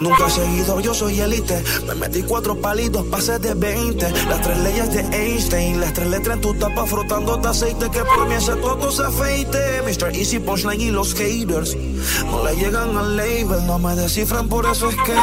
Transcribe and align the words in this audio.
Nunca 0.00 0.26
he 0.26 0.30
seguido, 0.30 0.80
yo 0.80 0.94
soy 0.94 1.20
elite. 1.20 1.62
Me 1.86 1.94
metí 1.94 2.22
cuatro 2.22 2.56
palitos, 2.60 3.04
pasé 3.06 3.38
de 3.38 3.54
20. 3.54 4.10
Las 4.28 4.42
tres 4.42 4.58
leyes 4.58 4.92
de 4.92 5.00
Einstein, 5.16 5.80
las 5.80 5.92
tres 5.92 6.06
letras 6.08 6.36
en 6.36 6.40
tu 6.40 6.54
tapa 6.54 6.86
frotando 6.86 7.36
de 7.36 7.48
aceite. 7.48 7.90
Que 7.90 8.00
por 8.04 8.28
mí 8.28 8.34
ese 8.34 8.54
todo 8.56 8.92
se 8.92 9.02
afeite. 9.02 9.82
Mr. 9.82 10.14
Easy 10.14 10.38
Punchline 10.38 10.80
y 10.80 10.90
los 10.90 11.14
haters 11.14 11.76
no 12.30 12.44
le 12.44 12.54
llegan 12.56 12.96
al 12.96 13.16
label, 13.16 13.66
no 13.66 13.78
me 13.78 13.94
descifran, 13.96 14.48
por 14.48 14.66
eso 14.66 14.90
es 14.90 14.96
que 14.96 15.14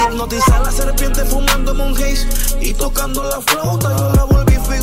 hipnotiza 0.00 0.56
a 0.56 0.64
la 0.64 0.70
serpiente 0.70 1.24
fumando 1.24 1.72
un 1.72 1.96
haze 1.96 2.28
y 2.60 2.74
tocando 2.74 3.22
la 3.24 3.40
flauta. 3.40 3.96
Yo 3.96 4.12
la 4.12 4.29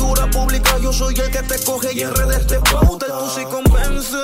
figura 0.08 0.30
pública, 0.30 0.78
yo 0.78 0.90
soy 0.90 1.14
el 1.20 1.30
que 1.30 1.42
te 1.42 1.58
coge 1.64 1.92
y 1.92 2.00
en 2.00 2.14
redes 2.14 2.46
te 2.46 2.58
pauta. 2.60 3.06
Tú 3.06 3.30
sí 3.34 3.44
convence. 3.44 4.16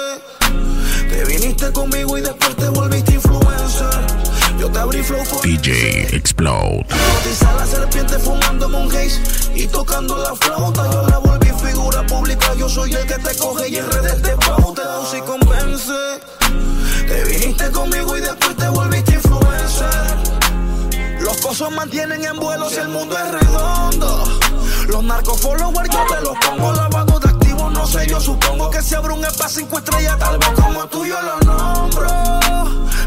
Te 1.11 1.25
viniste 1.27 1.71
conmigo 1.73 2.17
y 2.17 2.23
después 2.23 2.57
te 2.57 2.69
volviste 2.71 3.13
influencer. 3.13 4.07
Yo 4.59 4.71
te 4.71 4.79
abrí 4.79 5.03
flow 5.03 5.23
por 5.25 5.43
DJ 5.43 6.17
Explode. 6.17 6.87
Notiza 6.89 7.53
la 7.53 7.67
serpiente 7.67 8.19
fumando 8.19 8.67
haze 8.89 9.21
y 9.55 9.67
tocando 9.67 10.17
la 10.17 10.35
flauta. 10.35 10.91
Yo 10.91 11.07
la 11.07 11.19
volví 11.19 11.51
figura 11.51 12.07
pública. 12.07 12.55
Yo 12.55 12.67
soy 12.69 12.95
el 12.95 13.07
que 13.07 13.19
te 13.19 13.37
coge 13.37 13.69
y 13.69 13.77
en 13.77 13.91
redes 13.91 14.23
te 14.23 14.37
pauta. 14.39 14.83
Tú 15.01 15.07
sí 15.11 15.21
convence. 15.21 15.93
Te 17.07 17.25
viniste 17.25 17.71
conmigo 17.73 18.17
y 18.17 18.23
después 18.23 18.57
te 18.57 18.69
volviste 18.69 19.15
influencer. 19.17 20.17
Los 21.21 21.37
cosos 21.43 21.71
mantienen 21.73 22.25
en 22.25 22.39
vuelo 22.39 22.71
si 22.71 22.77
el 22.77 22.89
mundo 22.89 23.19
es 23.19 23.33
redondo. 23.33 24.44
Los 24.89 25.03
narcos 25.03 25.41
followers 25.41 25.91
yo 25.91 26.05
te 26.07 26.21
los 26.23 26.37
pongo 26.39 26.73
lavado 26.73 27.19
de 27.19 27.29
activo, 27.29 27.71
no 27.71 27.87
sé, 27.87 28.07
yo 28.07 28.21
supongo 28.21 28.71
que 28.71 28.83
si 28.83 28.95
abro 28.95 29.15
un 29.15 29.25
espacio 29.25 29.61
cinco 29.61 29.79
estrellas, 29.79 30.19
tal 30.19 30.39
vez 30.39 30.51
como 30.51 30.87
tú 30.87 31.05
yo 31.05 31.17
lo 31.21 31.41
nombro. 31.41 32.07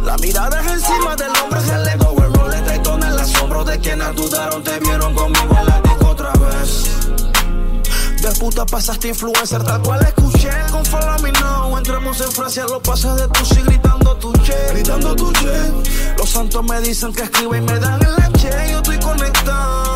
La 0.03 0.17
mirada 0.17 0.61
es 0.61 0.71
encima 0.71 1.15
del 1.15 1.31
hombre, 1.43 1.59
es 1.59 1.69
el 1.69 1.87
ego, 1.87 2.15
el 2.23 2.37
y 2.67 2.89
en 2.89 3.03
el 3.03 3.19
asombro 3.19 3.63
de 3.63 3.79
quienes 3.79 4.15
dudaron, 4.15 4.63
te 4.63 4.79
vieron 4.79 5.13
conmigo 5.13 5.57
en 5.59 5.65
la 5.65 5.81
disco 5.81 6.07
otra 6.07 6.31
vez. 6.31 7.07
De 8.21 8.31
puta 8.39 8.65
pasaste 8.65 9.09
influencer, 9.09 9.63
tal 9.63 9.81
cual 9.81 10.01
escuché 10.01 10.49
con 10.71 10.85
Follow 10.85 11.19
Me 11.21 11.31
Now. 11.33 11.77
Entramos 11.77 12.19
en 12.21 12.31
Francia, 12.31 12.65
lo 12.65 12.81
pasé 12.81 13.09
de 13.09 13.27
tu 13.29 13.45
sí 13.45 13.61
gritando 13.61 14.15
tu 14.17 14.33
che, 14.43 14.55
gritando 14.71 15.15
tu 15.15 15.31
che. 15.33 15.71
Los 16.17 16.29
santos 16.29 16.63
me 16.63 16.81
dicen 16.81 17.13
que 17.13 17.23
escribe 17.23 17.57
y 17.57 17.61
me 17.61 17.79
dan 17.79 18.01
el 18.01 18.15
la 18.15 18.31
che, 18.33 18.71
yo 18.71 18.77
estoy 18.77 18.99
conectado. 18.99 19.86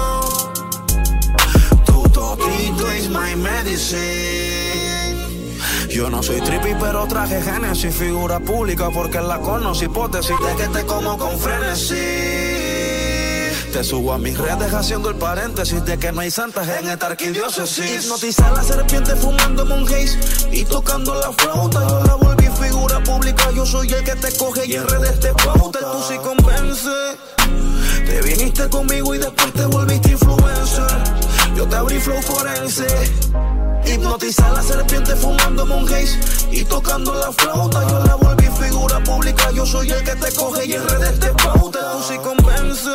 Tu 2.62 2.68
totito 2.68 2.92
es 2.92 3.10
my 3.10 3.36
medicine. 3.36 4.00
Yo 5.90 6.10
no 6.10 6.22
soy 6.22 6.42
trippy, 6.42 6.76
pero 6.80 7.08
traje 7.08 7.42
Genesis, 7.42 7.94
figura 7.94 8.40
pública, 8.40 8.90
porque 8.94 9.20
la 9.20 9.40
conocí, 9.40 9.86
hipótesis 9.86 10.36
de 10.40 10.56
que 10.56 10.68
te 10.70 10.86
como 10.86 11.18
con 11.18 11.38
frenesí. 11.40 11.96
Te 13.74 13.84
subo 13.84 14.14
a 14.14 14.18
mis 14.18 14.38
redes 14.38 14.74
haciendo 14.74 15.10
el 15.10 15.16
paréntesis 15.16 15.84
de 15.86 15.98
que 15.98 16.12
no 16.12 16.22
hay 16.22 16.30
santas 16.30 16.68
en 16.68 16.90
esta 16.90 17.08
arquidiócesis. 17.08 18.04
Hipnotiza 18.04 18.48
a 18.48 18.52
la 18.52 18.64
serpiente 18.64 19.16
fumando 19.16 19.64
un 19.64 19.88
haze 19.88 20.20
y 20.52 20.64
tocando 20.66 21.16
la 21.16 21.32
flauta. 21.32 21.88
Yo 21.88 22.04
la 22.04 22.16
volví 22.16 22.48
figura 22.62 23.02
pública, 23.04 23.50
yo 23.52 23.66
soy 23.66 23.92
el 23.92 24.04
que 24.04 24.16
te 24.16 24.32
coge 24.38 24.68
y 24.68 24.76
en 24.76 24.88
redes 24.88 25.20
te 25.20 25.34
pauta. 25.34 25.80
Tú 25.80 26.04
sí 26.08 26.18
convence. 26.18 26.90
Te 28.06 28.22
viniste 28.22 28.70
conmigo 28.70 29.16
y 29.16 29.20
después 29.20 29.52
te 29.54 29.66
volviste 29.66 30.12
influencer. 30.12 31.21
Yo 31.56 31.68
te 31.68 31.76
abrí 31.76 32.00
flow 32.00 32.22
forense. 32.22 32.88
Hipnotiza 33.86 34.48
a 34.48 34.52
la 34.54 34.62
serpiente 34.62 35.16
fumando 35.16 35.64
un 35.64 35.88
y 36.52 36.64
tocando 36.64 37.14
la 37.14 37.32
flauta. 37.32 37.88
Yo 37.90 38.04
la 38.06 38.16
volví 38.16 38.48
figura 38.60 39.00
pública. 39.04 39.52
Yo 39.52 39.66
soy 39.66 39.92
el 39.92 40.04
que 40.04 40.16
te 40.16 40.32
coge 40.34 40.66
y 40.66 40.74
en 40.74 40.88
redes 40.88 41.20
te 41.20 41.30
pauta. 41.30 41.80
Sí 42.08 42.18
convence. 42.18 42.90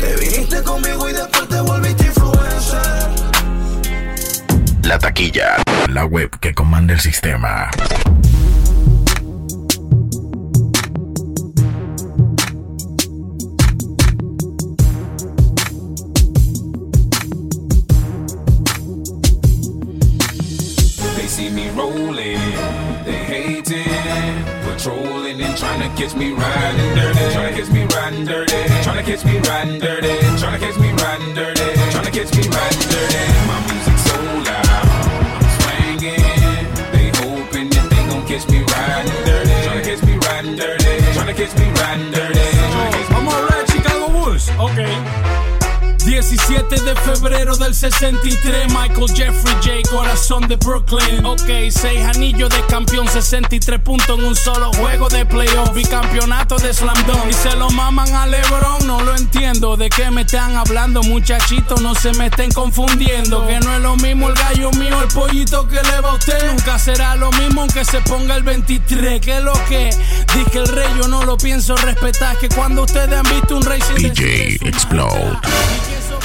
Te 0.00 0.16
viniste 0.16 0.62
conmigo 0.62 1.08
y 1.08 1.12
después 1.12 1.48
te 1.48 1.60
volviste 1.60 2.06
influencer. 2.06 3.10
La 4.82 4.98
taquilla. 4.98 5.56
La 5.88 6.04
web 6.04 6.30
que 6.40 6.54
comanda 6.54 6.94
el 6.94 7.00
sistema. 7.00 7.70
Rolling, 21.76 22.40
they 23.04 23.20
hating, 23.30 24.44
patrolling 24.64 25.40
and 25.40 25.56
trying 25.56 25.82
to 25.82 25.88
catch 26.00 26.14
me 26.16 26.32
riding 26.32 26.94
dirty, 26.94 27.32
trying 27.32 27.54
to 27.54 27.60
catch 27.60 27.70
me 27.70 27.84
riding 27.94 28.24
dirty, 28.24 28.82
trying 28.82 29.04
to 29.04 29.10
catch 29.10 29.24
me 29.24 29.38
riding 29.40 29.78
dirty, 29.78 30.14
trying 30.40 30.58
to 30.58 30.66
catch 30.66 30.78
me 30.78 30.90
riding 30.92 31.34
dirty, 31.34 31.66
trying 31.92 32.04
to 32.04 32.10
catch 32.10 32.32
me 32.34 32.48
riding 32.48 32.88
dirty. 32.88 33.22
My 33.50 33.58
music 33.68 33.98
so 34.08 34.16
loud, 34.48 34.68
I'm 35.36 35.48
swinging. 35.56 36.24
They 36.92 37.08
hoping 37.20 37.68
that 37.70 37.86
they 37.90 38.02
gon' 38.08 38.26
catch 38.26 38.48
me 38.48 38.60
riding 38.62 39.15
17 46.28 46.80
de 46.80 46.96
febrero 46.96 47.56
del 47.56 47.72
63, 47.72 48.66
Michael 48.72 49.08
Jeffrey 49.14 49.54
J, 49.62 49.88
corazón 49.88 50.48
de 50.48 50.56
Brooklyn. 50.56 51.24
Ok, 51.24 51.70
6 51.70 52.04
anillos 52.16 52.50
de 52.50 52.60
campeón, 52.66 53.06
63 53.06 53.80
puntos 53.80 54.18
en 54.18 54.24
un 54.24 54.34
solo 54.34 54.72
juego 54.72 55.08
de 55.08 55.24
playoff. 55.24 55.72
Bicampeonato 55.72 56.56
de 56.56 56.74
Slam 56.74 56.96
Dunk. 57.06 57.30
Y 57.30 57.32
se 57.32 57.54
lo 57.54 57.70
maman 57.70 58.12
a 58.12 58.26
LeBron, 58.26 58.88
no 58.88 59.00
lo 59.02 59.14
entiendo. 59.14 59.76
¿De 59.76 59.88
qué 59.88 60.10
me 60.10 60.22
están 60.22 60.56
hablando, 60.56 61.00
muchachitos? 61.04 61.80
No 61.80 61.94
se 61.94 62.12
me 62.14 62.26
estén 62.26 62.50
confundiendo. 62.50 63.46
Que 63.46 63.60
no 63.60 63.74
es 63.76 63.80
lo 63.80 63.96
mismo 63.96 64.28
el 64.28 64.34
gallo 64.34 64.72
mío, 64.72 65.00
el 65.00 65.08
pollito 65.08 65.68
que 65.68 65.80
le 65.80 66.00
va 66.00 66.10
a 66.10 66.14
usted. 66.14 66.50
Nunca 66.50 66.76
será 66.80 67.14
lo 67.14 67.30
mismo 67.32 67.60
aunque 67.60 67.84
se 67.84 68.00
ponga 68.00 68.34
el 68.34 68.42
23. 68.42 69.20
Que 69.20 69.40
lo 69.40 69.52
que 69.68 69.90
dije 70.34 70.58
el 70.58 70.66
rey, 70.66 70.88
yo 70.98 71.06
no 71.06 71.24
lo 71.24 71.36
pienso 71.36 71.76
respetar. 71.76 72.36
Que 72.38 72.48
cuando 72.48 72.82
ustedes 72.82 73.16
han 73.16 73.22
visto 73.22 73.56
un 73.56 73.62
rey 73.62 73.80
sin 73.80 73.96
DJ 73.96 74.58
Explode. 74.66 75.38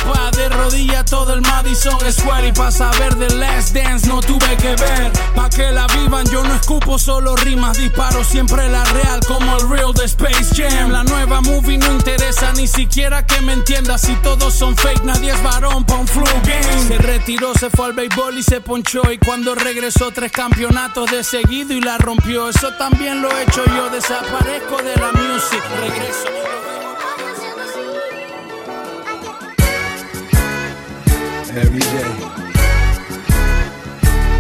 Pa' 0.03 0.31
de 0.31 0.50
rodilla 0.50 1.06
todo 1.06 1.34
el 1.34 1.41
Madison 1.41 2.00
Square 2.12 2.47
Y 2.47 2.51
pa' 2.51 2.72
saber 2.72 3.16
de 3.16 3.29
Last 3.35 3.73
Dance 3.73 4.07
no 4.07 4.19
tuve 4.22 4.57
que 4.57 4.75
ver. 4.75 5.12
Pa' 5.35 5.50
que 5.50 5.72
la 5.72 5.88
vivan 5.88 6.25
yo 6.29 6.44
no 6.44 6.53
escupo 6.56 6.97
solo 6.97 7.35
rimas 7.35 7.78
Disparo 7.78 8.23
siempre 8.23 8.69
la 8.69 8.84
real 8.85 9.19
como 9.28 9.57
el 9.57 9.69
real 9.69 9.94
de 9.94 10.06
Space 10.06 10.56
Jam. 10.56 10.91
La 10.91 11.03
nueva 11.03 11.41
movie 11.41 11.78
no 11.78 11.91
interesa 11.91 12.51
ni 12.53 12.67
siquiera 12.67 13.25
que 13.25 13.41
me 13.41 13.53
entienda 13.53 13.97
Si 13.97 14.13
todos 14.17 14.53
son 14.53 14.75
fake 14.75 15.03
nadie 15.03 15.31
es 15.31 15.44
varón 15.44 15.84
pa' 15.85 15.95
un 15.95 16.07
flu 16.07 16.25
game. 16.44 16.88
Se 16.88 16.97
retiró, 16.97 17.53
se 17.53 17.69
fue 17.69 17.85
al 17.88 17.94
béisbol 17.94 18.38
y 18.38 18.44
se 18.44 18.62
ponchó 18.62 19.12
Y 19.12 19.18
cuando 19.18 19.56
regresó 19.56 20.12
tres 20.12 20.31
campeonatos 20.31 21.12
de 21.12 21.23
seguido 21.23 21.73
y 21.73 21.81
la 21.81 21.97
rompió. 21.97 22.50
Eso 22.50 22.73
también 22.78 23.22
lo 23.22 23.29
he 23.38 23.44
hecho 23.44 23.63
yo 23.66 23.89
Desaparezco 23.89 24.78
de 24.78 24.95
la 24.95 25.12
music 25.12 25.63
Regreso 25.79 26.91
every 31.57 31.79
day, 31.79 32.12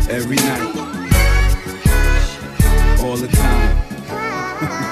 every 0.09 0.37
night, 0.37 0.75
all 3.03 3.17
the 3.17 3.27
time. 3.27 3.77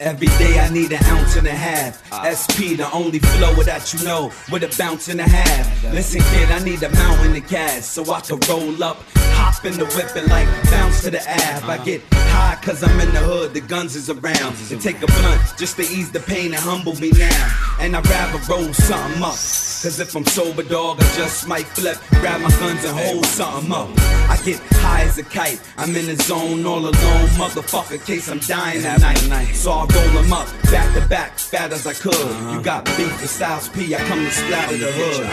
Every 0.00 0.26
day 0.26 0.58
I 0.58 0.68
need 0.70 0.92
an 0.92 1.02
ounce 1.04 1.36
and 1.36 1.46
a 1.46 1.50
half. 1.50 2.04
SP, 2.26 2.76
the 2.76 2.90
only 2.92 3.20
flow 3.20 3.54
that 3.62 3.94
you 3.94 4.04
know, 4.04 4.32
with 4.52 4.62
a 4.64 4.76
bounce 4.76 5.08
and 5.08 5.20
a 5.20 5.22
half. 5.22 5.84
Listen, 5.94 6.20
kid, 6.20 6.50
I 6.50 6.62
need 6.62 6.82
a 6.82 6.90
mountain 6.90 7.36
of 7.36 7.48
cash 7.48 7.84
so 7.84 8.12
I 8.12 8.20
can 8.20 8.38
roll 8.48 8.82
up, 8.84 8.98
hop 9.14 9.64
in 9.64 9.72
the 9.78 9.86
whip 9.86 10.14
and 10.16 10.28
like 10.28 10.48
bounce 10.64 11.04
to 11.04 11.10
the 11.10 11.22
ab. 11.26 11.70
I 11.70 11.82
get 11.84 12.02
high 12.12 12.58
cause 12.60 12.82
I'm 12.82 13.00
in 13.00 13.14
the 13.14 13.20
hood, 13.20 13.54
the 13.54 13.60
guns 13.60 13.96
is 13.96 14.10
around. 14.10 14.56
And 14.70 14.80
take 14.80 15.00
a 15.00 15.06
blunt 15.06 15.40
just 15.56 15.76
to 15.76 15.82
ease 15.82 16.10
the 16.10 16.20
pain 16.20 16.52
and 16.52 16.62
humble 16.62 16.96
me 16.96 17.10
now. 17.12 17.76
And 17.80 17.96
I'd 17.96 18.06
rather 18.06 18.38
roll 18.52 18.74
something 18.74 19.22
up. 19.22 19.36
Cause 19.84 20.00
if 20.00 20.16
I'm 20.16 20.24
sober, 20.24 20.62
dog, 20.62 20.96
I 20.98 21.02
just 21.14 21.46
might 21.46 21.66
flip, 21.66 21.98
grab 22.08 22.40
my 22.40 22.48
guns 22.58 22.82
and 22.86 22.98
hold 22.98 23.26
something 23.26 23.70
up. 23.70 23.90
I 24.30 24.40
get 24.42 24.58
high 24.80 25.02
as 25.02 25.18
a 25.18 25.22
kite, 25.22 25.60
I'm 25.76 25.94
in 25.94 26.06
the 26.06 26.16
zone 26.16 26.64
all 26.64 26.78
alone, 26.78 27.28
motherfucker, 27.36 28.02
case 28.02 28.30
I'm 28.30 28.38
dying 28.38 28.80
tonight. 28.80 29.52
So 29.52 29.72
I 29.72 29.80
roll 29.80 30.22
them 30.22 30.32
up, 30.32 30.48
back 30.72 30.94
to 30.94 31.06
back, 31.06 31.38
fat 31.38 31.70
as 31.70 31.86
I 31.86 31.92
could. 31.92 32.14
You 32.14 32.62
got 32.62 32.86
beef 32.96 33.20
with 33.20 33.28
Styles 33.28 33.68
P, 33.68 33.94
I 33.94 33.98
come 34.08 34.24
to 34.24 34.30
splatter 34.30 34.78
the 34.78 34.90
hood. 34.90 35.26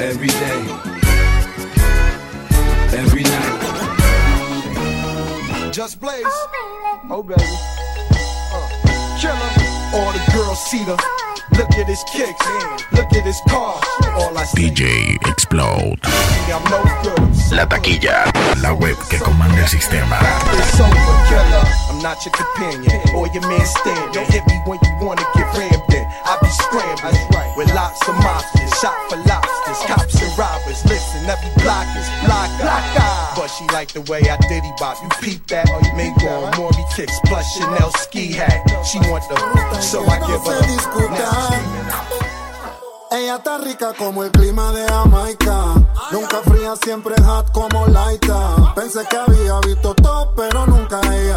Every 0.00 0.28
day, 0.28 0.64
every 2.96 3.22
night. 3.24 3.58
Just 5.74 6.00
Blaze. 6.00 6.24
Oh, 6.24 7.22
baby. 7.22 7.44
Uh. 8.54 8.66
killer. 9.20 9.52
All 9.92 10.10
the 10.12 10.20
girls 10.32 10.58
see 10.70 10.84
the. 10.84 10.96
Look 11.58 11.74
at 11.74 11.88
his 11.88 12.04
kicks, 12.04 12.46
look 12.92 13.10
at 13.18 13.26
his 13.26 13.40
car. 13.48 13.82
All 14.14 14.38
I 14.38 14.44
see. 14.44 14.70
DJ 14.70 15.18
Explode. 15.26 15.98
I'm 16.54 16.62
no 16.70 16.78
good. 17.02 17.18
I'm 17.18 17.34
so 17.34 17.56
La 17.56 17.66
taquilla, 17.66 18.30
la 18.62 18.72
web 18.74 18.96
que 19.10 19.18
comanda 19.18 19.58
el 19.58 19.66
sistema. 19.66 20.22
It's 20.54 20.78
over, 20.78 20.94
killer. 21.26 21.66
I'm 21.90 21.98
not 21.98 22.22
your 22.24 22.30
companion 22.30 23.02
or 23.12 23.26
your 23.34 23.42
man 23.48 23.66
stand. 23.66 24.14
Don't 24.14 24.30
hit 24.30 24.46
me 24.46 24.54
when 24.66 24.78
you 24.86 24.92
wanna 25.02 25.26
get 25.34 25.50
rammed 25.58 25.90
in. 25.90 26.06
I 26.24 26.38
be 26.40 26.48
scrambling 26.62 27.26
with 27.56 27.74
lots 27.74 28.06
of 28.06 28.14
mobsters, 28.22 28.70
shot 28.80 28.94
for 29.10 29.18
lobsters, 29.26 29.82
cops 29.90 30.14
and 30.22 30.30
robbers. 30.38 30.84
Listen, 30.86 31.26
every 31.26 31.50
block 31.58 31.90
is 31.98 32.06
block, 32.22 32.48
block, 32.62 32.84
But 32.94 32.97
she 33.58 33.66
like 33.74 33.92
the 33.92 34.00
way 34.02 34.20
I 34.22 34.36
diddy 34.48 34.72
bop. 34.78 34.96
You 35.02 35.08
peep 35.20 35.46
that? 35.48 35.66
Go 35.66 36.28
on 36.28 36.50
Maury 36.56 36.84
kicks 36.94 37.18
plus 37.26 37.44
Chanel 37.58 37.90
ski 37.98 38.32
hat. 38.32 38.62
She 38.86 38.98
want 39.10 39.24
the, 39.28 39.80
so 39.80 40.04
I 40.06 40.18
give 40.26 40.44
her. 40.46 40.58
Ella 43.10 43.36
está 43.36 43.58
rica 43.58 43.94
como 43.98 44.22
el 44.22 44.30
clima 44.30 44.70
de 44.72 44.86
Jamaica. 44.86 45.74
Nunca 46.12 46.40
fría, 46.44 46.76
siempre 46.76 47.14
hot 47.22 47.50
como 47.52 47.86
Laita. 47.86 48.74
Pensé 48.74 49.00
que 49.08 49.16
había 49.16 49.58
visto 49.60 49.94
todo, 49.94 50.34
pero 50.36 50.66
nunca 50.66 51.00
ella. 51.12 51.36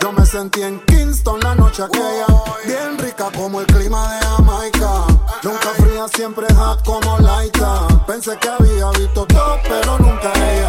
Yo 0.00 0.12
me 0.12 0.24
sentí 0.24 0.62
en 0.62 0.80
Kingston 0.86 1.40
la 1.40 1.54
noche 1.54 1.82
aquella. 1.82 2.26
Bien 2.64 2.98
rica 2.98 3.30
como 3.36 3.60
el 3.60 3.66
clima 3.66 4.14
de 4.14 4.26
Jamaica. 4.26 5.06
Nunca 5.42 5.68
fría, 5.76 6.06
siempre 6.08 6.46
hot 6.54 6.84
como 6.84 7.18
Laita. 7.18 7.88
Pensé 8.06 8.36
que 8.38 8.48
había 8.48 8.90
visto 8.92 9.26
todo, 9.26 9.58
pero 9.68 9.98
nunca 9.98 10.32
ella. 10.32 10.68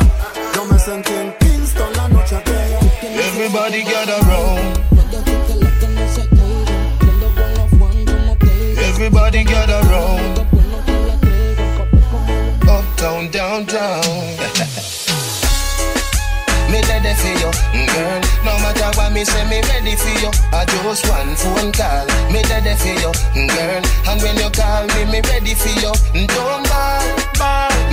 En 0.91 1.03
Kingston 1.03 1.93
la 1.95 2.07
noche 2.07 2.35
aquella. 2.35 2.79
Everybody 3.03 3.83
gather 3.83 4.19
round. 4.25 4.79
Everybody 8.89 9.43
gather 9.43 9.81
round. 9.87 10.39
Uptown, 12.67 13.29
downtown. 13.29 14.01
me 16.71 16.81
ready 16.81 17.13
for 17.21 17.33
you, 17.37 17.51
mm, 17.71 17.87
girl. 17.93 18.21
No 18.43 18.57
matter 18.57 18.89
what 18.97 19.11
me 19.13 19.23
say, 19.25 19.45
me 19.45 19.61
ready 19.69 19.95
for 19.95 20.09
you. 20.21 20.31
I 20.51 20.65
just 20.65 21.07
one 21.07 21.35
phone 21.35 21.71
call. 21.71 22.07
Me 22.31 22.41
ready 22.49 22.73
for 22.81 22.87
you, 22.87 23.11
mm, 23.37 23.47
girl. 23.47 23.83
And 24.09 24.21
when 24.23 24.37
you 24.37 24.49
call 24.49 24.87
me, 24.87 25.05
me 25.05 25.21
ready 25.29 25.53
for 25.53 25.69
you. 25.69 25.93
Mm, 26.17 26.27
don't 26.27 26.67
ball, 26.67 27.15
ball. 27.15 27.28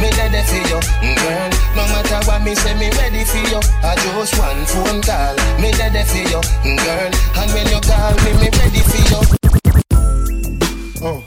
Me 0.01 0.09
ready 0.19 0.43
for 0.45 0.61
you, 0.69 0.81
mm, 1.01 1.17
girl. 1.17 1.51
No 1.77 1.83
matter 1.93 2.21
what 2.27 2.43
me 2.43 2.55
say, 2.55 2.75
me 2.79 2.91
ready 3.01 3.25
for 3.25 3.39
you. 3.39 3.61
I 3.83 3.95
just 3.97 4.39
one 4.39 4.65
phone 4.67 5.01
call. 5.03 5.35
Me 5.61 5.73
ready 5.79 6.03
for 6.05 6.19
you, 6.19 6.41
mm, 6.65 6.79
girl. 6.85 7.11
And 7.41 7.51
when 7.53 7.67
you 7.69 7.81
call 7.81 8.15
me, 8.25 8.33
me 8.41 8.49
ready 8.59 8.83
for 8.85 9.03
you. 9.11 9.21
Oh. 11.03 11.25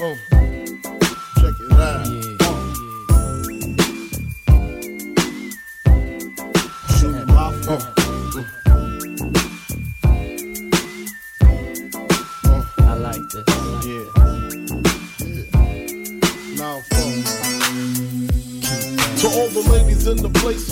Oh. 0.00 0.35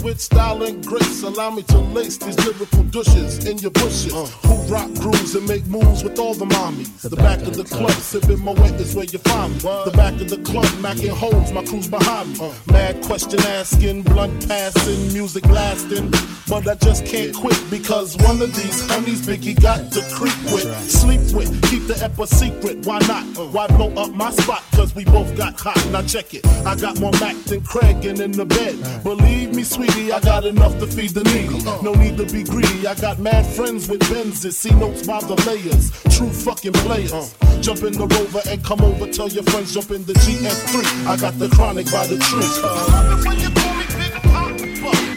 With 0.05 0.21
style 0.21 0.63
and 0.63 0.87
grace, 0.87 1.23
allow 1.23 1.51
me 1.51 1.63
to 1.63 1.79
lace 1.79 2.19
these 2.19 2.39
lyrical 2.45 2.83
douches 2.85 3.47
in 3.47 3.57
your 3.59 3.71
bushes. 3.71 4.13
Uh. 4.13 4.27
Who 4.47 4.55
rock 4.73 4.93
grooves 4.95 5.35
and 5.35 5.49
make 5.49 5.67
moves 5.67 6.05
with 6.05 6.19
all 6.19 6.35
the 6.35 6.45
mommies. 6.45 7.01
The, 7.01 7.17
back, 7.17 7.41
of 7.41 7.57
the 7.57 7.65
club, 7.65 7.91
sipping 7.93 8.45
my 8.45 8.53
wet 8.53 8.79
is 8.81 8.95
where 8.95 9.07
you 9.07 9.19
find 9.21 9.55
me. 9.55 9.61
The 9.61 9.93
back 9.97 10.21
of 10.21 10.29
the 10.29 10.37
club, 10.39 10.67
macking 10.85 11.09
holes, 11.09 11.53
my 11.53 11.65
crew's 11.65 11.89
behind 11.89 12.39
me. 12.39 12.39
Uh. 12.41 12.53
Mad 12.71 13.03
question 13.03 13.41
asking, 13.41 14.03
blunt 14.03 14.47
passing, 14.47 15.13
music 15.15 15.47
lasting. 15.47 16.13
But 16.47 16.69
I 16.69 16.75
just 16.75 17.07
can't 17.07 17.35
quit 17.35 17.59
because 17.71 18.19
one 18.19 18.43
of 18.43 18.55
these 18.55 18.87
honeys 18.91 19.27
Biggie 19.27 19.61
got 19.61 19.91
to 19.93 20.03
creep 20.13 20.37
with, 20.53 20.69
sleep 20.91 21.23
with, 21.35 21.51
keep 21.71 21.87
the 21.87 21.99
ep 22.05 22.19
a 22.19 22.27
secret. 22.27 22.85
Why 22.85 22.99
not? 23.09 23.25
Uh. 23.39 23.47
Why 23.47 23.67
blow 23.69 23.91
up 23.95 24.13
my 24.13 24.31
spot? 24.31 24.63
Cause 24.73 24.95
we 24.95 25.05
both 25.07 25.35
got 25.37 25.59
hot. 25.59 25.81
Now 25.91 26.03
check 26.03 26.35
it. 26.35 26.47
I 26.67 26.77
got 26.77 27.01
more 27.01 27.13
Mac 27.13 27.37
than 27.45 27.63
Craig 27.63 28.05
and 28.05 28.21
in 28.21 28.33
the 28.33 28.45
bed. 28.45 28.77
Believe 29.03 29.55
me, 29.55 29.63
I 29.95 30.19
got 30.21 30.45
enough 30.45 30.77
to 30.81 30.87
feed 30.89 31.11
the 31.11 31.23
needy. 31.23 31.63
No 31.83 31.95
need 31.95 32.17
to 32.17 32.25
be 32.27 32.43
greedy. 32.43 32.87
I 32.87 32.95
got 32.97 33.21
mad 33.21 33.47
friends 33.47 33.89
with 33.89 34.01
Benzes. 34.11 34.55
See 34.55 34.75
notes 34.75 35.07
by 35.07 35.21
the 35.21 35.37
layers. 35.47 35.93
True 36.17 36.31
fucking 36.31 36.73
players. 36.83 37.13
Jump 37.61 37.83
in 37.85 37.93
the 37.93 38.07
rover 38.07 38.43
and 38.49 38.63
come 38.65 38.81
over. 38.81 39.07
Tell 39.13 39.29
your 39.29 39.45
friends 39.45 39.73
jump 39.73 39.93
in 39.93 40.05
the 40.05 40.15
GS3. 40.15 41.07
I 41.07 41.17
got 41.17 41.39
the 41.39 41.49
chronic 41.49 41.87
by 41.93 42.09
the 42.09 42.19
tree. 42.19 42.51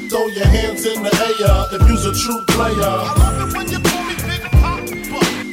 Throw 0.09 0.27
your 0.27 0.45
hands 0.45 0.85
in 0.85 1.01
the 1.01 1.13
air 1.25 1.65
if 1.74 1.89
you's 1.89 2.06
a 2.06 2.13
true 2.13 2.41
player. 2.53 2.94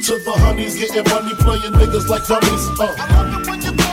To 0.05 0.13
the 0.23 0.33
honeys 0.37 0.77
getting 0.77 1.03
money, 1.09 1.33
playing 1.41 1.73
niggas 1.73 2.07
like 2.07 2.27
dummies. 2.27 2.69
Uh. 2.79 3.84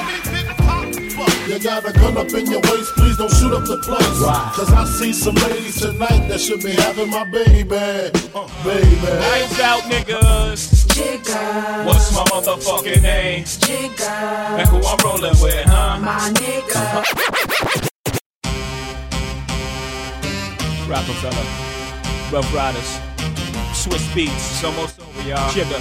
You 1.52 1.58
got 1.58 1.84
a 1.86 1.92
gun 1.92 2.16
up 2.16 2.32
in 2.32 2.46
your 2.50 2.60
waist, 2.62 2.94
please 2.96 3.18
don't 3.18 3.30
shoot 3.30 3.52
up 3.52 3.64
the 3.66 3.76
place. 3.84 4.18
Cause 4.56 4.72
I 4.72 4.86
see 4.86 5.12
some 5.12 5.34
ladies 5.34 5.78
tonight 5.82 6.26
that 6.28 6.40
should 6.40 6.62
be 6.62 6.72
having 6.72 7.10
my 7.10 7.24
baby. 7.24 7.68
Uh, 7.76 8.48
baby. 8.64 8.96
Lights 9.20 9.60
out, 9.60 9.82
niggas. 9.82 10.86
Jigga, 10.88 11.84
What's 11.84 12.10
my 12.14 12.24
motherfucking 12.24 13.02
name? 13.02 13.44
jigga, 13.44 14.08
And 14.60 14.68
who 14.70 14.78
I'm 14.78 14.96
rolling 15.04 15.36
with, 15.42 15.64
huh? 15.66 16.00
my 16.00 16.30
nigga. 16.40 17.90
Rockefeller, 20.88 21.46
Rough 22.32 22.54
Riders, 22.54 22.98
Swiss 23.76 24.14
Beats, 24.14 24.32
it's 24.32 24.64
almost 24.64 25.00
over, 25.00 25.28
y'all. 25.28 25.50
Jigga. 25.50 25.78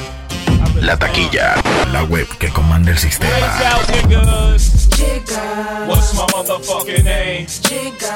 La 0.81 0.95
taquilla, 0.97 1.55
la 1.91 2.03
web 2.03 2.27
que 2.39 2.47
comanda 2.49 2.91
el 2.91 2.95
Lights 2.95 3.01
sistema. 3.01 3.47
out, 3.65 3.81
niggas. 3.87 4.80
Jigga, 5.01 5.87
What's 5.87 6.13
my 6.15 6.25
motherfucking 6.27 7.03
name? 7.03 7.45
jigga, 7.47 8.11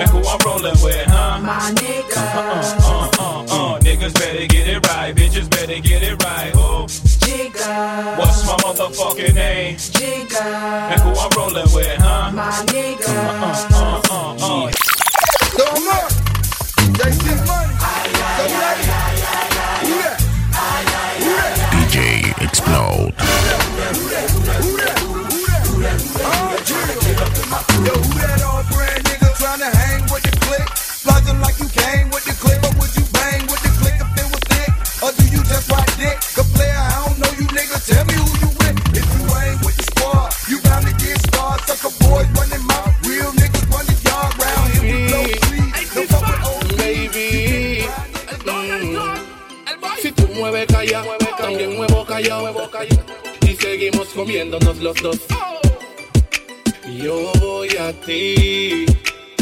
And 0.00 0.08
who 0.08 0.18
I'm 0.26 0.38
rolling 0.46 0.78
with, 0.82 1.06
huh? 1.06 1.38
my 1.40 1.70
nigga. 1.76 2.16
Uh, 2.16 2.80
uh, 2.80 3.10
uh, 3.20 3.74
uh, 3.74 3.78
niggas 3.80 4.14
better 4.14 4.46
get 4.46 4.66
it 4.68 4.86
right, 4.88 5.14
bitches 5.14 5.50
better 5.50 5.78
get 5.80 6.02
it 6.02 6.22
right. 6.24 6.50
Oh, 6.54 6.86
Jigga, 6.88 8.16
what's 8.18 8.46
my 8.46 8.54
motherfucking 8.64 9.34
name? 9.34 9.76
jigga, 9.76 10.40
And 10.40 11.00
who 11.02 11.10
I'm 11.10 11.30
rolling 11.36 11.68
with, 11.74 11.98
huh? 11.98 12.30
my 12.32 12.50
nigga. 12.72 13.12
Uh, 13.12 14.00
uh, 14.10 14.36
uh. 14.40 14.70
Don't 15.58 15.84
look. 15.84 16.10
They 16.96 17.10
see 17.12 17.36
money. 17.44 17.74
So 18.36 18.44
ready? 18.48 18.84
Who 19.84 19.94
that? 20.00 20.18
DJ 21.72 22.32
Explode. 22.42 23.14
Yo, 27.80 27.96
who 27.96 28.12
that 28.20 28.44
all 28.44 28.60
brand 28.68 29.00
nigga 29.08 29.32
tryna 29.40 29.72
hang 29.72 30.04
with 30.12 30.20
the 30.20 30.36
click? 30.44 30.68
Flossing 31.00 31.40
like 31.40 31.56
you 31.56 31.64
came 31.72 32.12
with 32.12 32.28
the 32.28 32.36
click, 32.36 32.60
but 32.60 32.76
would 32.76 32.92
you 32.92 33.08
bang 33.08 33.40
with 33.48 33.56
the 33.64 33.72
click 33.80 33.96
if 33.96 34.10
it 34.20 34.28
was 34.28 34.44
thick? 34.52 34.68
Or 35.00 35.10
do 35.16 35.24
you 35.32 35.40
just 35.48 35.64
ride 35.72 35.88
dick? 35.96 36.20
The 36.36 36.44
player, 36.52 36.76
I 36.76 37.08
don't 37.08 37.16
know 37.16 37.32
you 37.40 37.48
nigga, 37.48 37.80
tell 37.88 38.04
me 38.04 38.20
who 38.20 38.28
you 38.36 38.50
with. 38.60 38.76
If 39.00 39.06
you 39.16 39.22
ain't 39.32 39.64
with 39.64 39.76
the 39.80 39.86
squad, 39.96 40.28
you 40.44 40.60
bound 40.60 40.84
to 40.84 40.94
get 41.00 41.16
starred. 41.24 41.60
Sucker 41.64 41.94
boys 42.04 42.28
running 42.36 42.64
mouth, 42.68 42.92
real 43.08 43.32
niggas 43.32 43.64
running 43.72 44.00
yard 44.04 44.32
round 44.36 44.68
here 44.76 45.08
no 45.08 45.20
sleeves. 45.48 45.88
No 45.96 46.00
fuck 46.04 46.24
with 46.28 46.42
old 46.52 46.68
baby. 46.76 47.88
Si 50.04 50.12
tú 50.12 50.28
mueves 50.36 50.68
calla, 50.68 51.00
también 51.40 51.80
muevo 51.80 52.04
callado. 52.04 52.52
Y 53.40 53.56
seguimos 53.56 54.08
comiéndonos 54.12 54.76
los 54.84 55.00
dos. 55.00 55.16
Oh. 55.32 55.49
Yo 57.02 57.32
voy 57.40 57.68
a 57.80 57.92
ti. 58.04 58.84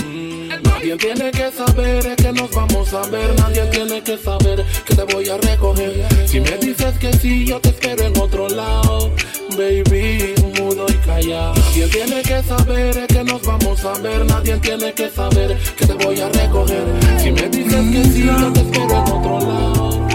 Mm, 0.07 0.49
Nadie 0.62 0.97
tiene 0.97 1.31
que 1.33 1.50
saber 1.50 2.15
que 2.17 2.33
nos 2.33 2.50
vamos 2.53 2.95
a 2.95 3.03
ver. 3.11 3.35
Nadie 3.37 3.65
tiene 3.67 4.00
que 4.03 4.17
saber 4.17 4.65
que 4.87 4.95
te 4.95 5.03
voy 5.12 5.29
a 5.29 5.37
recoger. 5.38 6.07
Si 6.27 6.41
me 6.41 6.57
dices 6.59 6.97
que 6.99 7.12
sí, 7.15 7.47
yo 7.47 7.61
te 7.61 7.71
espero 7.71 8.05
en 8.05 8.17
otro 8.21 8.49
lado. 8.49 9.11
Baby, 9.57 10.35
mudo 10.59 10.87
y 10.88 10.95
callado. 11.05 11.55
Nadie 11.55 11.88
tiene 11.88 12.23
que 12.23 12.43
saber 12.45 13.07
que 13.09 13.25
nos 13.25 13.43
vamos 13.43 13.85
a 13.85 13.93
ver. 13.99 14.25
Nadie 14.27 14.57
tiene 14.59 14.93
que 14.95 15.11
saber 15.11 15.59
que 15.77 15.85
te 15.87 15.95
voy 15.95 16.21
a 16.21 16.29
recoger. 16.29 16.85
Si 17.21 17.33
me 17.33 17.49
dices 17.49 17.85
que 17.93 18.05
sí, 18.05 18.25
yo 18.25 18.53
te 18.53 18.61
espero 18.61 19.05
en 19.05 19.12
otro 19.12 19.41
lado. 19.41 20.07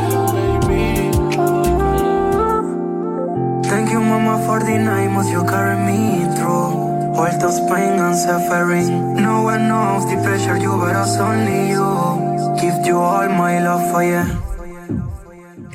Baby. 0.67 1.11
Thank 3.67 3.91
you, 3.91 3.99
mama, 3.99 4.37
for 4.45 4.59
the 4.63 4.77
night 4.77 5.09
must 5.11 5.29
you 5.31 5.43
carry 5.45 5.75
me 5.77 6.32
All 7.15 7.37
those 7.39 7.59
pain 7.69 7.99
and 7.99 8.15
suffering. 8.15 9.15
No 9.15 9.43
one 9.43 9.67
knows 9.67 10.05
the 10.09 10.17
pressure 10.23 10.57
you, 10.57 10.71
but 10.77 10.95
it's 10.95 11.17
only 11.17 11.69
you. 11.69 11.87
Give 12.59 12.85
you 12.85 12.97
all 12.97 13.29
my 13.29 13.59
love 13.59 13.91
for 13.91 14.03
you. 14.03 14.23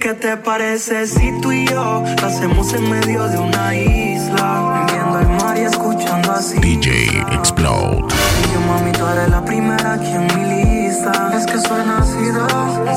¿Qué 0.00 0.14
te 0.14 0.36
parece 0.36 1.06
si 1.08 1.32
tú 1.40 1.50
y 1.50 1.66
yo 1.66 2.04
lo 2.20 2.26
hacemos 2.26 2.72
en 2.72 2.88
medio 2.88 3.26
de 3.28 3.38
una 3.38 3.74
isla? 3.74 4.86
Viendo 4.86 5.18
el 5.18 5.28
mar 5.40 5.58
y 5.58 5.62
escuchando 5.62 6.32
así. 6.32 6.56
DJ 6.60 7.20
Explode. 7.32 8.04
Y 8.44 8.54
yo, 8.54 8.60
mami, 8.68 8.92
tú 8.92 9.06
eres 9.08 9.28
la 9.28 9.44
primera 9.44 9.94
aquí 9.94 10.12
en 10.12 10.26
mi 10.28 10.44
lista. 10.54 11.32
Es 11.36 11.46
que 11.46 11.58
soy 11.58 11.84
nacido. 11.84 12.46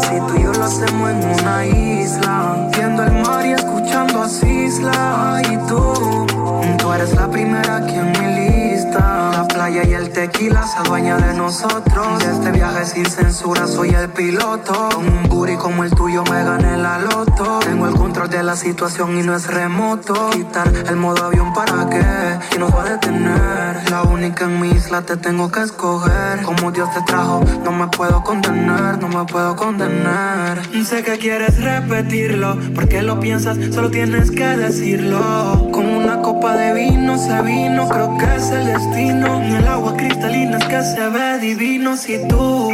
Si 0.03 0.15
tú 0.27 0.39
y 0.39 0.43
yo 0.43 0.53
lo 0.53 0.63
hacemos 0.63 1.09
en 1.09 1.23
una 1.39 1.65
isla. 1.65 2.69
Viendo 2.75 3.03
el 3.03 3.13
mar 3.23 3.45
y 3.47 3.53
escuchando 3.53 4.21
así. 4.21 4.47
Isla. 4.47 5.41
Y 5.51 5.57
tú, 5.67 5.93
tú 6.77 6.93
eres 6.93 7.15
la 7.15 7.27
primera 7.29 7.77
aquí 7.77 7.95
en 7.95 8.11
mi 8.11 8.17
lista. 8.19 8.30
Y 9.73 9.93
el 9.93 10.09
tequila 10.09 10.67
se 10.67 10.79
adueña 10.79 11.15
de 11.15 11.33
nosotros. 11.33 12.19
De 12.19 12.31
este 12.31 12.51
viaje 12.51 12.85
sin 12.85 13.05
censura 13.05 13.65
soy 13.67 13.91
el 13.91 14.09
piloto. 14.09 14.89
Con 14.93 15.07
un 15.07 15.29
booty 15.29 15.55
como 15.55 15.85
el 15.85 15.91
tuyo 15.91 16.23
me 16.25 16.43
gané 16.43 16.75
la 16.75 16.99
loto. 16.99 17.59
Tengo 17.59 17.87
el 17.87 17.95
control 17.95 18.29
de 18.29 18.43
la 18.43 18.57
situación 18.57 19.17
y 19.17 19.23
no 19.23 19.33
es 19.33 19.47
remoto. 19.47 20.29
Quitar 20.31 20.67
el 20.89 20.97
modo 20.97 21.25
avión 21.25 21.53
para 21.53 21.89
qué. 21.89 22.03
¿Quién 22.49 22.61
nos 22.61 22.75
va 22.75 22.83
a 22.83 22.89
detener? 22.89 23.89
La 23.89 24.03
única 24.03 24.45
en 24.45 24.59
mi 24.59 24.71
isla 24.71 25.03
te 25.03 25.15
tengo 25.15 25.49
que 25.49 25.61
escoger. 25.61 26.41
Como 26.43 26.71
Dios 26.71 26.93
te 26.93 27.01
trajo, 27.03 27.41
no 27.63 27.71
me 27.71 27.87
puedo 27.87 28.23
contener, 28.23 28.99
no 28.99 29.07
me 29.07 29.25
puedo 29.25 29.55
condenar. 29.55 30.61
Sé 30.85 31.01
que 31.03 31.17
quieres 31.17 31.61
repetirlo, 31.61 32.57
porque 32.75 33.01
lo 33.01 33.21
piensas, 33.21 33.57
solo 33.73 33.89
tienes 33.89 34.31
que 34.31 34.45
decirlo. 34.45 35.69
Con 35.71 35.85
una 35.87 36.21
copa 36.41 36.55
de 36.55 36.73
vino 36.73 37.17
se 37.17 37.39
vino, 37.43 37.87
creo 37.87 38.17
que 38.17 38.35
es 38.35 38.49
el 38.49 38.65
destino. 38.65 39.41
El 39.41 39.67
agua 39.67 39.95
cristalina 39.95 40.57
es 40.57 40.65
que 40.65 40.81
se 40.81 41.09
ve 41.09 41.37
divino 41.37 41.95
si 41.95 42.17
tú. 42.27 42.71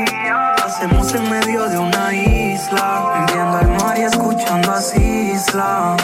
Hacemos 0.65 1.13
en 1.13 1.29
medio 1.29 1.67
de 1.67 1.77
una 1.77 2.13
isla, 2.13 3.25
viendo 3.27 3.59
el 3.59 3.67
mar 3.79 3.97
y 3.97 4.03
escuchando 4.03 4.71
así 4.71 5.31
isla. 5.33 5.97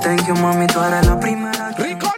Thank 0.00 0.26
you, 0.28 0.36
mami, 0.36 0.66
tú 0.68 0.80
eres 0.80 1.06
la 1.06 1.18
primera. 1.18 1.70
Rico 1.76 2.12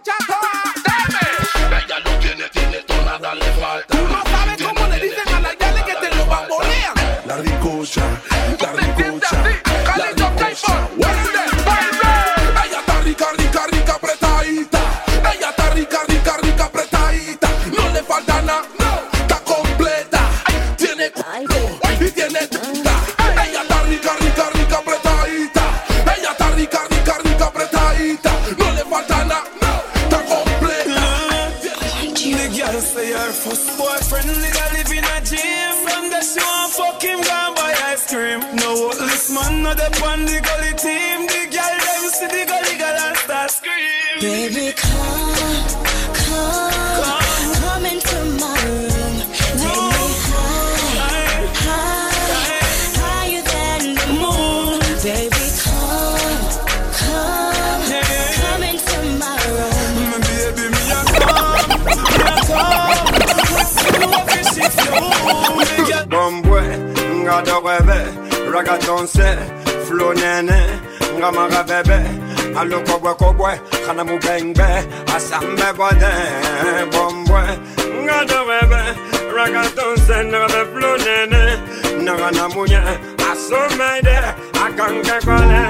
Ella 1.71 1.99
lo 2.05 2.11
tiene, 2.19 2.45
tiene 2.53 2.79
todo, 2.87 3.05
nada 3.05 3.35
le 3.35 3.51
falta. 3.61 3.87
Tú 3.89 3.99
no 4.13 4.23
sabes 4.33 4.63
cómo 4.63 4.87
le 4.89 5.01
dicen 5.01 5.35
a 5.35 5.41
la 5.41 5.55
yale 5.61 5.83
que 5.85 5.95
te 5.95 6.15
lo 6.15 6.27
bambolean. 6.27 6.95
La 7.27 7.37
ricocha. 7.37 8.03
This 39.77 40.01
man 40.01 40.21
on 40.21 40.27
the 40.27 40.41
gully 40.41 40.73
team 40.75 41.27
The 41.27 41.43
girl 41.55 41.75
them 41.85 42.05
see 42.11 42.27
the 42.27 42.43
gully 42.47 42.75
girl 42.79 42.99
and 43.07 43.17
start 43.19 43.51
scream. 43.51 44.21
Baby, 44.21 44.73
come, 44.73 45.35
come, 46.23 47.53
come 47.61 47.87
into 47.87 48.19
my 48.41 48.55
room. 48.65 49.17
Take 49.59 49.85
me 49.91 50.07
high, 50.31 51.45
high, 51.65 52.13
higher 53.01 53.43
than 53.53 53.83
the 53.99 54.07
moon. 54.21 54.81
Baby, 55.03 55.45
come, 55.65 56.47
come, 57.01 57.85
come 58.39 58.63
into 58.71 58.99
my 59.21 59.35
room. 59.55 59.75
Mm, 59.99 60.21
baby, 60.29 60.65
me 60.75 60.83
a 60.91 61.01
come, 61.19 61.73
me 61.85 62.23
a 62.25 62.39
come. 62.49 63.13
You 64.01 64.09
a 64.09 64.23
fish 64.31 64.57
if 64.65 64.75
you 64.85 64.97
Me? 65.59 65.89
Get 65.89 66.07
Bombwe, 66.09 66.63
nga 67.25 67.37
ragaton 68.55 69.07
se, 69.09 69.64
flonene 69.95 70.59
ngamara 71.19 71.63
bebe 71.63 71.99
alokobwe 72.59 73.15
kobwe 73.15 73.61
kana 73.87 74.05
mubengbe 74.05 74.67
asambe 75.17 75.69
bode 75.79 76.13
bombwe. 76.93 77.43
Ngadorebe 78.03 78.83
ragatonse 79.37 80.17
nagabe 80.31 80.61
flonene 80.73 81.43
nagana 82.05 82.49
munye 82.49 82.81
de, 84.03 84.17
akanke 84.65 85.17
kone 85.27 85.63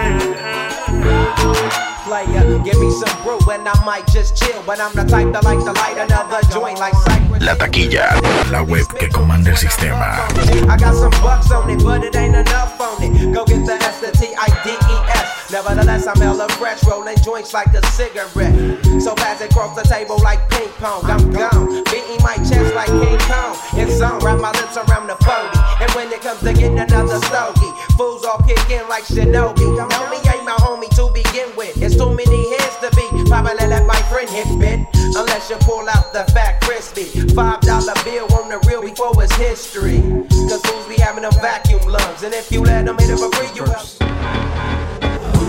Player, 2.04 2.60
give 2.62 2.78
me 2.78 2.90
some 2.90 3.22
brew 3.22 3.40
and 3.50 3.66
I 3.66 3.72
might 3.84 4.06
just 4.08 4.36
chill. 4.36 4.62
But 4.66 4.78
I'm 4.78 4.92
the 4.92 5.04
type 5.04 5.32
that 5.32 5.42
like 5.42 5.58
to 5.64 5.72
light 5.72 5.96
another 5.96 6.40
joint 6.52 6.78
like 6.78 6.92
Cypress. 6.92 7.42
La 7.42 7.54
taquilla, 7.56 8.12
la 8.52 8.62
web 8.62 8.86
que 8.98 9.08
comanda 9.08 9.48
el 9.50 9.56
sistema. 9.56 10.20
I 10.68 10.76
got 10.76 10.94
some 10.94 11.10
bucks 11.24 11.50
on 11.50 11.70
it, 11.70 11.82
but 11.82 12.04
it 12.04 12.14
ain't 12.14 12.36
enough 12.36 12.78
on 12.78 13.02
it. 13.02 13.32
Go 13.32 13.46
get 13.46 13.64
the 13.64 13.72
S, 13.80 14.00
the 14.00 14.12
T, 14.12 14.34
I, 14.36 14.48
D, 14.62 14.70
E, 14.76 14.96
S. 15.16 15.50
Nevertheless, 15.50 16.06
I'm 16.06 16.20
hella 16.20 16.46
fresh, 16.60 16.84
rolling 16.84 17.16
joints 17.24 17.54
like 17.54 17.72
a 17.72 17.80
cigarette. 17.86 18.52
So 19.00 19.14
fast 19.16 19.40
across 19.40 19.74
the 19.74 19.88
table 19.88 20.20
like 20.20 20.44
ping 20.50 20.68
pong. 20.76 21.08
I'm 21.08 21.32
gone, 21.32 21.84
beating 21.88 22.20
my 22.20 22.36
chest 22.44 22.74
like 22.74 22.92
King 22.92 23.18
Kong. 23.24 23.56
It's 23.80 24.00
on, 24.02 24.20
wrap 24.20 24.40
my 24.40 24.52
lips 24.52 24.76
around 24.76 25.06
the 25.08 25.16
40. 25.24 25.56
And 25.80 25.90
when 25.96 26.12
it 26.12 26.20
comes 26.20 26.40
to 26.40 26.52
getting 26.52 26.78
another 26.78 27.16
stogie, 27.32 27.72
fools 27.96 28.24
all 28.24 28.44
kick 28.44 28.60
in 28.68 28.86
like 28.88 29.04
Shinobi. 29.04 29.64
Homie 29.88 30.20
ain't 30.34 30.44
my 30.44 30.56
homie 30.60 30.92
to 30.96 31.08
begin 31.14 31.48
with. 31.56 31.63
Too 31.96 32.14
many 32.14 32.56
heads 32.56 32.76
to 32.82 32.90
be. 32.96 33.06
Probably 33.28 33.66
let 33.66 33.86
my 33.86 34.00
friend 34.10 34.28
hit 34.28 34.46
bit. 34.58 34.80
Unless 35.16 35.50
you 35.50 35.56
pull 35.60 35.88
out 35.88 36.12
the 36.12 36.24
fat 36.32 36.60
crispy. 36.60 37.04
Five 37.34 37.60
dollar 37.60 37.94
bill 38.04 38.26
on 38.34 38.48
the 38.48 38.58
real 38.68 38.82
before 38.82 39.12
it's 39.22 39.34
history. 39.36 40.00
Cause 40.48 40.60
fools 40.66 40.86
be 40.86 40.96
having 40.96 41.22
them 41.22 41.32
vacuum 41.40 41.82
lungs. 41.86 42.22
And 42.22 42.34
if 42.34 42.50
you 42.50 42.62
let 42.62 42.86
them 42.86 42.98
hit 42.98 43.10
it 43.10 43.18
for 43.18 43.30
free, 43.32 43.48
you 43.54 43.64
will. 43.64 44.03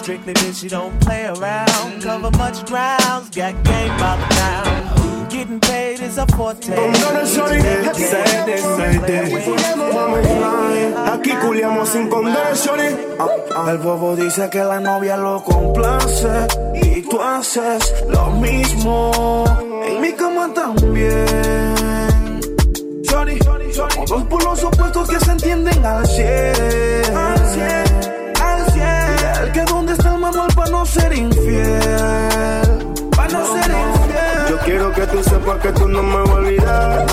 Strictly 0.00 0.32
bitch, 0.32 0.62
you 0.62 0.70
don't 0.70 0.98
play 1.02 1.26
around. 1.26 2.02
Cover 2.02 2.30
much 2.38 2.64
grounds, 2.64 3.28
got 3.36 3.52
game 3.62 3.94
by 4.00 4.16
the 4.16 4.34
town. 4.34 5.28
Getting 5.28 5.60
paid 5.60 6.00
is 6.00 6.16
a 6.16 6.26
forte. 6.26 6.72
Aquí 11.06 11.32
culiamos 11.42 11.88
sin 11.90 12.08
condiciones. 12.08 12.96
Ah. 13.18 13.70
El 13.70 13.78
bobo 13.78 14.16
dice 14.16 14.48
que 14.48 14.64
la 14.64 14.80
novia 14.80 15.18
lo 15.18 15.44
complace. 15.44 16.46
Y 16.82 17.02
tú 17.02 17.20
haces 17.20 17.92
lo 18.08 18.30
mismo. 18.30 19.44
En 19.84 20.00
mi 20.00 20.12
cama 20.14 20.50
también. 20.54 22.40
Shorty, 23.02 23.38
somos 23.70 24.08
dos 24.08 24.22
polos 24.24 24.64
opuestos 24.64 25.10
que 25.10 25.20
se 25.20 25.30
entienden 25.30 25.84
al 25.84 26.06
100. 26.06 27.16
Al 27.16 27.48
100, 27.48 28.42
al 28.42 28.72
100. 28.72 29.10
El 29.42 29.52
que 29.52 29.64
manual 30.30 30.54
para 30.54 30.70
no 30.70 30.86
ser 30.86 31.12
infiel. 31.12 31.80
Para 33.16 33.28
no 33.32 33.54
ser 33.54 33.70
infiel. 33.70 34.48
Yo 34.48 34.58
quiero 34.64 34.92
que 34.92 35.06
tú 35.06 35.22
sepas 35.22 35.58
que 35.60 35.72
tú 35.72 35.88
no 35.88 36.02
me 36.02 36.18
vas 36.18 36.30
a 36.30 36.34
olvidar. 36.34 37.06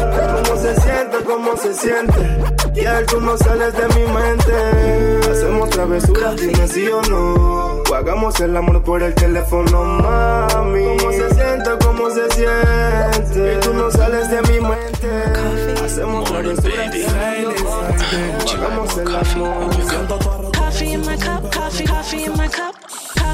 Cómo 0.43 0.61
se 0.61 0.75
siente, 0.81 1.17
cómo 1.25 1.57
se 1.57 1.73
siente. 1.73 2.39
Y 2.75 2.79
él 2.85 3.05
tú 3.07 3.19
no 3.21 3.37
sales 3.37 3.73
de 3.73 3.87
mi 3.95 4.11
mente. 4.11 5.31
Hacemos 5.31 5.69
travesuras, 5.69 6.35
dime 6.35 6.67
sí 6.67 6.87
o 6.87 7.01
no. 7.03 7.83
O 7.89 7.95
hagamos 7.95 8.39
el 8.39 8.55
amor 8.55 8.83
por 8.83 9.01
el 9.01 9.13
teléfono, 9.15 9.83
mami. 9.83 10.97
Cómo 10.97 11.11
se 11.11 11.33
siente, 11.33 11.69
cómo 11.83 12.09
se 12.09 12.29
siente. 12.31 13.55
Y 13.55 13.59
tú 13.61 13.73
no 13.73 13.91
sales 13.91 14.29
de 14.29 14.41
mi 14.43 14.59
mente. 14.59 15.83
Hacemos 15.83 16.23
travesuras, 16.25 16.95
hagamos 18.53 18.97
el 18.97 19.15
amor. 19.15 20.51
Coffee 20.57 20.93
in 20.93 21.01
my 21.01 21.17
cup, 21.17 21.51
coffee, 21.51 21.85
coffee 21.85 22.25
in 22.25 22.31
my 22.33 22.47
cup. 22.47 22.76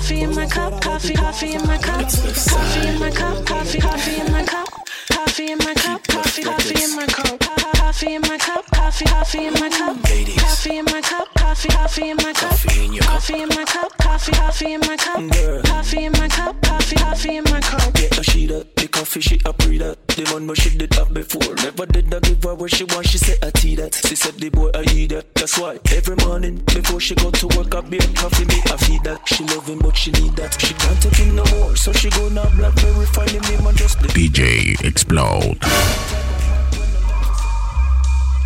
Coffee 0.04 0.22
in 0.22 0.36
my 0.36 0.46
cup, 0.46 0.82
coffee, 0.82 1.14
coffee 1.14 1.54
in 1.54 1.66
my 1.66 1.78
cup. 1.78 2.02
Coffee 2.02 2.88
in 2.90 3.00
my 3.00 3.10
cup, 3.10 3.46
coffee, 3.46 3.80
coffee 3.80 4.20
in 4.20 4.30
my 4.34 4.44
cup. 4.44 4.68
Coffee 5.10 5.52
in 5.54 5.58
my 5.60 5.74
cup, 5.76 6.06
coffee, 6.10 6.44
coffee 6.44 6.84
in 6.84 6.94
my 6.98 7.06
cup. 7.06 7.83
Coffee 7.84 8.16
in 8.16 8.22
my 8.22 8.38
cup, 8.38 8.66
coffee, 8.72 9.06
coffee 9.06 9.46
in 9.46 9.54
my 9.56 9.68
cup. 9.68 9.98
Coffee 10.40 10.78
in 10.78 10.86
my 10.86 11.02
cup, 11.02 11.28
coffee, 11.36 11.68
coffee 11.68 12.10
in 12.12 12.16
my 12.16 12.32
cup. 12.32 12.50
Coffee 12.52 12.86
in 12.86 12.94
your 12.94 13.04
cup. 13.04 13.12
Coffee 13.12 13.42
in 13.42 13.50
my 13.50 13.66
cup, 13.66 13.98
coffee, 13.98 14.32
coffee 14.32 14.74
in 14.74 14.80
my 14.80 14.96
cup. 14.96 15.66
Coffee 15.66 16.06
in 16.06 16.12
my 16.13 16.28
cup, 16.30 16.62
coffee, 16.62 16.96
coffee 16.96 17.36
in 17.36 17.44
my 17.44 17.60
cup. 17.60 18.00
Yeah, 18.00 18.22
she 18.22 18.46
that 18.48 18.74
the 18.78 18.88
coffee 18.88 19.20
she 19.20 19.38
a 19.46 19.52
pre 19.52 19.80
that 19.80 20.08
the 20.08 20.24
man 20.32 20.48
what 20.48 20.58
she 20.62 20.70
did 20.78 20.94
have 20.94 21.13
before. 21.13 21.56
Never 21.56 21.86
did 21.86 22.13
I 22.13 22.20
give 22.22 22.42
her 22.44 22.56
what 22.56 22.74
she 22.74 22.86
want. 22.86 23.06
She 23.06 23.18
said 23.18 23.38
I 23.44 23.50
tea 23.52 23.75
that. 23.75 23.94
She 23.96 24.16
said 24.16 24.36
the 24.36 24.50
boy 24.50 24.72
I 24.74 24.84
eat 24.94 25.08
that. 25.08 25.36
That's 25.36 25.60
why 25.60 25.78
every 25.92 26.16
morning 26.25 26.63
before 26.74 27.02
she 27.02 27.16
go 27.16 27.32
to 27.32 27.48
work 27.58 27.75
I 27.75 27.82
beer 27.82 28.00
coffee 28.16 28.46
me 28.46 28.62
I 28.72 28.78
feed 28.78 29.04
that. 29.04 29.28
She 29.28 29.44
love 29.44 29.68
him 29.68 29.80
but 29.80 29.98
she 29.98 30.12
need 30.12 30.38
that. 30.38 30.56
She 30.60 30.74
can't 30.74 31.02
take 31.02 31.18
him 31.18 31.36
no 31.36 31.44
more, 31.60 31.75
so 31.75 31.92
she 31.92 32.10
go 32.12 32.30
now 32.30 32.50
blackberry 32.56 33.06
find 33.08 33.30
him 33.30 33.44
name 33.44 33.68
and 33.68 33.78
just 33.78 34.00
DJ 34.00 34.82
Explode. 34.86 35.60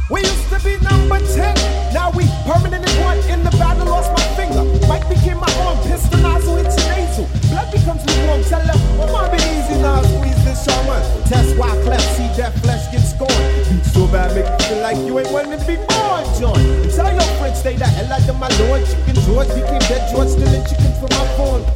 We 0.09 0.21
used 0.21 0.47
to 0.55 0.59
be 0.63 0.79
number 0.87 1.19
10, 1.19 1.91
now 1.91 2.11
we 2.15 2.23
permanently 2.47 2.87
one 3.03 3.19
in 3.27 3.43
the 3.43 3.51
battle, 3.59 3.91
lost 3.91 4.07
my 4.15 4.23
finger. 4.39 4.63
Mike 4.87 5.03
became 5.09 5.35
my 5.35 5.51
arm, 5.67 5.75
pistol 5.83 6.19
nozzle, 6.23 6.55
it's 6.63 6.77
nasal. 6.87 7.27
Blood 7.51 7.67
becomes 7.75 8.07
lukewarm, 8.07 8.41
tell 8.47 8.63
them, 8.63 8.79
come 8.95 9.11
on, 9.11 9.27
be 9.35 9.43
easy 9.51 9.75
now, 9.83 9.99
squeeze 10.07 10.39
this 10.47 10.63
shaman. 10.63 11.03
Test 11.27 11.57
why 11.59 11.75
cleft, 11.83 12.07
see 12.15 12.23
that 12.39 12.55
flesh 12.63 12.87
get 12.87 13.03
scorned. 13.03 13.83
So 13.91 14.07
bad, 14.07 14.31
make 14.31 14.47
you 14.47 14.67
feel 14.71 14.79
like 14.79 14.95
you 14.95 15.19
ain't 15.19 15.31
wanting 15.35 15.59
to 15.59 15.67
be 15.67 15.75
born, 15.75 16.23
John. 16.39 16.55
Tell 16.95 17.11
your 17.11 17.27
friends, 17.35 17.59
stay 17.59 17.75
the 17.75 17.83
hell 17.83 18.07
out 18.07 18.23
of 18.23 18.39
my 18.39 18.47
lord. 18.63 18.87
Chicken 18.87 19.19
George 19.27 19.51
became 19.51 19.83
dead 19.91 20.07
George, 20.15 20.31
stealing 20.31 20.63
chicken 20.71 20.95
from 21.03 21.11
my 21.19 21.27
phone. 21.35 21.67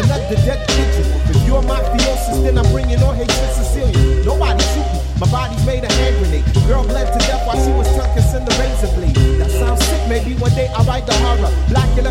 Another 0.00 0.40
dead 0.40 0.64
pigeon. 0.72 1.04
If 1.28 1.36
you're 1.44 1.60
mafiosis, 1.68 2.40
then 2.48 2.56
I'm 2.56 2.64
bringing 2.72 2.96
all 3.04 3.12
hate 3.12 3.28
to 3.28 3.48
Sicilian. 3.52 4.24
Nobody 4.24 4.64
shoot. 4.72 4.93
My 5.20 5.30
body 5.30 5.56
made 5.64 5.84
a 5.84 5.92
hand 5.92 6.18
grenade. 6.18 6.44
Girl 6.66 6.82
bled 6.82 7.12
to 7.12 7.18
death 7.26 7.46
while 7.46 7.58
she 7.62 7.70
was 7.72 7.86
tucking 7.94 8.26
in 8.34 8.44
the 8.44 8.54
razor 8.58 8.90
blade. 8.94 9.16
That 9.38 9.50
sounds 9.50 9.84
sick. 9.86 10.08
Maybe 10.08 10.34
one 10.34 10.54
day 10.54 10.68
I'll 10.74 10.84
write 10.84 11.06
the 11.06 11.14
horror. 11.14 11.52
Black 11.68 11.94
the 11.94 12.10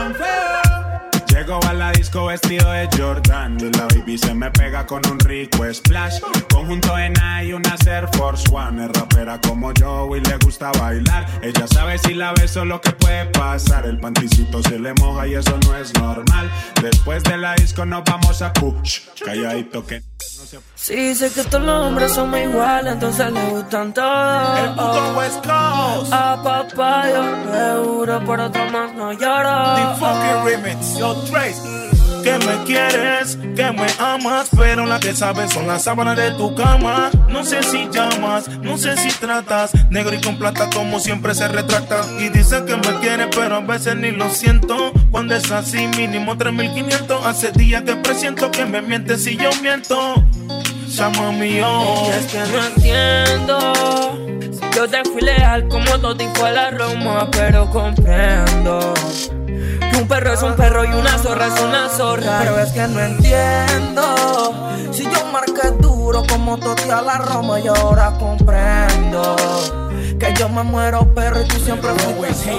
Vestido 2.19 2.69
de 2.71 2.89
Jordan 2.97 3.57
y 3.59 3.71
la 3.77 3.87
baby 3.87 4.17
se 4.17 4.33
me 4.33 4.51
pega 4.51 4.85
con 4.85 5.01
un 5.09 5.17
rico 5.19 5.63
splash. 5.73 6.19
Conjunto 6.51 6.97
en 6.97 7.13
y 7.43 7.53
una 7.53 7.75
Air 7.85 8.07
Force 8.13 8.43
One. 8.51 8.85
Es 8.85 8.91
rapera 8.91 9.39
como 9.39 9.73
yo 9.73 10.13
y 10.15 10.19
le 10.19 10.37
gusta 10.37 10.71
bailar. 10.73 11.25
Ella 11.41 11.65
sabe 11.67 11.97
si 11.97 12.13
la 12.13 12.33
beso 12.33 12.65
lo 12.65 12.81
que 12.81 12.91
puede 12.91 13.25
pasar. 13.27 13.85
El 13.85 13.99
panticito 13.99 14.61
se 14.63 14.77
le 14.77 14.93
moja 14.95 15.27
y 15.27 15.35
eso 15.35 15.57
no 15.65 15.77
es 15.77 15.93
normal. 15.95 16.51
Después 16.81 17.23
de 17.23 17.37
la 17.37 17.55
disco 17.55 17.85
nos 17.85 18.03
vamos 18.03 18.41
a 18.41 18.51
push. 18.53 19.01
Calladito 19.23 19.85
que 19.85 20.01
no 20.01 20.45
se 20.45 20.59
Sí, 20.75 21.15
sé 21.15 21.31
que 21.31 21.43
todos 21.43 21.63
los 21.63 21.87
hombres 21.87 22.11
somos 22.11 22.39
iguales, 22.39 22.93
entonces 22.93 23.31
le 23.31 23.49
gustan 23.49 23.93
todos. 23.93 24.59
El 24.59 24.69
puto 24.71 25.15
West 25.17 25.45
Coast. 25.45 26.13
A 26.13 26.41
papá 26.43 27.09
yo 27.09 27.51
seguro 27.51 28.25
por 28.25 28.39
otro 28.39 28.69
más 28.69 28.93
no 28.93 29.13
lloro. 29.13 29.75
The 29.75 29.99
fucking 29.99 30.45
remix, 30.45 30.97
yo 30.97 31.15
Trace. 31.23 32.00
Que 32.23 32.37
me 32.37 32.63
quieres, 32.65 33.37
que 33.55 33.71
me 33.71 33.87
amas, 33.99 34.49
pero 34.55 34.85
la 34.85 34.99
que 34.99 35.15
sabes 35.15 35.51
son 35.51 35.67
las 35.67 35.83
sábanas 35.83 36.15
de 36.17 36.31
tu 36.31 36.53
cama. 36.53 37.09
No 37.29 37.43
sé 37.43 37.63
si 37.63 37.89
llamas, 37.91 38.47
no 38.47 38.77
sé 38.77 38.95
si 38.97 39.09
tratas. 39.09 39.71
Negro 39.89 40.15
y 40.15 40.21
con 40.21 40.37
plata 40.37 40.69
como 40.69 40.99
siempre 40.99 41.33
se 41.33 41.47
retrata. 41.47 42.01
Y 42.19 42.29
dice 42.29 42.63
que 42.65 42.75
me 42.75 42.99
quiere, 42.99 43.27
pero 43.27 43.55
a 43.55 43.61
veces 43.61 43.95
ni 43.95 44.11
lo 44.11 44.29
siento. 44.29 44.91
Cuando 45.09 45.35
es 45.35 45.51
así, 45.51 45.87
mínimo 45.97 46.37
3500. 46.37 47.25
Hace 47.25 47.51
días 47.51 47.83
que 47.83 47.95
presiento 47.95 48.51
que 48.51 48.65
me 48.65 48.81
mientes 48.81 49.23
si 49.23 49.35
yo 49.35 49.49
miento. 49.61 50.23
Llama 50.91 51.31
mío. 51.31 51.65
Y 52.05 52.09
es 52.09 52.25
que 52.25 52.39
no 52.51 52.65
entiendo. 52.65 53.57
Si 54.51 54.75
yo 54.75 54.89
te 54.89 55.01
fui 55.05 55.21
leal 55.21 55.69
como 55.69 55.97
todo 55.99 56.21
y 56.21 56.27
fue 56.35 56.51
la 56.51 56.71
Roma, 56.71 57.29
pero 57.31 57.69
comprendo. 57.69 58.93
Que 59.45 59.97
un 59.97 60.07
perro 60.07 60.33
es 60.33 60.43
un 60.43 60.53
perro 60.57 60.83
y 60.83 60.89
una 60.89 61.17
zorra 61.17 61.47
es 61.47 61.61
una 61.61 61.87
zorra. 61.87 62.39
Pero 62.39 62.59
es 62.59 62.71
que 62.73 62.87
no 62.89 62.99
entiendo. 62.99 64.53
Si 64.91 65.03
yo 65.03 65.25
marqué 65.31 65.71
duro 65.79 66.23
como 66.27 66.57
Toti 66.57 66.89
a 66.89 67.01
la 67.01 67.19
Roma 67.19 67.61
y 67.61 67.67
ahora 67.69 68.11
comprendo. 68.19 69.37
Que 70.19 70.33
yo 70.37 70.49
me 70.49 70.63
muero 70.63 71.13
perro 71.13 71.41
y 71.41 71.47
tú 71.47 71.57
siempre 71.57 71.91
fuiste 72.17 72.51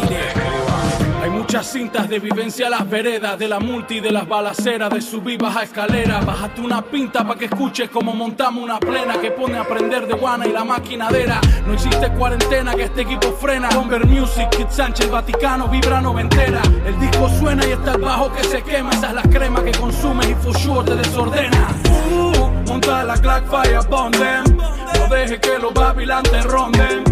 muchas 1.42 1.72
cintas 1.72 2.09
de 2.09 2.20
vivencia 2.20 2.68
a 2.68 2.70
las 2.70 2.88
veredas, 2.88 3.37
de 3.37 3.48
la 3.48 3.59
multi, 3.59 3.98
de 3.98 4.12
las 4.12 4.28
balaceras, 4.28 4.88
de 4.90 5.00
subir 5.00 5.40
baja 5.42 5.64
escalera. 5.64 6.20
Bájate 6.20 6.61
una 6.61 6.81
pinta 6.83 7.26
pa' 7.26 7.35
que 7.35 7.46
escuches 7.46 7.90
como 7.90 8.14
montamos 8.14 8.62
una 8.62 8.78
plena 8.78 9.20
que 9.20 9.33
pone 9.33 9.59
a 9.59 9.64
prender 9.64 10.07
de 10.07 10.14
guana 10.14 10.46
y 10.46 10.52
la 10.52 10.64
maquinadera. 10.64 11.40
No 11.66 11.74
existe 11.74 12.12
cuarentena 12.12 12.74
que 12.76 12.85
este 12.85 13.02
equipo 13.02 13.33
frena. 13.33 13.68
Bomber 13.74 14.07
Music, 14.07 14.48
Kid 14.50 14.68
Sánchez, 14.70 15.11
Vaticano, 15.11 15.66
vibra 15.66 16.00
noventera. 16.00 16.62
El 16.87 16.98
disco 17.00 17.28
suena 17.40 17.66
y 17.66 17.72
está 17.72 17.92
el 17.92 18.00
bajo 18.00 18.33
que 18.33 18.44
se 18.44 18.62
quema. 18.62 18.90
Esa 18.90 19.09
es 19.09 19.14
la 19.14 19.22
crema 19.22 19.64
que 19.64 19.72
consumes 19.72 20.28
y 20.28 20.35
for 20.37 20.85
te 20.85 20.94
desordena. 20.94 21.68
Uh, 22.09 22.68
monta 22.68 23.02
la 23.02 23.16
Black 23.16 23.44
Fire 23.48 23.81
Bomb 23.90 24.12
them. 24.12 24.57
No 24.57 25.09
deje 25.12 25.40
que 25.40 25.59
los 25.59 25.74
Babylon 25.74 26.22
te 26.22 26.40
ronden. 26.42 27.02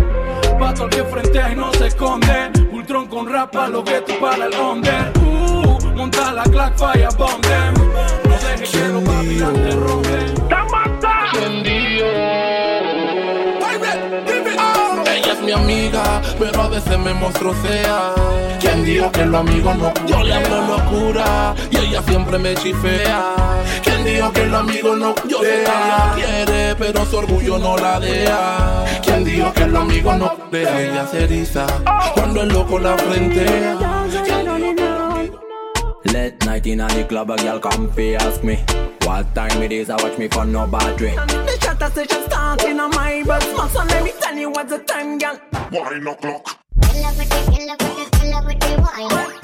Pato 0.57 0.85
al 0.85 0.91
que 0.91 1.03
frentea 1.03 1.53
y 1.53 1.57
no 1.57 1.73
se 1.73 1.89
esconde. 1.89 2.61
Ultron 2.91 3.07
con 3.07 3.33
rap 3.33 3.53
pa' 3.53 3.69
lo 3.69 3.85
que 3.85 4.01
tú 4.01 4.19
para 4.19 4.47
el 4.47 4.55
under. 4.59 5.13
Uh, 5.23 5.79
monta 5.95 6.33
la 6.33 6.43
Black 6.43 6.77
Fire 6.77 7.07
Bomb 7.17 7.41
them. 7.43 7.75
No 7.75 8.37
deje 8.37 8.65
que 8.65 8.89
los 8.89 9.05
Babylon 9.05 9.55
te 9.55 9.71
ronden. 9.77 10.35
Ella 15.07 15.33
es 15.33 15.41
mi 15.41 15.53
amiga, 15.53 16.21
pero 16.37 16.63
a 16.63 16.69
veces 16.69 16.99
me 16.99 17.15
monstruosea. 17.15 18.13
¿Quién 18.61 18.85
dijo 18.85 19.13
que 19.13 19.25
los 19.25 19.41
amigos 19.41 19.77
no? 19.77 19.93
Yo 20.07 20.25
le 20.25 20.35
hablo 20.35 20.77
locura 20.77 21.55
y 21.71 21.77
ella 21.77 22.03
siempre 22.03 22.39
me 22.39 22.57
chifea. 22.57 23.37
¿Quién 24.03 24.15
dijo 24.15 24.33
que 24.33 24.47
los 24.47 24.61
amigos 24.61 24.99
no? 24.99 25.15
Yo 25.29 25.41
sé 25.41 25.45
que 25.45 25.63
ella 25.63 26.13
quiere, 26.15 26.75
pero 26.77 27.05
su 27.05 27.19
orgullo 27.19 27.59
no 27.59 27.77
la 27.77 28.01
deja. 28.01 28.85
¿Quién 29.03 29.25
dijo 29.25 29.53
que 29.53 29.67
los 29.67 29.83
amigos 29.83 30.17
no? 30.17 30.37
Pero 30.51 30.79
ella 30.79 31.07
se 31.07 31.25
eriza 31.25 31.67
cuando 32.15 32.41
el 32.41 32.49
loco 32.49 32.79
la 32.79 32.97
frentea. 32.97 33.77
Late 36.05 36.47
night 36.47 36.67
in 36.67 36.79
the 36.79 37.07
club, 37.07 37.31
a 37.31 37.37
girl 37.37 37.61
come 37.61 37.91
fi 37.93 38.17
ask 38.17 38.43
me 38.43 38.65
What 39.05 39.35
time 39.35 39.63
it 39.63 39.71
is, 39.71 39.91
I 39.91 39.97
watch 40.03 40.17
me 40.19 40.29
for 40.29 40.47
no 40.47 40.67
battery 40.67 41.13
The 41.13 41.59
chatter 41.61 41.91
session 41.91 42.25
starting 42.27 42.81
on 42.81 42.91
my 42.91 43.23
bus 43.25 43.45
So 43.71 43.85
let 43.85 44.03
me 44.03 44.13
tell 44.19 44.35
you 44.35 44.51
what's 44.51 44.71
the 44.71 44.79
time, 44.79 45.19
girl. 45.19 45.39
Wine 45.71 46.07
o'clock. 46.09 46.57
You 48.99 49.40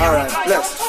Alright, 0.00 0.32
let's. 0.46 0.80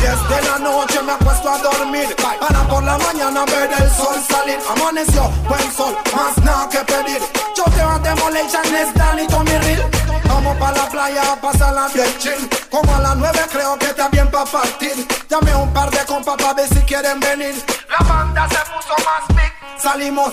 Desde 0.00 0.42
la 0.48 0.58
noche 0.58 1.02
me 1.02 1.12
acuesto 1.12 1.50
a 1.50 1.58
dormir. 1.58 2.14
Para 2.16 2.68
por 2.68 2.82
la 2.82 2.98
mañana 2.98 3.44
ver 3.46 3.70
el 3.72 3.90
sol 3.90 4.16
salir. 4.28 4.58
Amaneció, 4.70 5.30
buen 5.48 5.72
sol, 5.72 5.96
más 6.14 6.36
nada 6.44 6.68
que 6.68 6.78
pedir. 6.80 7.20
Yo 7.56 7.64
te 7.64 7.82
voy 7.82 7.94
a 7.94 7.98
demolition, 7.98 8.74
es 8.74 8.94
Danny 8.94 9.26
Tommy 9.26 9.56
Real. 9.56 9.90
Vamos 10.28 10.56
pa' 10.58 10.72
la 10.72 10.86
playa 10.88 11.32
a 11.32 11.40
pasarla 11.40 11.88
bien 11.94 12.18
chill. 12.18 12.48
Como 12.70 12.94
a 12.94 13.00
las 13.00 13.16
nueve 13.16 13.40
creo 13.50 13.78
que 13.78 13.86
está 13.86 14.08
bien 14.08 14.30
pa' 14.30 14.44
partir. 14.44 15.08
Llamé 15.30 15.52
a 15.52 15.56
un 15.56 15.72
par 15.72 15.90
de 15.90 16.04
compas 16.04 16.36
pa' 16.36 16.52
ver 16.52 16.68
si 16.68 16.80
quieren 16.82 17.18
venir. 17.20 17.54
La 17.88 18.06
banda 18.06 18.46
se 18.50 18.58
puso 18.70 18.94
más 19.06 19.28
big. 19.28 19.52
Salimos 19.82 20.32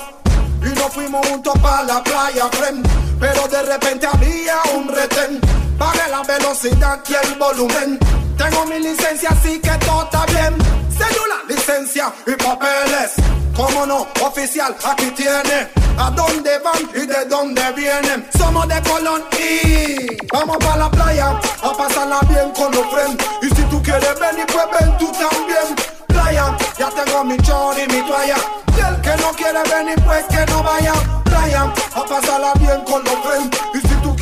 y 0.62 0.78
nos 0.78 0.94
fuimos 0.94 1.26
juntos 1.28 1.54
pa' 1.62 1.84
la 1.84 2.04
playa, 2.04 2.50
friend. 2.52 2.86
Pero 3.18 3.48
de 3.48 3.62
repente 3.64 4.08
había 4.08 4.58
un 4.76 4.90
retén 4.90 5.63
Pagué 5.78 6.10
la 6.10 6.22
velocidad 6.24 7.00
y 7.08 7.14
el 7.14 7.36
volumen. 7.36 8.00
Tengo 8.38 8.66
mi 8.66 8.80
licencia 8.80 9.30
así 9.30 9.60
que 9.60 9.72
todo 9.86 10.04
está 10.04 10.26
bien. 10.28 10.56
Cédula, 10.90 11.38
licencia 11.48 12.14
y 12.28 12.32
papeles. 12.32 13.14
Cómo 13.56 13.86
no, 13.86 14.08
oficial, 14.22 14.76
aquí 14.84 15.12
tiene. 15.12 15.70
A 15.98 16.10
dónde 16.10 16.58
van 16.60 16.90
y 16.96 17.06
de 17.06 17.26
dónde 17.26 17.62
vienen 17.74 18.28
Somos 18.36 18.68
de 18.68 18.82
Colón 18.82 19.24
y 19.38 20.18
Vamos 20.34 20.58
pa' 20.58 20.76
la 20.76 20.90
playa 20.90 21.40
a 21.62 21.72
pasarla 21.78 22.20
bien 22.28 22.50
con 22.52 22.72
los 22.72 22.88
friends. 22.92 23.24
Y 23.44 23.50
si 23.56 23.62
tú 23.70 23.82
quieres 23.84 24.20
venir 24.20 24.46
pues 24.48 24.66
ven 24.80 24.98
tú 24.98 25.12
también. 25.12 25.76
Playa, 26.08 26.58
ya 26.80 26.90
tengo 26.90 27.24
mi 27.24 27.38
chor 27.38 27.76
y 27.78 27.88
mi 27.94 28.02
toalla. 28.08 28.38
Y 28.76 28.80
el 28.80 29.02
que 29.02 29.22
no 29.22 29.32
quiere 29.34 29.62
venir 29.70 30.04
pues 30.04 30.26
que 30.26 30.46
no 30.52 30.64
vaya. 30.64 30.94
Playa, 31.26 31.72
a 31.94 32.04
pasarla 32.04 32.54
bien 32.56 32.82
con 32.86 33.04
los 33.04 33.16
friends 33.24 33.58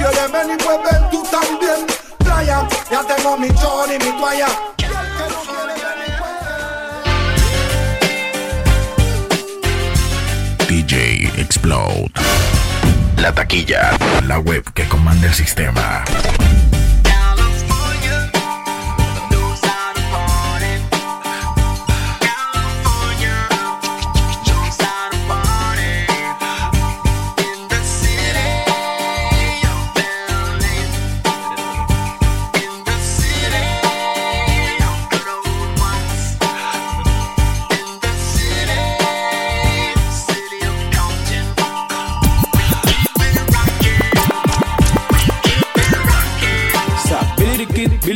Y 0.01 0.31
venir 0.31 0.57
pues 0.57 0.79
ven 0.83 1.09
tú 1.11 1.23
también 1.29 1.85
Playa, 2.17 2.67
ya 2.89 3.03
tengo 3.03 3.37
mi 3.37 3.49
chor 3.53 3.87
y 3.87 4.03
mi 4.03 4.11
toalla 4.17 4.47
Y 10.67 10.83
que 10.83 11.27
DJ 11.27 11.39
Explode. 11.39 12.11
La 13.17 13.31
taquilla, 13.31 13.91
la 14.25 14.39
web 14.39 14.63
que 14.73 14.87
comanda 14.87 15.27
el 15.27 15.33
sistema. 15.35 16.03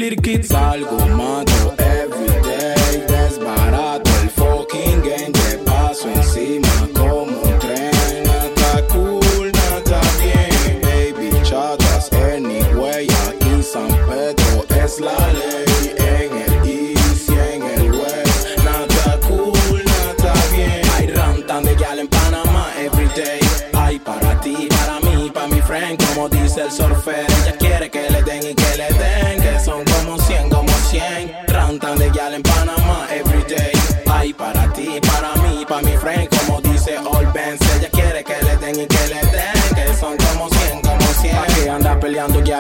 The 0.10 0.15
Kid, 0.18 0.41
Salgo, 0.41 1.00
mato 1.18 1.74
everyday 1.80 3.06
Desbarato 3.08 4.12
el 4.22 4.30
fucking 4.30 5.02
game 5.02 5.32
Te 5.32 5.58
paso 5.60 6.10
encima 6.10 6.68
como 6.94 7.41
tren. 7.60 7.91
Nada 8.24 8.88
cool, 8.89 9.52
nada 9.52 10.02
bien 10.20 10.82
Baby, 10.82 11.32
chatas 11.44 12.12
anyway 12.13 13.08
Aquí 13.28 13.63
San 13.63 13.88
Pedro 14.08 14.65
es 14.84 15.00
la 15.00 15.18
ley 15.32 15.96
En 15.98 16.38
el 16.38 16.70
east 16.70 17.30
y 17.30 17.34
en 17.34 17.76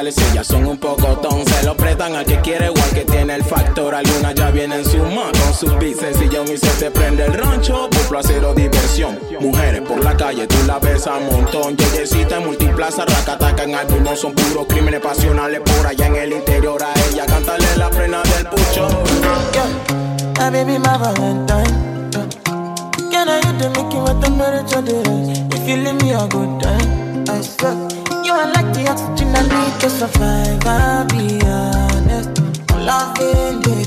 guiales, 0.05 0.31
ellas 0.31 0.47
son 0.47 0.65
un 0.65 0.77
poco 0.77 1.07
ton. 1.17 1.45
Se 1.45 1.65
lo 1.65 1.75
prestan 1.75 2.15
al 2.15 2.25
que 2.25 2.39
quiere, 2.41 2.67
igual 2.67 2.89
que 2.91 3.05
tiene 3.05 3.35
el 3.35 3.43
factor. 3.43 3.95
Algunas 3.95 4.35
ya 4.35 4.51
vienen 4.51 4.83
suma 4.85 5.31
con 5.31 5.53
sus 5.53 5.77
beats 5.79 5.99
sencillón 5.99 6.47
y 6.51 6.57
se 6.57 6.69
te 6.79 6.91
prende 6.91 7.25
el 7.25 7.33
rancho 7.33 7.89
por 7.89 8.01
placer 8.09 8.43
o 8.43 8.53
diversión. 8.53 9.19
Mujeres 9.39 9.81
por 9.81 10.03
la 10.03 10.15
calle, 10.15 10.47
tú 10.47 10.57
la 10.67 10.79
ves 10.79 11.07
a 11.07 11.19
montón. 11.19 11.75
Yeyecita 11.77 12.37
en 12.37 12.45
multiplaza, 12.45 13.05
racataca 13.05 13.63
en 13.63 13.75
álbum, 13.75 14.03
no 14.03 14.15
son 14.15 14.33
puros 14.33 14.65
crímenes 14.67 15.01
pasionales 15.01 15.61
por 15.61 15.87
allá 15.87 16.07
en 16.07 16.15
el 16.15 16.33
interior. 16.33 16.81
A 16.83 16.93
ella 17.11 17.25
cántale 17.25 17.65
la 17.77 17.89
frena 17.89 18.21
del 18.23 18.47
pucho. 18.47 18.87
My 20.37 20.51
baby, 20.51 20.77
my 20.77 20.97
Valentine. 20.97 22.11
Can 23.09 23.29
I 23.29 23.39
the 23.57 23.69
Mickey 23.69 23.97
with 23.97 24.21
temperature 24.21 24.81
days? 24.81 25.39
If 25.53 25.67
you 25.67 25.77
leave 25.77 26.01
me 26.01 26.11
a 26.11 26.27
good 26.27 26.61
time, 26.61 27.23
I 27.29 27.41
swear. 27.41 27.94
You 28.25 28.33
are 28.33 28.51
like 28.53 28.73
the 28.73 28.89
oxygen 28.89 29.35
I 29.35 29.43
need 29.43 29.79
to 29.81 29.87
survive. 29.87 30.65
I'll 30.65 31.05
be 31.05 31.39
honest. 31.45 32.41
Loving 32.73 33.61
the 33.61 33.77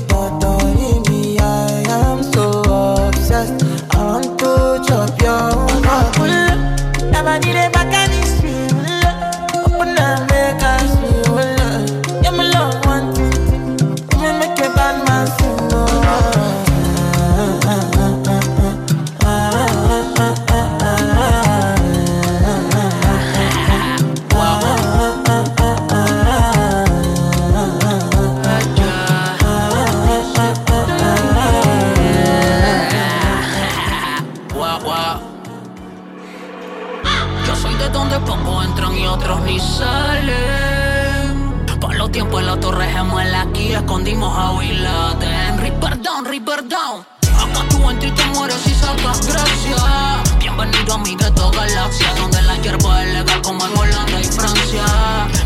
escondimos 43.99 44.37
a 44.37 44.51
Will 44.51 44.81
Laden. 44.81 45.57
Ripper 45.59 46.01
down, 46.01 46.25
Ripper 46.25 46.65
down. 46.69 47.05
Acá 47.35 47.65
tú 47.69 47.89
entras 47.89 48.11
y 48.11 48.15
te 48.15 48.25
mueres 48.27 48.65
y 48.65 48.73
sacas 48.73 49.27
gracia. 49.27 50.23
Bienvenido 50.39 50.93
a 50.93 50.97
mi 50.99 51.15
gueto 51.17 51.51
galaxia, 51.51 52.13
donde 52.15 52.41
la 52.43 52.55
hierba 52.61 53.03
es 53.03 53.13
legal 53.13 53.41
como 53.41 53.65
en 53.65 53.77
Holanda 53.77 54.21
y 54.21 54.23
Francia. 54.23 54.85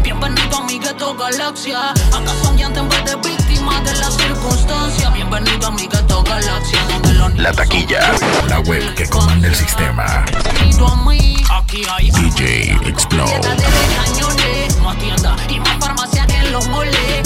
Bienvenido 0.04 0.58
a 0.58 0.64
mi 0.66 0.78
gueto 0.78 1.16
galaxia. 1.16 1.90
Acá 1.90 2.32
son 2.44 2.56
llantas 2.56 2.84
en 2.84 2.90
vez 2.90 3.06
de 3.06 3.16
víctimas 3.28 3.84
de 3.86 3.96
las 3.96 4.14
circunstancias. 4.18 5.14
Bienvenido 5.14 5.68
a 5.68 5.72
mi 5.72 5.88
gueto 5.88 6.22
galaxia, 6.22 6.80
donde 6.90 7.14
los 7.14 7.36
La 7.40 7.54
taquilla, 7.54 8.12
la 8.50 8.60
web 8.60 8.94
que 8.94 9.10
comanda 9.10 9.48
el 9.48 9.56
sistema. 9.56 10.26
Bienvenido 10.44 10.88
a 10.88 10.96
mí. 10.98 11.38
Aquí 11.50 11.84
hay 11.90 12.12
DJ 12.12 12.78
Explode. 12.88 13.32
Variedad 13.32 13.58
de 13.58 13.96
cañones, 13.96 14.78
más 14.78 14.98
tiendas 14.98 15.42
y 15.50 15.60
más 15.60 15.78
farmacia 15.80 16.28
que 16.28 16.36
en 16.36 16.52
los 16.52 16.68
moles. 16.68 17.23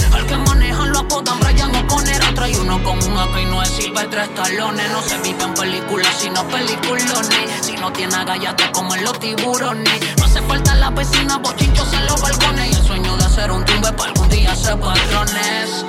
Trae 2.47 2.59
uno 2.61 2.81
con 2.81 2.97
un 3.03 3.17
AK 3.17 3.41
y 3.41 3.45
no 3.45 3.61
es 3.61 3.69
Silvestre 3.69 4.23
Stallone. 4.23 4.87
No 4.89 5.01
se 5.01 5.17
vive 5.17 5.43
en 5.43 5.53
películas, 5.53 6.15
sino 6.17 6.47
peliculones. 6.47 7.51
Si 7.61 7.73
no 7.73 7.91
tiene 7.91 8.15
agallas, 8.15 8.55
te 8.55 8.71
comen 8.71 9.03
los 9.03 9.19
tiburones. 9.19 10.17
No 10.17 10.25
hace 10.25 10.41
falta 10.43 10.75
la 10.75 10.89
vecina, 10.91 11.37
bochinchos 11.39 11.91
en 11.93 12.05
los 12.05 12.21
balcones. 12.21 12.71
Y 12.71 12.73
el 12.73 12.85
sueño 12.85 13.17
de 13.17 13.25
hacer 13.25 13.51
un 13.51 13.65
tumbe 13.65 13.91
para 13.91 14.11
algún 14.11 14.29
día 14.29 14.55
ser 14.55 14.79
patrones. 14.79 15.85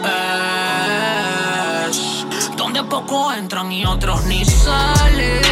Es 1.90 2.56
donde 2.56 2.82
pocos 2.82 3.36
entran 3.36 3.70
y 3.70 3.84
otros 3.84 4.24
ni 4.24 4.44
salen. 4.44 5.42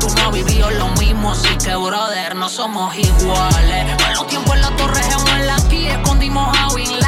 Tú 0.00 0.08
no 0.16 0.26
has 0.26 0.32
vivido 0.32 0.70
lo 0.72 0.88
mismo, 1.00 1.32
así 1.32 1.56
que 1.64 1.74
brother, 1.76 2.34
no 2.36 2.50
somos 2.50 2.94
iguales. 2.94 4.02
Con 4.02 4.12
los 4.12 4.26
tiempos 4.26 4.54
en 4.54 4.60
la 4.60 4.76
torre 4.76 5.02
gemuela 5.02 5.56
aquí 5.56 5.86
escondimos 5.86 6.58
a 6.58 6.74
Bin. 6.74 7.03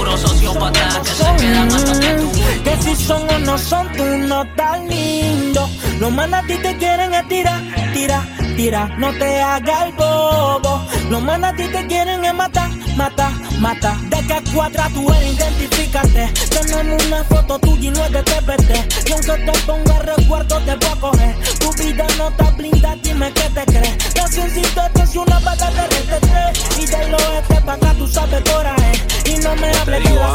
Puro 0.00 0.16
sociópata 0.16 1.02
que 1.04 1.10
se 1.10 1.36
quedan 1.36 1.70
hasta 1.70 2.00
que 2.00 2.08
tú 2.14 2.30
Que 2.64 2.82
si 2.82 2.96
son 2.96 3.28
o 3.28 3.38
no 3.40 3.58
son, 3.58 3.86
tú 3.92 4.04
no 4.04 4.46
tan 4.56 4.88
lindo. 4.88 5.68
Los 5.98 6.10
manas 6.10 6.42
a 6.42 6.46
ti 6.46 6.56
te 6.56 6.74
quieren 6.78 7.12
es 7.12 7.28
tirar, 7.28 7.60
tira, 7.92 8.26
no 8.68 9.10
te 9.14 9.40
hagas 9.40 9.86
el 9.86 9.92
bobo. 9.92 10.84
Los 11.08 11.22
ti 11.56 11.64
te 11.68 11.86
quieren 11.86 12.22
es 12.24 12.34
matar, 12.34 12.68
mata, 12.94 13.30
mata. 13.58 13.96
De 14.10 14.18
que 14.26 14.52
cuadra 14.52 14.88
tú 14.92 15.10
eres, 15.14 15.32
identifícate. 15.34 16.30
Tenemos 16.50 17.06
una 17.06 17.24
foto 17.24 17.58
tuya 17.58 17.88
y 17.88 17.90
no 17.90 18.04
es 18.04 18.12
de 18.12 18.22
TPT. 18.22 19.08
Y 19.08 19.12
aunque 19.12 19.32
te 19.32 19.58
ponga 19.60 19.98
recuerdo, 20.00 20.58
te 20.58 20.76
voy 20.76 20.88
a 20.90 20.96
coger. 21.00 21.36
Tu 21.58 21.72
vida 21.82 22.06
no 22.18 22.28
está 22.28 22.50
blinda, 22.50 22.96
dime 23.02 23.32
qué 23.32 23.48
te 23.48 23.64
crees. 23.64 23.96
Cancioncito, 24.14 24.82
esto 24.86 25.02
es 25.04 25.16
una 25.16 25.38
vaga 25.38 25.70
de 25.70 25.86
RTT. 25.86 26.80
Y 26.80 26.86
del 26.86 27.14
oeste 27.14 27.60
pa' 27.64 27.72
acá 27.72 27.94
tú 27.94 28.06
sabes 28.06 28.42
coraje. 28.42 28.92
Y 29.24 29.36
no 29.38 29.56
me 29.56 29.70
hables 29.72 30.04
de 30.04 30.14
la 30.14 30.34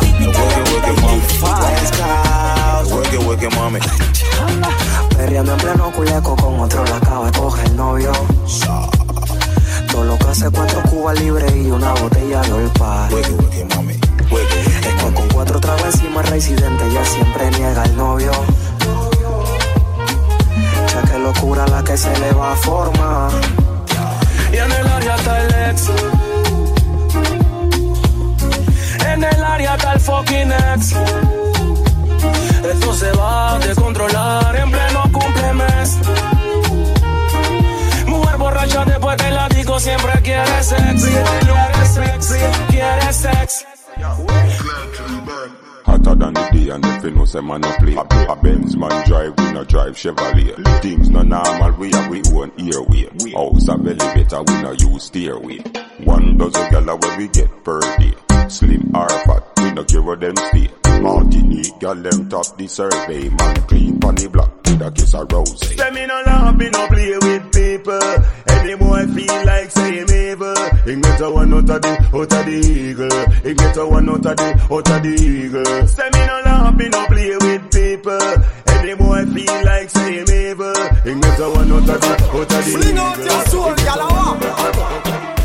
Working, 2.90 3.26
working, 3.26 3.56
mami. 3.56 3.80
Perreando 5.18 5.54
en 5.54 5.58
pleno 5.58 5.92
culeco 5.92 6.36
con 6.36 6.60
otro 6.60 6.84
la 6.86 6.98
acaba 6.98 7.26
de 7.32 7.38
coger 7.38 7.66
el 7.66 7.76
novio. 7.76 8.12
Todo 9.92 10.04
lo 10.04 10.18
que 10.18 10.28
hace 10.28 10.50
cuatro 10.50 10.82
cubas 10.84 11.20
libres 11.20 11.52
y 11.56 11.72
una 11.72 11.94
botella 11.94 12.42
de 12.42 12.54
olpa. 12.54 13.08
Es 13.12 13.28
que 14.82 15.14
con 15.14 15.28
cuatro 15.30 15.60
tragos 15.60 15.86
encima 15.86 16.22
el 16.22 16.28
residente 16.28 16.84
ya 16.94 17.06
siempre 17.06 17.52
niega 17.52 17.84
el 17.84 17.96
novio. 17.96 18.32
Ya 20.94 21.02
que 21.12 21.20
locura 21.20 21.66
la 21.68 21.84
que 21.84 21.98
se 21.98 22.18
le 22.20 22.32
va 22.34 22.54
a 22.54 22.56
formar. 22.56 23.32
Y 24.52 24.58
en 24.58 24.72
el 24.72 24.88
área 24.88 25.16
está 25.16 25.42
el 25.42 25.72
ex. 25.72 25.90
En 29.08 29.24
el 29.24 29.44
área 29.44 29.76
está 29.76 29.94
el 29.94 30.00
fucking 30.00 30.52
ex. 30.52 30.96
Esto 32.72 32.94
se 32.94 33.12
va 33.12 33.56
a 33.56 33.60
descontrolar 33.60 34.56
en 34.56 34.72
pleno 34.72 35.04
cumplemes. 35.12 36.00
Mujer 38.08 38.38
borracha 38.38 38.86
después 38.86 39.18
de 39.18 39.32
la 39.32 39.48
disco 39.50 39.80
siempre 39.80 40.12
quiere. 40.24 40.46
Quiere 40.46 41.72
quiere. 42.70 43.06
Hotter 45.86 46.16
than 46.16 46.34
the 46.34 46.50
day 46.52 46.70
and 46.70 46.86
if 46.86 47.04
you 47.04 47.12
know 47.12 47.26
say 47.26 47.42
man 47.42 47.62
no 47.62 47.72
play 47.78 47.96
A, 47.96 48.32
a 48.32 48.36
Benz 48.36 48.76
man 48.76 49.08
drive, 49.08 49.34
we 49.38 49.52
no 49.54 49.64
drive 49.64 49.96
Chevrolet 49.96 50.82
Things 50.82 51.10
no 51.10 51.22
normal, 51.22 51.72
we 51.74 51.92
have 51.92 52.10
we 52.10 52.22
own 52.34 52.52
airway 52.58 53.08
House 53.34 53.68
a 53.68 53.78
better, 53.78 54.42
we 54.44 54.62
no 54.64 54.72
use 54.72 55.04
stairway 55.04 55.60
One 56.04 56.38
dozen 56.38 56.72
gala 56.72 56.96
where 56.96 57.18
we 57.18 57.28
get 57.28 57.64
per 57.64 57.80
day 57.98 58.14
Slim 58.50 58.96
or 58.96 59.08
fat, 59.10 59.44
we 59.58 59.72
no 59.72 59.84
care 59.84 60.02
where 60.02 60.16
them 60.16 60.36
stay 60.36 60.70
Martinique, 61.02 61.80
gal 61.80 61.96
them 61.96 62.30
top 62.30 62.58
the 62.58 62.68
survey 62.68 63.30
Man 63.30 63.56
clean 63.68 64.00
pon 64.00 64.16
the 64.16 64.30
block 64.30 64.52
with 64.66 64.82
a 64.82 64.92
kiss 64.92 65.14
of 65.14 65.32
rose 65.32 65.60
Say 65.60 65.90
me 65.92 66.06
no 66.06 66.22
laugh, 66.26 66.56
me 66.56 66.70
no 66.70 66.88
play 66.88 67.18
with 67.18 67.52
people. 67.54 68.00
Any 68.48 68.76
boy 68.76 69.06
feel 69.08 69.46
like 69.46 69.72
say 69.72 69.96
him 69.98 70.10
evil. 70.10 70.56
He 70.86 70.96
get 71.02 71.22
a 71.22 71.30
one 71.30 71.54
out 71.54 71.70
of 71.70 71.82
the, 71.82 72.10
out 72.14 72.34
of 72.34 72.46
the 72.46 72.52
eagle. 72.52 73.26
He 73.44 73.54
get 73.54 73.78
a 73.78 73.88
one 73.88 74.10
out 74.10 74.26
of 74.26 74.38
the, 74.38 74.74
out 74.74 74.90
of 74.92 75.04
the 75.04 75.10
eagle. 75.10 75.88
Say 75.88 76.10
me 76.14 76.26
no 76.26 76.42
laugh, 76.46 76.76
me 76.76 76.90
no 76.90 77.06
play 77.08 77.38
with 77.38 77.72
people. 77.72 78.34
Any 78.68 78.94
boy 78.96 79.26
feel 79.26 79.66
like 79.66 79.90
say 79.90 80.14
him 80.16 80.30
evil. 80.50 80.76
He 81.04 81.14
get 81.20 81.40
a 81.40 81.50
one 81.50 81.72
out 81.72 81.90
of 81.90 82.02
the, 82.02 82.14
out 82.34 82.42
of 82.42 82.48
the 82.50 82.62
Fling 82.76 82.98
out 82.98 83.18
your 83.18 83.46
soul, 83.46 83.76
gyal, 83.76 85.45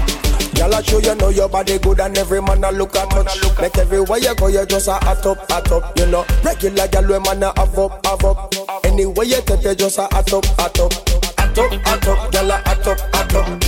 I 0.62 0.82
show 0.82 0.98
you 0.98 1.14
know 1.14 1.30
your 1.30 1.48
body 1.48 1.78
good 1.78 2.00
and 2.00 2.16
every 2.18 2.42
man 2.42 2.64
a 2.64 2.70
look 2.70 2.94
at 2.96 3.10
touch. 3.10 3.60
Make 3.60 3.78
everywhere 3.78 4.18
you 4.18 4.34
go, 4.34 4.48
you 4.48 4.66
just 4.66 4.88
a 4.88 4.92
hot 4.92 5.24
up, 5.24 5.50
hot 5.50 5.70
up. 5.72 5.98
You 5.98 6.06
know, 6.06 6.24
regular 6.44 6.86
girl, 6.88 7.06
we 7.06 7.18
man 7.18 7.42
a 7.42 7.52
have 7.56 7.78
up, 7.78 8.04
have 8.04 8.24
up. 8.24 8.54
Anywhere 8.84 9.24
you 9.24 9.40
take, 9.42 9.64
you 9.64 9.74
just 9.74 9.98
a 9.98 10.02
hot 10.02 10.32
up, 10.32 10.44
hot 10.58 10.78
up. 10.80 10.92
Hot 11.38 11.58
up, 11.58 11.72
hot 11.86 12.08
up, 12.08 12.32
girl, 12.32 12.50
a 12.50 12.58
hot 12.66 12.86
up, 12.86 13.00
hot 13.14 13.34
up. 13.34 13.60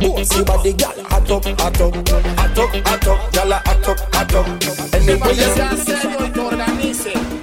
Bossy 0.00 0.44
body, 0.44 0.72
girl, 0.72 0.94
hot 1.04 1.30
up, 1.30 1.44
hot 1.44 1.80
up. 1.80 1.94
Hot 2.38 2.58
up, 2.58 2.74
hot 2.86 3.06
up, 3.06 3.32
girl, 3.32 3.52
a 3.52 3.58
hot 3.64 3.88
up, 3.88 4.14
hot 4.14 4.34
up. 4.34 4.46
Anywhere 4.94 5.32
you. 5.32 5.46
Yo, 7.14 7.39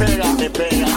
mujer 0.00 0.18
le 0.38 0.89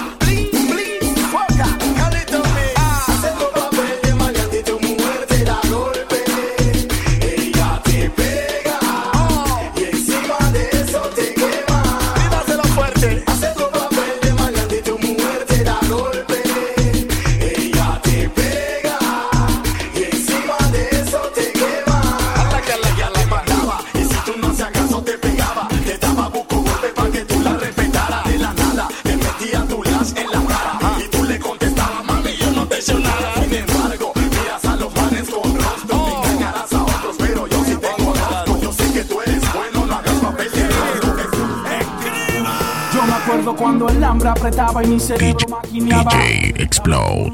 cuando 43.74 43.90
el 43.90 44.04
hambre 44.04 44.30
apretaba 44.30 44.84
y 44.84 44.88
mi 44.88 45.00
cerebro 45.00 45.48
maquineaba. 45.50 46.12
DJ 46.12 46.62
Explode. 46.62 47.34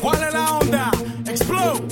¿Cuál 0.00 0.22
es 0.22 0.32
la 0.32 0.52
onda? 0.52 0.92
Explode. 1.26 1.82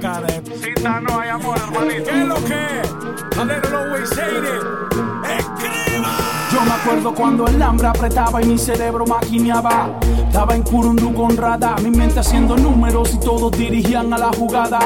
Cara 0.00 0.28
de 0.28 0.56
cita 0.56 1.00
no 1.00 1.18
hay 1.18 1.30
amor, 1.30 1.58
hermanito. 1.58 2.04
¿Qué 2.04 2.20
es 2.20 2.28
lo 2.28 2.36
que 2.44 2.80
es? 2.80 2.88
It 2.88 3.72
always. 3.72 4.12
Escriba. 4.12 6.16
Yo 6.52 6.60
me 6.62 6.70
acuerdo 6.70 7.12
cuando 7.12 7.48
el 7.48 7.60
hambre 7.60 7.88
apretaba 7.88 8.40
y 8.40 8.46
mi 8.46 8.58
cerebro 8.58 9.04
maquineaba. 9.04 9.90
Estaba 10.28 10.54
en 10.54 10.62
Curundú 10.62 11.12
con 11.12 11.36
Rada, 11.36 11.74
mi 11.82 11.90
mente 11.90 12.20
haciendo 12.20 12.56
números 12.56 13.14
y 13.14 13.18
todos 13.18 13.50
dirigían 13.50 14.12
a 14.12 14.18
la 14.18 14.28
jugada. 14.28 14.78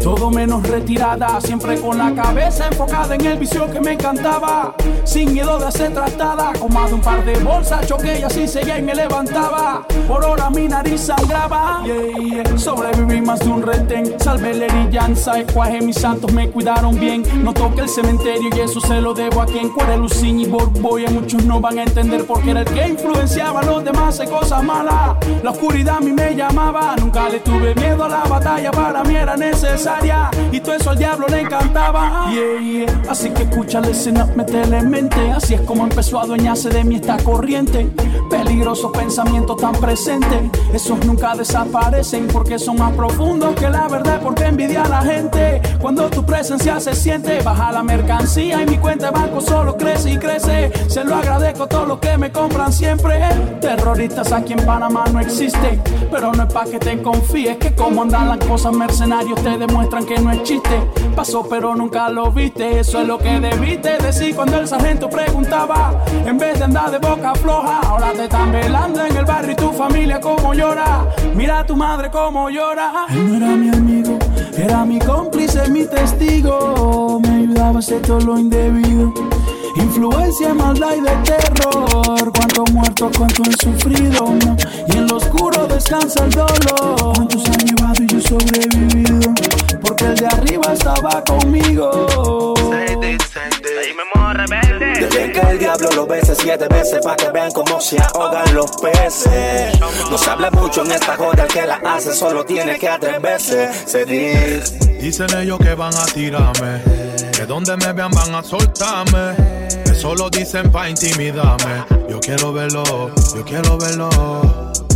Todo 0.00 0.30
menos 0.30 0.62
retirada, 0.68 1.40
siempre 1.40 1.80
con 1.80 1.98
la 1.98 2.14
cabeza 2.14 2.68
enfocada 2.68 3.14
en 3.14 3.24
el 3.24 3.38
vicio 3.38 3.70
que 3.70 3.80
me 3.80 3.92
encantaba. 3.92 4.74
Sin 5.04 5.32
miedo 5.32 5.58
de 5.58 5.70
ser 5.72 5.92
tratada, 5.92 6.52
con 6.58 6.72
más 6.72 6.88
de 6.88 6.94
un 6.94 7.00
par 7.00 7.24
de 7.24 7.34
bolsas 7.40 7.86
choqué 7.86 8.20
y 8.20 8.22
así 8.22 8.46
seguía 8.46 8.78
y 8.78 8.82
me 8.82 8.94
levantaba. 8.94 9.86
Por 10.06 10.22
mi 10.50 10.68
nariz 10.68 11.02
sangraba. 11.02 11.82
Yeah, 11.84 12.44
yeah. 12.44 12.58
Sobreviví 12.58 13.20
más 13.20 13.40
de 13.40 13.48
un 13.48 13.62
retén, 13.62 14.14
salvé 14.18 14.54
la 14.54 14.66
herillanza, 14.66 15.38
escuaje 15.38 15.80
mis 15.80 15.96
santos 15.96 16.32
me 16.32 16.50
cuidaron 16.50 16.98
bien. 16.98 17.22
No 17.42 17.52
toqué 17.52 17.82
el 17.82 17.88
cementerio 17.88 18.50
y 18.54 18.60
eso 18.60 18.80
se 18.80 19.00
lo 19.00 19.14
debo 19.14 19.42
a 19.42 19.46
quien 19.46 19.70
cuere 19.70 19.96
Lucín 19.96 20.40
y 20.40 20.46
Borboya. 20.46 21.10
Muchos 21.10 21.44
no 21.44 21.60
van 21.60 21.78
a 21.78 21.82
entender 21.84 22.24
porque 22.26 22.50
era 22.50 22.60
el 22.60 22.66
que 22.66 22.88
influenciaba 22.88 23.60
a 23.60 23.64
los 23.64 23.84
demás 23.84 24.18
en 24.20 24.30
cosas 24.30 24.62
malas. 24.62 25.16
La 25.42 25.50
oscuridad 25.50 25.96
a 25.96 26.00
mí 26.00 26.12
me 26.12 26.34
llamaba, 26.34 26.94
nunca 26.96 27.28
le 27.28 27.40
tuve 27.40 27.74
miedo 27.74 28.04
a 28.04 28.08
la 28.08 28.24
batalla, 28.24 28.70
para 28.70 29.02
mí 29.04 29.14
era 29.14 29.36
necesaria. 29.36 30.30
Y 30.50 30.60
todo 30.60 30.74
eso 30.74 30.90
al 30.90 30.98
diablo 30.98 31.26
le 31.28 31.40
encantaba. 31.40 32.30
Yeah, 32.30 32.60
yeah. 32.60 33.02
Así 33.08 33.30
que 33.30 33.44
escucha 33.44 33.80
la 33.80 33.88
escena, 33.88 34.26
métele 34.36 34.78
en 34.78 34.90
Así 35.34 35.54
es 35.54 35.62
como 35.62 35.84
empezó 35.84 36.18
a 36.18 36.24
adueñarse 36.24 36.68
de 36.68 36.84
mí 36.84 36.96
esta 36.96 37.16
corriente. 37.16 37.90
Peligrosos 38.28 38.92
pensamientos 38.92 39.56
tan 39.56 39.72
presentes. 39.72 40.50
Esos 40.74 41.02
nunca 41.06 41.34
desaparecen 41.34 42.28
porque 42.28 42.58
son 42.58 42.76
más 42.76 42.92
profundos 42.92 43.54
que 43.54 43.70
la 43.70 43.88
verdad. 43.88 44.20
Porque 44.22 44.44
envidia 44.44 44.82
a 44.82 44.88
la 44.88 45.00
gente. 45.00 45.62
Cuando 45.80 46.10
tu 46.10 46.26
presencia 46.26 46.78
se 46.78 46.94
siente, 46.94 47.40
baja 47.42 47.72
la 47.72 47.82
mercancía 47.82 48.62
y 48.62 48.66
mi 48.66 48.76
cuenta 48.76 49.06
de 49.06 49.12
banco 49.12 49.40
solo 49.40 49.78
crece 49.78 50.10
y 50.10 50.18
crece. 50.18 50.70
Se 50.88 51.04
lo 51.04 51.16
agradezco 51.16 51.66
todo 51.66 51.86
lo 51.86 51.98
que 51.98 52.18
me 52.18 52.30
compran 52.30 52.70
siempre. 52.70 53.18
Terroristas 53.62 54.30
aquí 54.30 54.52
en 54.52 54.66
Panamá 54.66 55.04
no 55.10 55.20
existen. 55.20 55.82
Pero 56.10 56.32
no 56.32 56.42
es 56.42 56.52
para 56.52 56.70
que 56.70 56.78
te 56.78 57.00
confíes 57.00 57.56
que 57.56 57.74
como 57.74 58.02
andan 58.02 58.28
las 58.28 58.46
cosas 58.46 58.74
mercenarios 58.74 59.42
te 59.42 59.56
demuestran 59.56 60.04
que 60.04 60.18
no 60.20 60.30
es 60.30 60.42
chiste. 60.42 60.82
Pasó 61.16 61.48
pero 61.48 61.74
nunca 61.74 62.10
lo 62.10 62.30
viste. 62.30 62.80
Eso 62.80 63.00
es 63.00 63.08
lo 63.08 63.16
que 63.16 63.40
debiste 63.40 63.96
decir 63.96 64.36
cuando 64.36 64.60
el 64.60 64.68
sargento 64.82 65.08
preguntaba. 65.08 66.04
En 66.26 66.38
vez 66.38 66.58
de 66.58 66.64
andar 66.64 66.90
de 66.90 66.98
boca 66.98 67.34
floja, 67.34 67.80
ahora 67.86 68.12
te 68.12 68.24
están 68.24 68.50
velando 68.50 69.04
en 69.04 69.16
el 69.16 69.24
barrio 69.24 69.52
y 69.52 69.56
tu 69.56 69.72
familia 69.72 70.20
como 70.20 70.54
llora. 70.54 71.06
Mira 71.34 71.60
a 71.60 71.66
tu 71.66 71.76
madre 71.76 72.10
como 72.10 72.50
llora. 72.50 73.06
Él 73.10 73.28
no 73.28 73.36
era 73.36 73.56
mi 73.56 73.68
amigo, 73.68 74.18
era 74.56 74.84
mi 74.84 74.98
cómplice, 74.98 75.68
mi 75.70 75.84
testigo. 75.84 77.20
Me 77.22 77.28
ayudaba 77.28 77.76
a 77.76 77.78
hacer 77.78 78.02
todo 78.02 78.20
lo 78.20 78.38
indebido. 78.38 79.12
Influencia, 79.76 80.52
maldad 80.52 80.94
y 80.96 81.00
de 81.00 81.16
terror. 81.30 82.32
Cuántos 82.32 82.72
muertos, 82.72 83.12
cuánto 83.16 83.42
han 83.44 83.52
sufrido. 83.52 84.34
Y 84.88 84.96
en 84.96 85.06
lo 85.06 85.16
oscuro 85.16 85.66
descansa 85.68 86.24
el 86.24 86.30
dolor. 86.30 87.14
Cuántos 87.14 87.46
han 87.46 87.58
llevado 87.58 88.02
y 88.02 88.06
yo 88.06 88.20
sobrevivido. 88.20 89.32
Porque 89.80 90.04
el 90.06 90.16
de 90.16 90.26
arriba 90.26 90.72
estaba 90.72 91.22
conmigo. 91.24 92.52
Desde 95.12 95.30
que 95.30 95.40
el 95.40 95.58
diablo 95.58 95.90
lo 95.94 96.06
bese 96.06 96.34
siete 96.34 96.66
veces 96.68 97.00
pa' 97.04 97.14
que 97.16 97.30
vean 97.30 97.50
cómo 97.52 97.78
se 97.80 97.98
ahogan 98.00 98.54
los 98.54 98.70
peces. 98.80 99.78
No 100.10 100.16
se 100.16 100.30
habla 100.30 100.50
mucho 100.50 100.82
en 100.84 100.92
esta 100.92 101.16
joda, 101.16 101.42
el 101.42 101.48
que 101.48 101.66
la 101.66 101.80
hace 101.84 102.14
solo 102.14 102.44
tiene 102.46 102.78
que 102.78 102.88
atreverse. 102.88 103.70
Se 103.86 104.06
dice. 104.06 104.78
Dicen 105.00 105.26
ellos 105.36 105.58
que 105.58 105.74
van 105.74 105.94
a 105.94 106.06
tirarme, 106.06 106.82
que 107.30 107.44
donde 107.44 107.76
me 107.76 107.92
vean 107.92 108.10
van 108.10 108.34
a 108.34 108.42
soltarme. 108.42 109.36
Eso 109.84 110.14
lo 110.14 110.30
dicen 110.30 110.72
pa' 110.72 110.88
intimidarme. 110.88 111.84
Yo 112.08 112.18
quiero 112.18 112.52
verlo, 112.54 113.10
yo 113.34 113.44
quiero 113.44 113.76
verlo. 113.76 114.08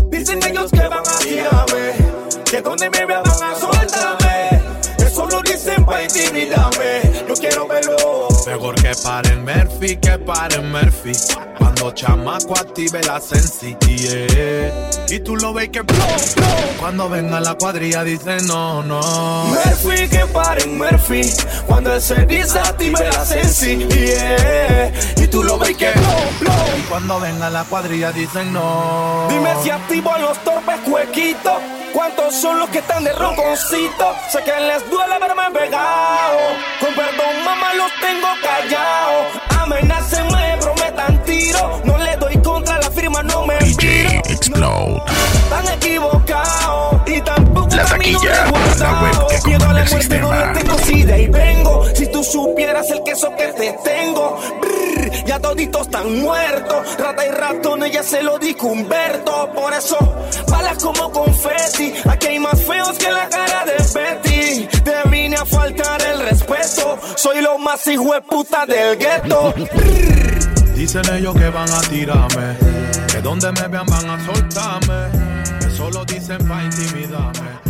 Dicen 0.09 0.41
ellos 0.43 0.71
que 0.71 0.89
van 0.89 1.07
a 1.07 1.19
tirarme, 1.19 1.93
que 2.51 2.63
donde 2.63 2.89
me 2.89 3.05
vean 3.05 3.23
van 3.23 3.51
a 3.51 3.55
soltarme. 3.55 4.63
Eso 4.97 5.27
lo 5.27 5.43
dicen 5.43 5.85
pa' 5.85 6.03
intimidarme. 6.03 7.03
Yo 7.29 7.35
quiero 7.35 7.69
verlo. 7.69 8.36
Mejor 8.47 8.77
que 8.77 8.93
paren 9.03 9.45
Murphy, 9.45 9.97
que 9.97 10.19
paren 10.19 10.71
Murphy. 10.71 11.13
Cuando 11.59 11.91
chamaco 11.91 12.55
active 12.57 13.03
la 13.03 13.21
sensi, 13.21 13.77
yeah. 13.81 14.91
Y 15.09 15.19
tú 15.19 15.35
lo 15.35 15.53
ves 15.53 15.69
que 15.71 15.83
blow, 15.83 15.99
blow. 16.37 16.47
Cuando 16.79 17.09
venga 17.09 17.41
la 17.41 17.55
cuadrilla 17.55 18.05
dice 18.05 18.39
no, 18.47 18.85
no. 18.85 19.01
Murphy, 19.47 20.09
que 20.09 20.25
paren 20.27 20.79
Murphy. 20.79 21.23
Cuando 21.67 21.93
él 21.93 22.01
se 22.01 22.25
desactive 22.25 23.09
la 23.09 23.25
sensi, 23.25 23.79
yeah. 23.89 24.93
Y 25.17 25.27
tú 25.27 25.43
lo 25.43 25.59
ves 25.59 25.77
que 25.77 25.91
blow, 25.91 26.39
blow. 26.41 26.79
Y 26.79 26.83
cuando 26.83 27.19
venga 27.19 27.51
la 27.51 27.65
cuadrilla 27.65 28.13
dicen 28.13 28.53
no. 28.53 29.27
Dime 29.29 29.51
si 29.63 29.71
activo 29.71 30.13
a 30.13 30.19
los 30.19 30.39
torpes 30.45 30.79
cuequitos. 30.89 31.61
¿Cuántos 31.93 32.35
son 32.35 32.59
los 32.61 32.69
que 32.69 32.79
están 32.79 33.05
de 33.05 33.13
ronconcito? 33.15 34.15
Sé 34.31 34.43
que 34.45 34.53
les 34.61 34.89
duele 34.91 35.19
verme 35.19 35.59
pegado. 35.59 36.39
Con 36.79 36.95
perdón, 36.95 37.43
mamá, 37.43 37.73
los 37.73 37.91
tengo 38.03 38.36
callados. 38.43 39.27
Amenacen, 39.61 40.27
me 40.27 40.57
prometan 40.61 41.23
tiro. 41.25 41.81
No 41.85 41.99
le 41.99 42.17
doy 42.17 42.37
contra 42.39 42.79
la 42.79 42.91
firma, 42.91 43.23
no 43.23 43.47
me 43.47 43.57
DJ 43.59 44.19
Explode. 44.29 45.03
Están 45.35 45.67
equivocados 45.75 47.01
y 47.07 47.21
tampoco 47.21 47.36
La 47.77 47.85
taquilla, 47.85 48.47
la 48.79 49.03
web 49.03 49.27
que 49.45 49.55
el 49.55 49.89
sistema. 49.89 50.53
ahí 51.13 51.29
vengo. 51.29 51.85
Si 51.95 52.07
tú 52.11 52.23
supieras 52.25 52.91
el 52.91 53.03
queso 53.03 53.31
que 53.37 53.47
te 53.49 53.77
tengo. 53.85 54.39
Brr, 54.61 55.25
ya 55.27 55.39
toditos 55.39 55.83
están 55.83 56.21
muertos. 56.21 56.97
Rata 56.99 57.27
y 57.27 57.31
ratones 57.31 57.93
ya 57.93 58.03
se 58.03 58.23
lo 58.23 58.39
dijo 58.39 58.69
Humberto. 58.69 59.51
Por 59.55 59.73
eso, 59.73 59.97
balas 60.49 60.83
como 60.83 61.11
confeti. 61.11 61.95
Aquí 62.09 62.27
hay 62.27 62.39
más 62.39 62.61
feos 62.63 62.97
que 62.99 63.11
la 63.11 63.29
cara 63.29 63.65
de 63.65 63.77
Betty. 63.95 64.69
Te 64.83 65.09
vine 65.09 65.37
a 65.37 65.45
faltar 65.45 66.01
el 66.03 66.21
respeto. 66.21 66.99
Soy 67.17 67.41
lo 67.43 67.59
más 67.59 67.87
hijo 67.87 68.13
de 68.15 68.21
puta 68.23 68.67
del 68.67 68.97
gueto. 68.99 69.55
Dicen 70.75 71.03
ellos 71.15 71.35
que 71.35 71.49
van 71.49 71.73
a 71.73 71.81
tirarme, 71.81 72.57
que 73.11 73.23
donde 73.23 73.51
me 73.53 73.69
vean 73.69 73.87
van 73.87 74.11
a 74.11 74.25
soltarme. 74.27 75.16
Eso 75.87 75.99
lo 76.01 76.05
dicen 76.05 76.39
pa' 76.49 76.65
intimidarme. 76.65 77.61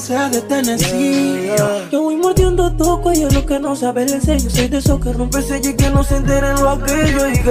No 0.00 0.06
seas 0.06 0.32
de 0.32 0.40
Tennessee. 0.40 1.50
Yo 1.92 2.02
voy 2.02 2.16
mordiendo 2.16 2.72
tu 2.72 3.02
cuello, 3.02 3.28
lo 3.30 3.44
que 3.44 3.58
no 3.58 3.76
sabe 3.76 4.04
el 4.04 4.22
sello. 4.22 4.48
Soy 4.48 4.68
de 4.68 4.78
esos 4.78 4.98
que 4.98 5.12
rompe 5.12 5.42
sello 5.42 5.70
y 5.70 5.74
que 5.74 5.90
no 5.90 6.02
se 6.02 6.16
enteren 6.16 6.54
lo 6.54 6.70
aquello. 6.70 7.28
Y 7.28 7.32
que 7.34 7.50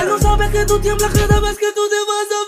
él 0.00 0.08
no 0.08 0.18
sabe 0.20 0.48
que 0.50 0.64
tú 0.64 0.78
tiemblas 0.78 1.10
cada 1.12 1.40
vez 1.40 1.58
que 1.58 1.72
tú 1.74 1.82
te 1.88 2.00
vas 2.08 2.30
a 2.38 2.42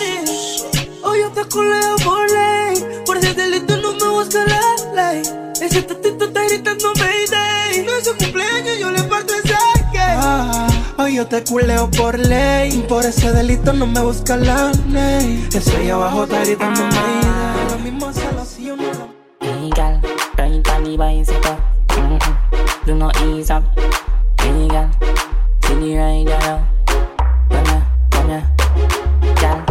venir. 0.00 0.90
Hoy 1.04 1.20
yo 1.20 1.30
te 1.30 1.48
coleo 1.48 1.96
por 2.04 2.28
ley. 2.28 3.02
Por 3.06 3.18
ese 3.18 3.34
delito 3.34 3.76
no 3.76 3.92
me 3.92 4.08
busca 4.08 4.44
la 4.44 5.12
ley. 5.12 5.22
Ese 5.60 5.82
tatito 5.82 6.24
está 6.24 6.44
gritando 6.48 6.92
Mayday. 6.94 7.84
No 7.84 7.92
es 7.92 8.04
su 8.06 8.16
cumpleaños, 8.16 8.78
yo 8.80 8.90
le 8.90 9.02
parto 9.04 9.34
ese 9.34 9.54
que. 9.92 9.98
Ah, 10.00 10.66
hoy 10.98 11.14
yo 11.14 11.26
te 11.28 11.44
culeo 11.44 11.88
por 11.92 12.18
ley. 12.18 12.84
Por 12.88 13.04
ese 13.04 13.30
delito 13.30 13.72
no 13.72 13.86
me 13.86 14.00
busca 14.00 14.36
la 14.36 14.72
ley. 14.88 15.48
Ahí 15.78 15.90
abajo 15.90 16.24
está 16.24 16.40
gritando 16.40 16.80
Mayday. 16.82 17.25
No 17.86 18.10
lo 18.10 19.10
Hey 19.40 19.70
girl, 19.70 20.00
ride 20.36 20.68
on 20.70 20.82
the 20.82 20.96
bicycle. 20.98 21.56
Mm-mm. 21.86 22.84
Do 22.84 22.96
not 22.96 23.16
ease 23.22 23.48
up. 23.48 23.62
Hey 24.40 24.66
girl, 24.66 24.90
see 25.62 25.74
the 25.74 25.96
ride 25.96 26.26
girl. 26.26 26.66
Wanna, 27.48 27.86
wanna, 28.10 28.54
girl. 29.40 29.64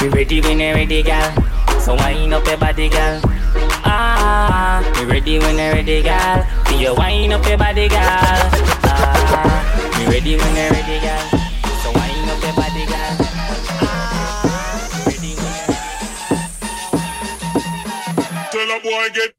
We 0.00 0.08
ready 0.08 0.40
when 0.40 0.60
you 0.60 0.72
ready, 0.72 1.02
girl. 1.02 1.30
So 1.78 1.94
wind 1.94 2.32
up 2.32 2.46
your 2.46 2.56
body, 2.56 2.88
girl. 2.88 3.20
Ah, 3.84 4.82
we 4.98 5.04
ready 5.04 5.38
when 5.38 5.56
you 5.56 5.70
ready, 5.70 6.02
girl. 6.02 6.46
See 6.68 6.82
you 6.82 6.94
wind 6.94 7.34
up 7.34 7.46
your 7.46 7.58
body, 7.58 7.86
girl. 7.86 8.00
Ah, 8.00 9.94
we 9.98 10.06
ready 10.06 10.38
when 10.38 10.56
you 10.56 10.70
ready, 10.70 11.00
girl. 11.00 11.27
Boy 18.88 19.08
get. 19.10 19.37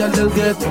Yal 0.00 0.12
del 0.12 0.30
gueto. 0.30 0.66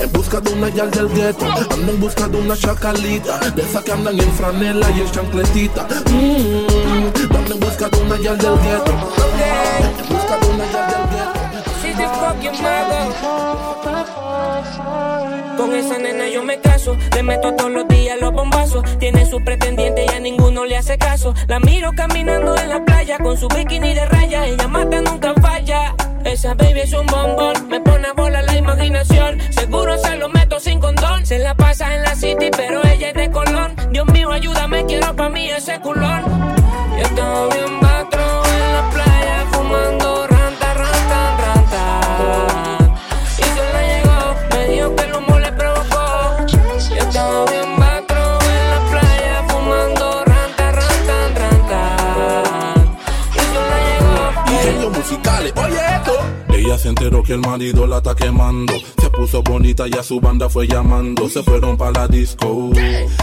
En 0.00 0.12
busca 0.12 0.40
de 0.40 0.52
una 0.52 0.68
yal 0.68 0.88
del 0.92 1.08
gueto. 1.08 1.46
Ando 1.72 1.92
en 1.92 2.00
busca 2.00 2.28
de 2.28 2.38
una 2.38 2.56
chacalita. 2.56 3.38
De 3.56 3.62
esas 3.62 3.82
que 3.82 3.90
andan 3.90 4.20
en 4.20 4.32
franela 4.34 4.88
y 4.92 5.00
en 5.00 5.10
chancletita. 5.10 5.88
Mm, 6.10 7.34
Ando 7.36 7.54
en 7.54 7.60
busca 7.60 7.88
de 7.88 7.98
una 7.98 8.16
yal 8.18 8.38
del 8.38 8.56
gueto. 8.60 8.92
En 8.92 10.08
busca 10.08 10.38
de 10.38 10.46
una 10.54 10.64
yal 10.72 10.86
del 10.92 11.04
gueto. 11.10 11.40
Esa 15.74 15.98
nena 15.98 16.28
yo 16.28 16.42
me 16.42 16.60
caso, 16.60 16.96
le 17.14 17.22
meto 17.22 17.54
todos 17.54 17.70
los 17.70 17.88
días 17.88 18.18
los 18.20 18.32
bombazos. 18.32 18.84
Tiene 18.98 19.26
su 19.26 19.42
pretendiente 19.42 20.04
y 20.04 20.14
a 20.14 20.20
ninguno 20.20 20.64
le 20.64 20.76
hace 20.76 20.98
caso. 20.98 21.34
La 21.48 21.58
miro 21.60 21.92
caminando 21.92 22.56
en 22.56 22.68
la 22.68 22.84
playa 22.84 23.18
con 23.18 23.36
su 23.36 23.48
bikini 23.48 23.94
de 23.94 24.04
raya. 24.06 24.46
Ella 24.46 24.68
mata 24.68 25.00
nunca 25.00 25.34
falla. 25.40 25.94
Esa 26.24 26.54
baby 26.54 26.80
es 26.80 26.92
un 26.92 27.06
bombón, 27.06 27.68
me 27.68 27.80
pone 27.80 28.06
a 28.08 28.12
volar 28.12 28.44
la 28.44 28.56
imaginación. 28.56 29.38
Seguro 29.50 29.96
se 29.98 30.16
lo 30.16 30.28
meto 30.28 30.60
sin 30.60 30.78
condón. 30.78 31.24
Se 31.24 31.38
la 31.38 31.54
pasa 31.54 31.94
en 31.94 32.02
la 32.02 32.14
city, 32.14 32.50
pero 32.56 32.84
ella 32.84 33.08
es 33.08 33.14
de 33.14 33.30
Colón. 33.30 33.74
Dios 33.90 34.06
mío, 34.12 34.30
ayúdame, 34.30 34.84
quiero 34.86 35.14
pa' 35.16 35.30
mí 35.30 35.48
ese 35.50 35.80
culón. 35.80 36.22
Yo 36.96 37.02
estaba 37.02 37.48
bien 37.54 37.80
batro 37.80 38.20
en 38.44 38.72
la 38.74 38.90
playa 38.90 39.46
fumando 39.50 39.99
musicales, 55.10 55.52
oye 55.56 55.78
esto. 55.96 56.12
Ella 56.48 56.78
se 56.78 56.88
enteró 56.88 57.22
que 57.22 57.32
el 57.32 57.40
marido 57.40 57.86
la 57.86 57.98
está 57.98 58.14
quemando. 58.14 58.74
Se 59.00 59.10
puso 59.10 59.42
bonita 59.42 59.88
y 59.88 59.92
a 59.94 60.02
su 60.02 60.20
banda 60.20 60.48
fue 60.48 60.66
llamando. 60.66 61.28
Se 61.28 61.42
fueron 61.42 61.76
para 61.76 61.92
la 61.92 62.08
disco. 62.08 62.70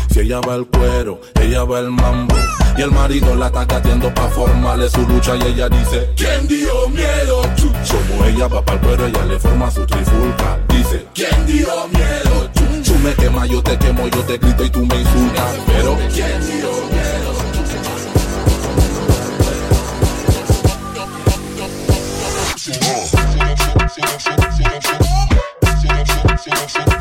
Si 0.09 0.19
ella 0.19 0.39
va 0.41 0.55
el 0.55 0.65
cuero, 0.67 1.21
ella 1.41 1.63
va 1.63 1.79
el 1.79 1.91
mambo. 1.91 2.35
Y 2.77 2.81
el 2.81 2.91
marido 2.91 3.35
la 3.35 3.47
está 3.47 3.65
cateando 3.67 4.13
pa' 4.13 4.27
formarle 4.29 4.89
su 4.89 5.01
lucha. 5.07 5.35
Y 5.35 5.43
ella 5.53 5.69
dice: 5.69 6.09
¿Quién 6.15 6.47
dio 6.47 6.89
miedo? 6.89 7.41
Como 8.09 8.25
ella 8.25 8.47
va 8.47 8.63
para 8.63 8.79
el 8.79 8.85
cuero, 8.85 9.05
ella 9.05 9.25
le 9.25 9.39
forma 9.39 9.71
su 9.71 9.85
trifulca. 9.85 10.59
Dice: 10.69 11.05
¿Quién 11.13 11.45
dio 11.45 11.67
miedo? 11.93 12.49
Tú 12.83 12.95
me 13.03 13.13
quemas, 13.13 13.49
yo 13.49 13.61
te 13.61 13.77
quemo, 13.77 14.07
yo 14.07 14.21
te 14.23 14.38
grito 14.38 14.63
y 14.63 14.69
tú 14.69 14.85
me 14.85 14.99
insultas. 14.99 15.55
Pero 15.67 15.97
¿quién 16.13 16.41
dio 16.41 16.69
miedo? 16.91 17.26
Sit 22.68 22.84
up, 22.84 23.13
up, 23.13 23.39
up, 23.39 23.59
up, 23.80 23.97
up, 23.97 24.47
up, 25.86 26.47
up, 26.47 26.88
up 26.89 26.96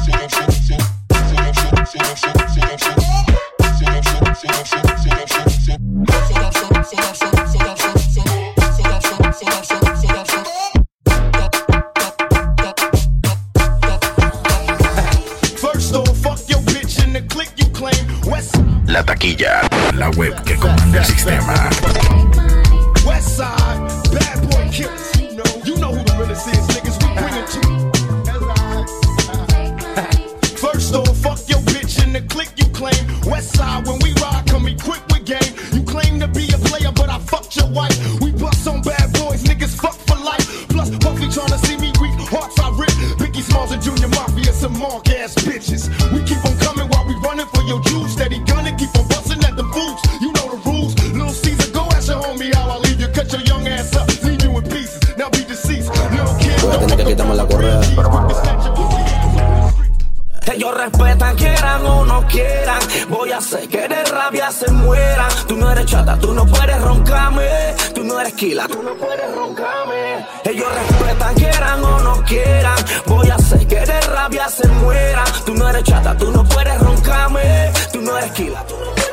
Kila, 68.37 68.69
tú 68.69 68.83
no 68.83 68.95
puedes 68.97 69.35
roncarme. 69.35 70.27
Ellos 70.45 70.69
respetan, 70.75 71.35
quieran 71.37 71.83
o 71.83 71.99
no 72.01 72.23
quieran. 72.25 72.77
Voy 73.07 73.31
a 73.31 73.35
hacer 73.37 73.67
que 73.67 73.81
de 73.81 74.01
rabia 74.03 74.49
se 74.51 74.69
mueran. 74.69 75.27
Tú 75.47 75.55
no 75.55 75.67
eres 75.71 75.85
chata, 75.85 76.15
tú 76.19 76.31
no 76.31 76.45
puedes 76.45 76.79
roncarme. 76.79 77.73
Tú 77.93 78.03
no 78.03 78.19
eres 78.19 78.33
kila, 78.33 78.63
tú 78.67 78.75
no 78.79 79.07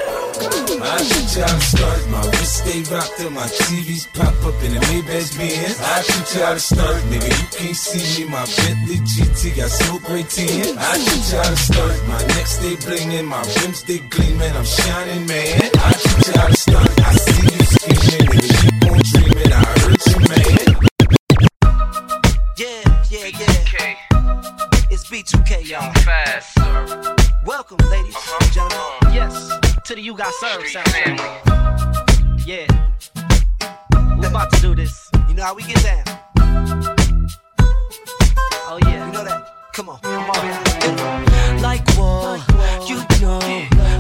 I 0.84 0.99
you 0.99 1.41
how 1.41 1.47
to 1.47 1.61
start, 1.61 2.07
my 2.11 2.21
wrist 2.21 2.67
stay 2.67 2.84
rocked 2.93 3.15
till 3.17 3.30
my 3.30 3.47
TVs 3.47 4.05
pop 4.13 4.36
up 4.43 4.63
in 4.63 4.74
the 4.74 4.80
Maybach 4.91 5.38
Benz. 5.38 5.80
I 5.80 6.03
you 6.03 6.43
how 6.43 6.53
to 6.53 6.59
start, 6.59 7.01
nigga, 7.07 7.32
you 7.32 7.47
can't 7.55 7.76
see 7.76 8.24
me, 8.26 8.30
my 8.30 8.43
Bentley 8.43 8.99
GT 8.99 9.55
got 9.55 9.69
smoke 9.69 10.03
great 10.03 10.28
tin. 10.28 10.78
I 10.78 10.95
you 10.99 11.38
how 11.38 11.49
to 11.49 11.55
start, 11.55 12.07
my 12.07 12.19
neck 12.36 12.47
stay 12.47 12.76
blingin', 12.76 13.26
my 13.26 13.39
rims 13.39 13.80
stay 13.80 13.99
gleaming, 13.99 14.51
I'm 14.51 14.65
shining, 14.65 15.26
man. 15.26 15.61
I 15.80 15.91
you 16.03 16.34
how 16.36 16.47
to 16.47 16.57
start, 16.57 16.91
I 16.99 17.13
see 17.15 17.41
you 17.47 17.63
scheming, 17.63 18.22
y'all. 25.66 25.93
Fast. 25.93 26.57
Welcome, 27.45 27.78
ladies 27.89 28.16
uh-huh. 28.16 28.38
and 28.41 28.51
gentlemen. 28.51 29.14
Yes, 29.14 29.49
to 29.86 29.95
the 29.95 30.01
You 30.01 30.16
Got 30.16 30.34
Served 30.36 30.68
sound. 30.68 30.88
Yeah. 32.45 32.68
We're 34.20 34.28
about 34.28 34.51
to 34.53 34.61
do 34.61 34.76
this. 34.76 35.09
You 35.30 35.36
know 35.36 35.43
how 35.43 35.55
we 35.55 35.64
get 35.64 35.82
down. 35.84 36.03
Oh, 38.66 38.80
yeah. 38.84 39.05
You 39.05 39.14
know 39.14 39.24
that. 39.24 39.62
Come 39.74 39.89
on. 39.89 39.99
Like 41.63 41.82
what? 41.97 42.39
You 42.88 42.97
know, 43.21 43.39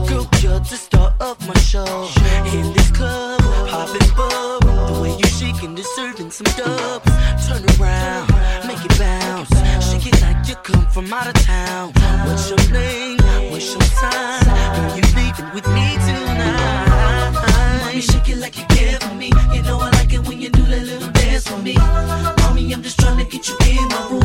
girl, 0.07 0.29
you're 0.39 0.59
the 0.59 0.77
star 0.77 1.15
of 1.19 1.47
my 1.47 1.55
show. 1.55 2.07
In 2.53 2.71
this 2.73 2.91
club, 2.91 3.41
hopping 3.41 4.07
bub. 4.15 4.61
The 4.61 5.01
way 5.01 5.17
you 5.17 5.25
shaking, 5.25 5.73
deserving 5.73 6.29
some 6.29 6.45
dubs. 6.57 7.09
Turn 7.47 7.65
around, 7.81 8.29
make 8.67 8.85
it 8.85 8.99
bounce. 8.99 9.49
Shake 9.89 10.13
it 10.13 10.21
like 10.21 10.47
you 10.47 10.53
come 10.57 10.85
from 10.91 11.11
out 11.11 11.25
of 11.25 11.33
town. 11.41 11.91
What's 12.27 12.51
your 12.51 12.71
name? 12.71 13.17
What's 13.49 13.73
your 13.73 13.81
sign? 13.81 14.43
Girl, 14.45 14.95
you 14.95 15.01
leaving 15.17 15.49
with 15.55 15.67
me 15.69 15.97
tonight. 16.05 17.81
Mommy, 17.81 18.01
shake 18.01 18.29
it 18.29 18.37
like 18.37 18.55
you 18.59 18.65
care 18.65 18.99
for 18.99 19.15
me. 19.15 19.31
You 19.51 19.63
know 19.63 19.79
I 19.79 19.89
like 19.89 20.13
it 20.13 20.27
when 20.27 20.39
you 20.39 20.51
do 20.51 20.61
that 20.67 20.85
little 20.85 21.09
dance 21.09 21.47
for 21.47 21.57
me. 21.57 22.42
I'm 22.73 22.81
just 22.81 22.99
trying 22.99 23.17
to 23.17 23.25
get 23.25 23.47
you 23.47 23.55
in 23.69 23.87
my 23.87 24.07
room 24.09 24.23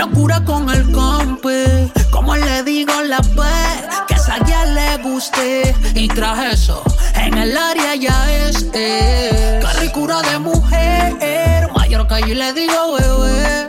locura 0.00 0.42
con 0.44 0.68
el 0.70 0.90
compi. 0.92 1.92
Como 2.10 2.34
le 2.34 2.62
digo 2.62 2.92
la 3.02 3.18
vez 3.18 3.80
que 4.08 4.14
esa 4.14 4.36
ya 4.46 4.64
le 4.64 4.96
guste. 5.02 5.74
Y 5.94 6.08
tras 6.08 6.54
eso, 6.54 6.82
en 7.14 7.36
el 7.36 7.56
área 7.56 7.94
ya 7.94 8.16
es. 8.32 8.66
Eh. 8.72 9.60
Qué 9.60 9.80
ricura 9.80 10.22
de 10.22 10.38
mujer. 10.38 11.70
Mayor 11.76 12.06
que 12.08 12.20
yo 12.28 12.34
le 12.34 12.52
digo 12.54 12.94
bebé. 12.94 13.68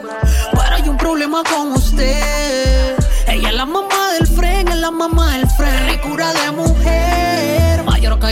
Pero 0.52 0.74
hay 0.74 0.88
un 0.88 0.96
problema 0.96 1.42
con 1.44 1.72
usted. 1.72 2.41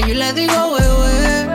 Yo 0.00 0.14
le 0.14 0.32
digo 0.32 0.74
bebé. 0.74 1.48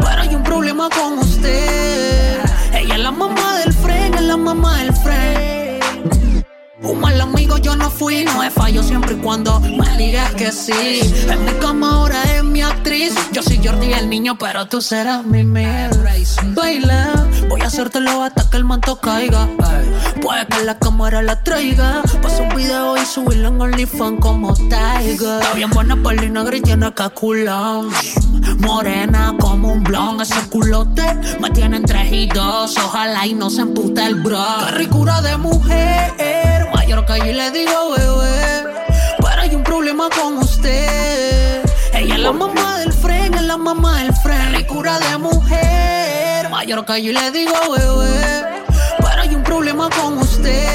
Pero 0.00 0.22
hay 0.22 0.34
un 0.34 0.42
problema 0.42 0.88
con 0.90 1.18
usted. 1.18 2.40
Ella 2.72 2.94
es 2.94 3.00
la 3.00 3.10
mamá 3.10 3.58
del 3.58 3.72
fren, 3.72 4.14
es 4.14 4.22
la 4.22 4.36
mamá 4.36 4.78
del 4.78 4.92
fren. 4.94 6.44
Un 6.82 7.00
mal 7.00 7.20
amigo 7.20 7.58
yo 7.58 7.76
no 7.76 7.90
fui, 7.90 8.24
no 8.24 8.42
es 8.42 8.52
fallo 8.52 8.82
siempre 8.82 9.14
y 9.14 9.16
cuando 9.16 9.60
me 9.60 9.96
digas 9.96 10.32
que 10.34 10.52
sí. 10.52 11.00
En 11.28 11.44
mi 11.44 11.52
cama 11.60 11.94
ahora 11.94 12.22
es 12.34 12.44
mi 12.44 12.62
actriz. 12.62 13.14
Yo 13.32 13.42
soy 13.42 13.60
Jordi 13.62 13.92
el 13.92 14.08
niño, 14.08 14.38
pero 14.38 14.66
tú 14.66 14.80
serás 14.80 15.24
mi 15.24 15.44
mel. 15.44 15.90
Baila, 16.54 17.26
voy 17.48 17.60
a 17.60 17.66
hacértelo 17.66 18.22
hasta 18.22 18.48
que 18.50 18.57
manto 18.68 19.00
caiga. 19.00 19.44
Ey, 19.44 20.20
Puede 20.20 20.46
que 20.46 20.62
la 20.62 20.78
cámara 20.78 21.22
la 21.22 21.42
traiga. 21.42 22.02
Pasa 22.22 22.42
un 22.42 22.54
video 22.54 22.96
y 22.98 23.04
subirlo 23.06 23.48
en 23.48 23.60
OnlyFans 23.60 24.20
como 24.20 24.52
Tiger. 24.54 25.40
Está 25.40 25.54
bien 25.54 25.70
buena 25.70 25.96
por 25.96 26.14
la 26.14 26.22
negra 26.22 26.54
y 26.54 26.60
tiene 26.60 26.92
que 26.92 27.08
culón. 27.10 27.88
Morena 28.58 29.34
como 29.40 29.72
un 29.72 29.82
blon, 29.82 30.20
ese 30.20 30.40
culote 30.50 31.02
me 31.40 31.50
tiene 31.50 31.78
en 31.78 31.84
tres 31.84 32.12
y 32.12 32.26
dos. 32.26 32.76
Ojalá 32.76 33.26
y 33.26 33.34
no 33.34 33.48
se 33.48 33.62
empute 33.62 34.04
el 34.04 34.16
bro. 34.16 34.44
Qué 34.66 34.72
ricura 34.72 35.22
de 35.22 35.36
mujer, 35.38 36.68
mayor 36.74 37.06
que 37.06 37.18
yo 37.18 37.32
le 37.32 37.50
digo 37.50 37.92
bebé. 37.96 38.64
Pero 39.18 39.40
hay 39.40 39.54
un 39.54 39.64
problema 39.64 40.10
con 40.10 40.36
usted. 40.38 41.62
Ella 41.94 42.14
es 42.14 42.20
la 42.20 42.32
mamá 42.32 42.78
del 42.80 42.92
fren, 42.92 43.32
es 43.32 43.42
la 43.42 43.56
mamá 43.56 44.02
del 44.02 44.12
fren. 44.12 44.38
Qué 44.50 44.58
ricura 44.58 44.98
de 44.98 45.18
mujer, 45.18 46.50
mayor 46.50 46.84
que 46.84 47.02
yo 47.02 47.12
le 47.12 47.30
digo 47.30 47.54
bebé. 47.72 48.57
Problema 49.48 49.88
con 49.88 50.18
usted. 50.18 50.68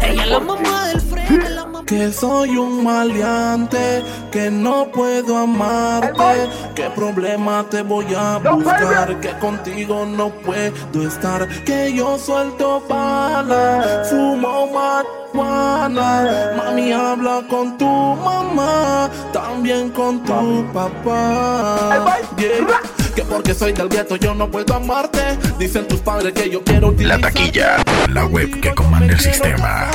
Ella 0.00 0.22
es 0.22 0.30
la 0.30 0.40
mamá 0.40 0.86
del 0.88 1.00
fren, 1.02 1.42
es 1.42 1.50
la 1.50 1.66
mamá 1.66 1.84
Que 1.84 2.10
soy 2.10 2.56
un 2.56 2.82
maleante, 2.82 4.02
que 4.32 4.50
no 4.50 4.90
puedo 4.90 5.36
amarte. 5.36 6.48
¿Qué 6.74 6.88
problema 6.88 7.66
te 7.68 7.82
voy 7.82 8.06
a 8.14 8.38
buscar? 8.38 9.20
Que 9.20 9.38
contigo 9.38 10.06
no 10.06 10.30
puedo 10.30 11.06
estar. 11.06 11.46
Que 11.64 11.92
yo 11.92 12.18
suelto 12.18 12.82
bala, 12.88 14.04
fumo 14.08 14.68
marihuana. 14.72 16.54
Mami 16.56 16.92
habla 16.92 17.42
con 17.50 17.76
tu 17.76 17.84
mamá, 17.84 19.10
también 19.34 19.90
con 19.90 20.22
tu 20.24 20.64
papá. 20.72 22.16
Yeah. 22.38 23.05
Que 23.16 23.22
porque 23.22 23.54
soy 23.54 23.72
del 23.72 23.88
gueto 23.88 24.16
yo 24.16 24.34
no 24.34 24.50
puedo 24.50 24.74
amarte. 24.74 25.38
Dicen 25.58 25.88
tus 25.88 26.00
padres 26.00 26.34
que 26.34 26.50
yo 26.50 26.62
quiero 26.62 26.94
La 26.98 27.18
taquilla, 27.18 27.82
la 28.12 28.26
web 28.26 28.60
que 28.60 28.74
comanda 28.74 29.14
el 29.14 29.18
sistema. 29.18 29.90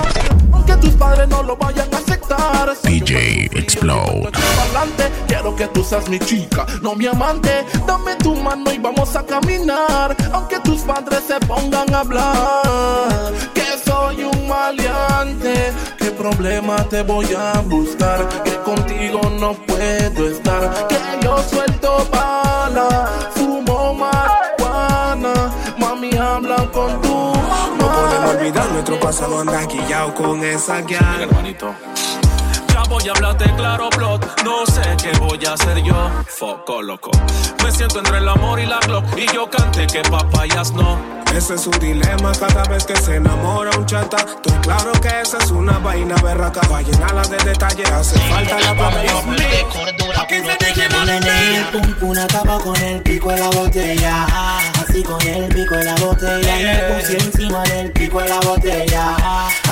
Aunque 0.51 0.75
tus 0.77 0.93
padres 0.95 1.27
no 1.27 1.43
lo 1.43 1.55
vayan 1.55 1.87
a 1.93 1.97
aceptar. 1.97 2.75
DJ 2.81 3.45
Explode. 3.53 4.31
Quiero 5.27 5.55
que 5.55 5.67
tú 5.67 5.83
seas 5.83 6.09
mi 6.09 6.17
chica, 6.17 6.65
no 6.81 6.95
mi 6.95 7.05
amante. 7.05 7.63
Dame 7.85 8.15
tu 8.15 8.35
mano 8.35 8.73
y 8.73 8.79
vamos 8.79 9.15
a 9.15 9.23
caminar. 9.23 10.17
Aunque 10.33 10.59
tus 10.61 10.81
padres 10.81 11.21
se 11.27 11.39
pongan 11.45 11.93
a 11.93 11.99
hablar. 11.99 13.33
Que 13.53 13.77
soy 13.85 14.23
un 14.23 14.47
maleante. 14.47 15.71
¿Qué 15.99 16.09
problema 16.09 16.77
te 16.89 17.03
voy 17.03 17.27
a 17.37 17.61
buscar? 17.61 18.27
Que 18.43 18.55
contigo 18.65 19.21
no 19.39 19.53
puedo 19.53 20.27
estar. 20.27 20.87
Que 20.87 20.97
yo 21.23 21.37
suelto 21.47 22.07
bala, 22.73 23.07
fumo 23.35 23.93
marihuana. 23.93 25.33
Mami 25.77 26.15
habla 26.17 26.69
con 26.71 27.01
tu 27.01 27.09
mamá. 27.09 27.77
No 27.77 27.87
podemos 27.91 28.35
olvidar 28.35 28.71
nuestro 28.71 28.99
pasado 28.99 29.39
anda 29.39 29.65
guillao 29.65 30.13
con 30.13 30.43
esa 30.43 30.81
guía. 30.81 31.27
Voy 32.91 33.07
a 33.07 33.11
hablarte 33.13 33.45
claro, 33.55 33.89
plot. 33.89 34.43
No 34.43 34.65
sé 34.65 34.81
qué 35.01 35.17
voy 35.17 35.39
a 35.45 35.53
hacer 35.53 35.81
yo. 35.81 36.11
Foco 36.27 36.81
loco. 36.81 37.11
Me 37.63 37.71
siento 37.71 37.99
entre 37.99 38.17
el 38.17 38.27
amor 38.27 38.59
y 38.59 38.65
la 38.65 38.79
Glock. 38.79 39.05
Y 39.17 39.25
yo 39.33 39.49
canté 39.49 39.87
que 39.87 40.01
papayas 40.01 40.73
no. 40.73 40.99
Ese 41.33 41.55
es 41.55 41.61
su 41.61 41.71
dilema 41.71 42.33
cada 42.33 42.63
vez 42.65 42.83
que 42.83 42.95
se 42.97 43.15
enamora 43.15 43.71
un 43.77 43.85
chata. 43.85 44.17
Estoy 44.17 44.59
claro 44.61 44.91
que 45.01 45.21
esa 45.21 45.37
es 45.37 45.49
una 45.51 45.79
vaina 45.79 46.15
berraca. 46.21 46.59
Pa' 46.61 46.81
llenarla 46.81 47.21
de 47.21 47.37
detalles 47.37 47.89
hace 47.89 48.19
falta 48.19 48.59
la 48.59 48.73
plata. 48.73 49.01
Aquí 50.21 50.35
se 50.35 50.65
dice 50.65 50.85
el 50.85 51.65
pum 51.71 51.93
pum 51.95 52.17
acaba 52.17 52.59
con 52.59 52.75
el 52.75 53.01
pico 53.01 53.31
de 53.31 53.39
la 53.39 53.49
botella. 53.49 54.25
Así 54.81 55.01
con 55.01 55.21
el 55.21 55.47
pico 55.55 55.75
de 55.75 55.85
la 55.85 55.95
botella. 55.95 56.59
Y 56.59 56.63
me 56.63 56.95
puse 56.95 57.17
encima 57.17 57.63
del 57.63 57.91
pico 57.93 58.21
de 58.21 58.29
la 58.29 58.39
botella. 58.41 59.15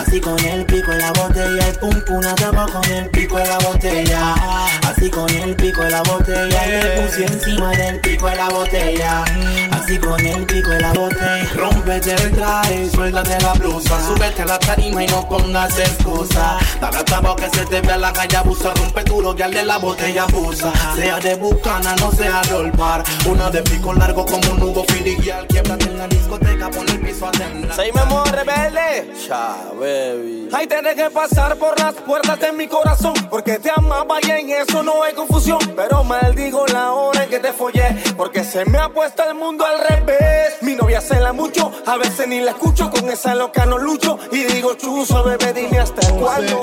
Así 0.10 0.22
con 0.22 0.43
el 0.43 0.66
pico 0.66 0.89
de 0.89 0.97
la 0.97 1.12
botella. 1.12 1.68
El 1.68 1.76
pum 1.76 2.01
pum 2.07 2.26
acaba 2.26 2.66
con 2.66 2.84
el 2.86 3.07
pico 3.12 3.38
de 3.38 3.45
la 3.45 3.60
botella. 3.60 4.34
Así 4.82 5.07
con 5.07 5.30
el 5.30 5.55
pico 5.55 5.84
de 5.84 5.91
la 5.91 6.01
botella. 6.01 6.66
Y 6.66 6.72
me 6.72 7.01
puse 7.01 7.26
encima 7.26 7.70
del 7.74 7.99
pico 7.99 8.28
de 8.28 8.36
la 8.36 8.49
botella. 8.49 9.24
Así 9.70 9.99
con 9.99 10.20
el 10.26 10.47
pico 10.47 10.72
de 10.72 10.80
la 10.80 10.93
botella. 10.93 11.47
Rómpete 11.55 12.16
el 12.16 12.32
traje, 12.32 12.89
suéltate 12.89 13.39
la 13.39 13.53
blusa. 13.53 13.99
Súbete 14.07 14.41
a 14.41 14.45
la 14.45 14.57
tarima 14.57 15.03
y 15.03 15.07
no 15.10 15.30
pongas 15.30 15.78
excusa. 15.78 16.57
Dale 16.82 16.97
al 16.97 17.05
tabo 17.05 17.36
que 17.36 17.47
se 17.51 17.64
te 17.68 17.80
vea 17.80 17.97
la 17.97 18.12
calle 18.12 18.36
abusa. 18.36 18.74
Rompe 18.74 19.03
duro 19.03 19.36
y 19.38 19.41
al 19.43 19.53
de 19.53 19.64
la 19.64 19.78
botella 19.78 20.24
abusa. 20.24 20.74
Sea 20.95 21.20
de 21.20 21.36
bucana, 21.36 21.95
no 21.97 22.12
sea 22.14 22.41
de 22.41 22.72
bar. 22.72 23.03
Una 23.28 23.51
de 23.51 23.62
pico 23.62 23.93
largo 23.93 24.26
como 24.26 24.53
un 24.53 24.60
nudo 24.60 24.84
filial. 24.86 25.45
Quiebrate 25.45 25.86
en 25.86 25.99
la 25.99 26.07
discoteca, 26.07 26.72
pon 26.72 26.89
el 26.89 26.99
piso 26.99 27.28
a 27.28 27.32
temblar. 27.32 27.76
Soy 27.76 27.91
Memo 27.91 28.24
Rebelde. 28.24 29.14
Cha, 29.28 29.55
baby. 30.00 30.50
Ay, 30.52 30.68
tenés 30.68 30.95
que 30.95 31.10
pasar 31.10 31.56
por 31.58 31.80
las 31.80 31.93
puertas 31.95 32.39
de 32.39 32.52
mi 32.52 32.68
corazón. 32.68 33.14
Porque 33.30 33.60
te 33.60 33.70
amaba 33.76 34.20
y 34.22 34.32
en 34.32 34.50
eso 34.50 34.84
no 34.84 35.04
hay 35.04 35.14
confusión. 35.14 35.60
Pero 35.76 36.04
maldigo 36.04 36.66
la 36.68 36.93
hora 36.93 37.24
en 37.24 37.30
que 37.30 37.39
te 37.39 37.54
follé. 37.54 37.95
Porque 38.18 38.43
se 38.43 38.66
me 38.66 38.78
ha 38.78 38.89
puesto 38.89 39.24
el 39.24 39.36
mundo 39.36 39.66
al 39.66 39.80
revés. 39.88 40.58
Mi 40.62 40.76
novia 40.76 41.02
se 41.02 41.20
la 41.20 41.34
mucho, 41.34 41.72
a 41.86 41.97
veces 41.97 42.28
ni 42.28 42.39
la 42.41 42.52
escucho. 42.52 42.89
Con 42.89 43.10
esa 43.10 43.36
loca 43.36 43.66
no 43.66 43.78
lucho. 43.78 44.18
Y 44.32 44.43
digo, 44.43 44.74
chuzo, 44.76 45.24
bebé, 45.24 45.54
dime 45.54 45.80
hasta 45.80 46.08
cuándo. 46.12 46.60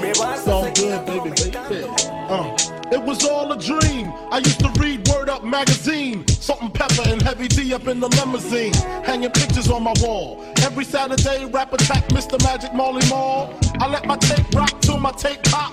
Me 0.00 0.12
vas 0.18 0.46
a 0.46 0.60
Uh, 2.30 2.79
it 2.92 3.02
was 3.02 3.24
all 3.24 3.52
a 3.52 3.58
dream. 3.58 4.12
I 4.30 4.38
used 4.38 4.60
to 4.60 4.70
read 4.80 5.06
Word 5.08 5.28
Up 5.28 5.44
magazine. 5.44 6.26
Salt 6.28 6.62
and 6.62 6.72
pepper 6.72 7.02
and 7.06 7.22
heavy 7.22 7.48
D 7.48 7.72
up 7.74 7.86
in 7.86 8.00
the 8.00 8.08
limousine. 8.08 8.72
Hanging 9.04 9.30
pictures 9.30 9.70
on 9.70 9.82
my 9.82 9.94
wall. 10.00 10.44
Every 10.62 10.84
Saturday, 10.84 11.44
rap 11.46 11.72
attack 11.72 12.08
Mr. 12.08 12.42
Magic 12.42 12.74
Molly 12.74 13.06
Mall. 13.08 13.54
I 13.80 13.88
let 13.88 14.06
my 14.06 14.16
tape 14.16 14.52
rock 14.54 14.80
till 14.80 14.98
my 14.98 15.12
tape 15.12 15.42
pop. 15.44 15.72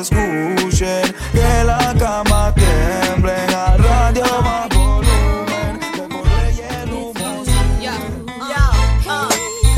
escuchen, 0.00 1.14
que 1.32 1.64
la 1.64 1.94
cama 1.98 2.54
tiemble. 2.54 3.32
A 3.32 3.76
radio 3.76 4.24
más 4.42 4.68
volumen. 4.68 5.78
Que 5.94 6.02
por 6.02 6.26
ley 6.26 6.60
el 6.68 6.92
humo 6.92 7.44
Yo, 7.80 7.92
uh, 9.10 9.30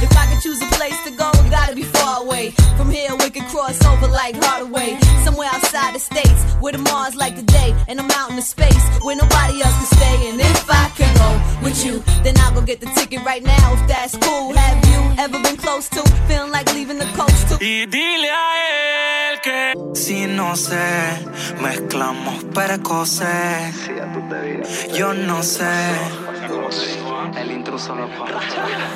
if 0.03 0.13
I 0.17 0.27
could 0.29 0.43
choose 0.43 0.63
a 0.63 0.69
place 0.77 0.99
to 1.05 1.11
go, 1.11 1.31
it 1.31 1.51
gotta 1.51 1.75
be 1.75 1.83
far 1.83 2.23
away. 2.23 2.53
From 2.77 2.91
here, 2.91 3.15
we 3.17 3.31
could 3.31 3.47
cross 3.47 3.79
over 3.85 4.09
like 4.09 4.37
Hardaway. 4.45 4.99
Somewhere 5.25 5.49
outside 5.53 5.95
the 5.95 6.01
states, 6.01 6.43
where 6.61 6.73
the 6.73 6.79
Mars 6.79 7.15
like 7.15 7.37
today, 7.37 7.75
and 7.89 8.01
I'm 8.01 8.11
out 8.13 8.31
in 8.31 8.37
the 8.37 8.43
space 8.43 8.83
where 9.03 9.17
nobody 9.17 9.63
else 9.63 9.75
can 9.75 9.99
stay. 9.99 10.29
And 10.31 10.41
if 10.41 10.71
I 10.71 10.89
could 10.97 11.15
go 11.19 11.31
with 11.63 11.85
you, 11.85 12.03
then 12.23 12.35
I'll 12.39 12.55
go 12.55 12.61
get 12.63 12.81
the 12.81 12.87
ticket 12.95 13.25
right 13.25 13.43
now. 13.43 13.75
If 13.75 13.89
that's 13.89 14.17
cool, 14.19 14.55
have 14.55 14.79
you 14.87 15.23
ever 15.23 15.39
been 15.43 15.57
close 15.57 15.89
to 15.91 16.03
feeling 16.29 16.53
like 16.53 16.73
leaving 16.75 16.99
the 16.99 17.11
coast 17.17 17.49
too? 17.49 17.59
Y 17.61 17.87
dile 17.87 18.31
a 18.31 19.32
él 19.32 19.32
que 19.32 19.32
Si 19.95 20.27
no 20.27 20.57
sé, 20.57 21.27
mezclamos 21.61 22.45
precoces. 22.45 23.91
Yo 24.97 25.13
no 25.13 25.43
sé. 25.43 25.67
El 27.37 27.51
intruso 27.51 27.95
lo 27.95 28.09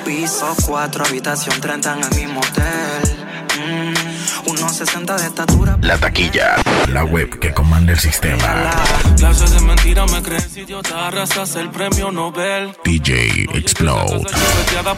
Piso 0.03 0.55
4, 0.65 1.05
habitación 1.05 1.61
30 1.61 1.93
en 1.93 2.03
el 2.03 2.15
mismo 2.15 2.39
hotel. 2.39 3.27
Mm, 3.59 4.49
unos 4.49 4.71
60 4.75 5.17
de 5.17 5.27
estatura. 5.27 5.77
La 5.81 5.97
taquilla, 5.97 6.55
la 6.89 7.03
web 7.03 7.37
que 7.39 7.53
comanda 7.53 7.93
el 7.93 7.99
sistema. 7.99 8.71
clases 9.17 9.51
de 9.51 9.61
mentira 9.61 10.05
me 10.07 10.21
crees 10.21 10.55
idiota, 10.57 11.07
arrasas 11.07 11.55
el 11.55 11.69
premio 11.69 12.11
Nobel. 12.11 12.75
DJ 12.83 13.45
Explode. 13.53 14.25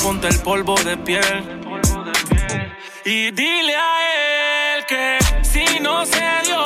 Ponte 0.01 0.27
el 0.27 0.39
polvo 0.39 0.75
de 0.83 0.97
piel. 0.97 1.61
Y 3.05 3.31
dile 3.31 3.75
a 3.75 4.77
él 4.77 4.85
que 4.87 5.28
no 5.99 6.05
se 6.05 6.31
dio, 6.45 6.63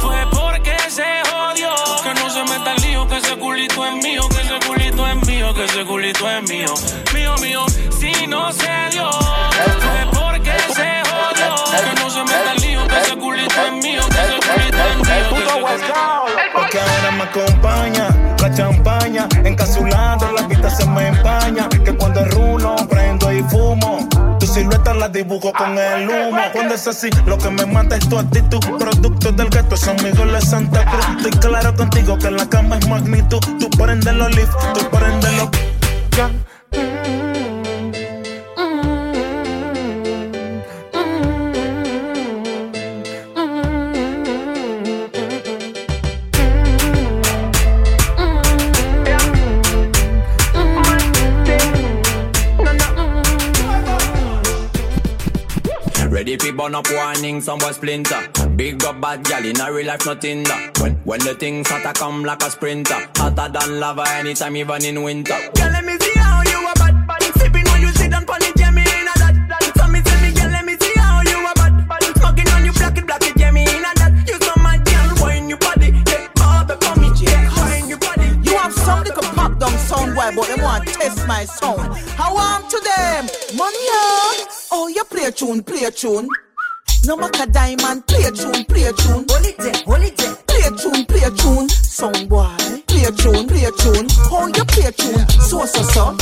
fue 0.00 0.26
porque 0.32 0.76
se 0.88 1.04
jodió. 1.30 1.70
Que 2.02 2.14
no 2.14 2.28
se 2.28 2.42
meta 2.42 2.72
el 2.74 2.82
lío, 2.82 3.06
que 3.06 3.18
ese 3.18 3.36
culito 3.36 3.86
es 3.86 3.94
mío, 4.02 4.22
que 4.28 4.40
ese 4.40 4.58
culito 4.66 5.06
es 5.06 5.26
mío, 5.28 5.54
que 5.54 5.64
ese 5.64 5.84
culito 5.84 6.28
es 6.28 6.50
mío. 6.50 6.74
Mío, 7.14 7.34
mío, 7.40 7.66
si 7.96 8.26
no 8.26 8.52
se 8.52 8.72
dio, 8.90 9.08
fue 9.12 10.20
porque 10.20 10.52
se 10.74 10.90
jodió. 11.10 11.54
Que 11.94 12.00
no 12.00 12.10
se 12.10 12.24
meta 12.24 12.52
el 12.56 12.62
lío, 12.62 12.88
que 12.88 12.98
ese 12.98 13.16
culito 13.16 13.54
es 13.66 13.72
mío, 13.84 14.02
que 14.08 14.20
ese 14.24 14.38
culito 14.48 14.78
es 14.78 14.96
mío. 15.08 15.26
Porque 16.52 16.80
ahora 16.80 17.10
me 17.12 17.22
acompaña 17.22 18.08
la 18.42 18.52
champaña. 18.52 19.28
Encasulando 19.44 20.32
la 20.32 20.42
vista 20.42 20.70
se 20.70 20.86
me 20.86 21.06
empaña. 21.06 21.68
Que 21.68 21.94
cuando 21.94 22.24
rulo, 22.24 22.74
la 25.06 25.12
dibujo 25.12 25.52
con 25.52 25.78
el 25.78 26.08
humo. 26.08 26.40
Cuando 26.52 26.74
es 26.74 26.86
así, 26.86 27.08
lo 27.26 27.38
que 27.38 27.50
me 27.50 27.66
mata 27.66 27.96
es 27.96 28.08
tu 28.08 28.18
actitud. 28.18 28.60
Producto 28.78 29.32
del 29.32 29.48
gueto, 29.50 29.76
San 29.76 29.96
Miguel 29.96 30.32
de 30.32 30.40
Santa 30.40 30.84
Cruz. 30.84 31.06
Estoy 31.16 31.50
claro 31.50 31.74
contigo 31.74 32.18
que 32.18 32.30
la 32.30 32.48
cama 32.48 32.78
es 32.78 32.88
magnitud. 32.88 33.40
Tú 33.58 33.70
prendes 33.70 34.14
los 34.14 34.34
lift, 34.34 34.52
tú 34.74 34.80
prendes 34.90 35.32
los. 35.36 35.50
Ready 56.26 56.38
fi 56.38 56.50
burn 56.50 56.74
up 56.74 56.90
warning, 56.90 57.40
some 57.40 57.60
boy 57.60 57.70
splinter. 57.70 58.20
Big 58.56 58.82
up 58.82 59.00
bad 59.00 59.22
gal 59.22 59.44
in 59.44 59.60
a 59.60 59.72
real 59.72 59.86
life, 59.86 60.04
nothing 60.06 60.42
that. 60.42 60.76
When 60.80 60.96
when 61.04 61.20
the 61.20 61.36
things 61.36 61.68
hotter 61.68 61.92
come 61.92 62.24
like 62.24 62.42
a 62.42 62.50
sprinter, 62.50 63.08
hotter 63.14 63.48
than 63.48 63.78
lava 63.78 64.02
anytime, 64.08 64.56
even 64.56 64.84
in 64.84 65.04
winter. 65.04 65.38
Girl, 65.54 65.70
let 65.70 65.84
me 65.84 65.96
see 66.00 66.18
how 66.18 66.42
you 66.42 66.66
a 66.66 66.74
tune, 85.46 85.62
play 85.62 85.84
a 85.84 85.90
tune. 85.90 86.28
No 87.04 87.16
matter 87.16 87.46
diamond, 87.46 88.06
play 88.06 88.24
a 88.24 88.30
tune, 88.32 88.64
play 88.64 88.84
a 88.84 88.92
tune. 88.92 89.24
Hold 89.28 89.46
it 89.46 89.58
there, 89.58 89.74
hold 89.84 90.02
it 90.02 90.16
there. 90.16 90.34
Play 90.46 90.62
a 90.66 90.70
tune, 90.70 91.04
play 91.06 91.22
a 91.22 91.30
tune. 91.30 91.68
Sound 91.68 92.28
boy, 92.28 92.48
play 92.86 93.04
a 93.04 93.12
tune, 93.12 93.46
play 93.46 93.64
a 93.64 93.70
tune. 93.70 94.08
How 94.28 94.46
you 94.46 94.64
play 94.64 94.86
a 94.86 94.92
tune? 94.92 95.28
So 95.40 95.64
so 95.66 95.82
so. 95.82 96.16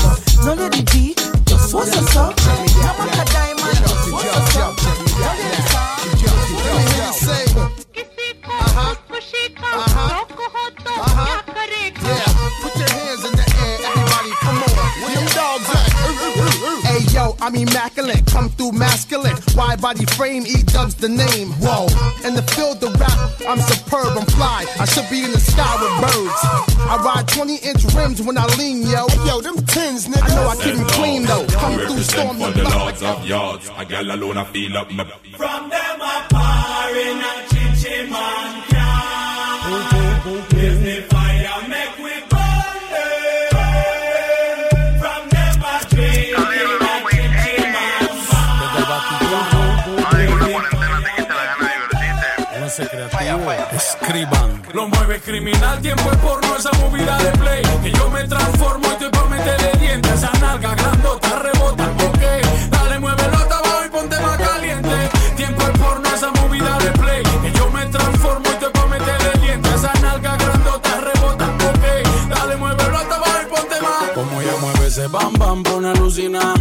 No 0.44 0.54
lady 0.54 0.82
D, 0.82 1.14
just 1.46 1.70
so 1.70 1.80
so 1.84 2.00
so. 2.06 3.13
I'm 17.44 17.54
immaculate, 17.56 18.24
come 18.24 18.48
through 18.48 18.72
masculine. 18.72 19.36
Wide 19.54 19.78
body 19.78 20.06
frame, 20.16 20.46
E 20.46 20.62
dubs 20.62 20.94
the 20.94 21.10
name. 21.10 21.52
Whoa, 21.60 21.84
in 22.26 22.32
the 22.34 22.40
field 22.56 22.82
of 22.82 22.98
rap, 22.98 23.12
I'm 23.46 23.60
superb, 23.60 24.16
I'm 24.16 24.24
fly. 24.24 24.64
I 24.80 24.86
should 24.86 25.10
be 25.10 25.24
in 25.24 25.30
the 25.30 25.38
sky 25.38 25.74
with 25.76 25.92
birds. 26.00 26.40
I 26.88 27.02
ride 27.04 27.28
20 27.28 27.56
inch 27.56 27.84
rims 27.92 28.22
when 28.22 28.38
I 28.38 28.46
lean, 28.56 28.80
yo. 28.88 29.04
Yo, 29.26 29.42
them 29.42 29.56
tins, 29.66 30.08
nigga. 30.08 30.24
I 30.24 30.34
know 30.34 30.48
I 30.48 30.56
keep 30.56 30.74
them 30.74 30.86
clean 30.86 31.24
though. 31.24 31.44
Come 31.60 31.74
through, 31.80 31.98
storm 31.98 32.38
for 32.38 32.50
the 32.50 32.62
the 32.62 32.62
block. 32.62 32.80
lords 32.80 33.02
of 33.02 33.26
yards. 33.26 33.70
A 33.76 33.84
gal 33.84 34.10
alone, 34.10 34.38
I 34.38 34.44
feel 34.44 34.78
up 34.78 34.90
my. 34.90 35.04
From 35.36 35.68
them 35.68 36.00
a 36.00 36.26
par 36.30 36.96
in 36.96 37.18
a 37.18 37.34
chichi 37.50 38.10
man 38.10 38.73
escriban. 54.04 54.62
Lo 54.72 54.88
mueve 54.88 55.20
criminal, 55.20 55.80
tiempo 55.80 56.10
es 56.10 56.18
porno, 56.18 56.56
esa 56.56 56.70
movida 56.78 57.16
de 57.18 57.30
play. 57.38 57.62
Que 57.82 57.92
yo 57.92 58.10
me 58.10 58.24
transformo 58.24 58.84
y 58.88 58.92
estoy 58.92 59.10
pa' 59.10 59.24
meterle 59.26 59.72
dientes. 59.80 60.12
Esa 60.12 60.30
nalga 60.40 60.74
grandota 60.74 61.38
rebota, 61.38 61.84
ok. 61.84 62.70
Dale, 62.70 62.98
muévelo 62.98 63.36
hasta 63.36 63.58
abajo 63.58 63.84
y 63.86 63.88
ponte 63.90 64.20
más 64.20 64.38
caliente. 64.38 65.10
Tiempo 65.36 65.62
es 65.62 65.78
porno, 65.78 66.08
esa 66.14 66.30
movida 66.32 66.78
de 66.78 66.90
play. 66.92 67.22
Que 67.42 67.52
yo 67.58 67.70
me 67.70 67.86
transformo 67.86 68.44
y 68.44 68.52
estoy 68.52 68.72
pa' 68.72 68.86
meterle 68.86 69.40
dientes. 69.40 69.74
Esa 69.74 69.92
nalga 70.00 70.36
grandota 70.36 71.00
rebota, 71.00 71.44
ok. 71.46 72.28
Dale, 72.28 72.56
muévelo 72.56 72.96
hasta 72.98 73.14
abajo 73.16 73.38
y 73.42 73.54
ponte 73.54 73.80
más. 73.80 74.10
Como 74.14 74.40
ella 74.40 74.52
mueve 74.60 74.86
ese 74.86 75.06
bam 75.08 75.32
bam, 75.34 75.62
pone 75.62 75.88
alucina. 75.88 76.54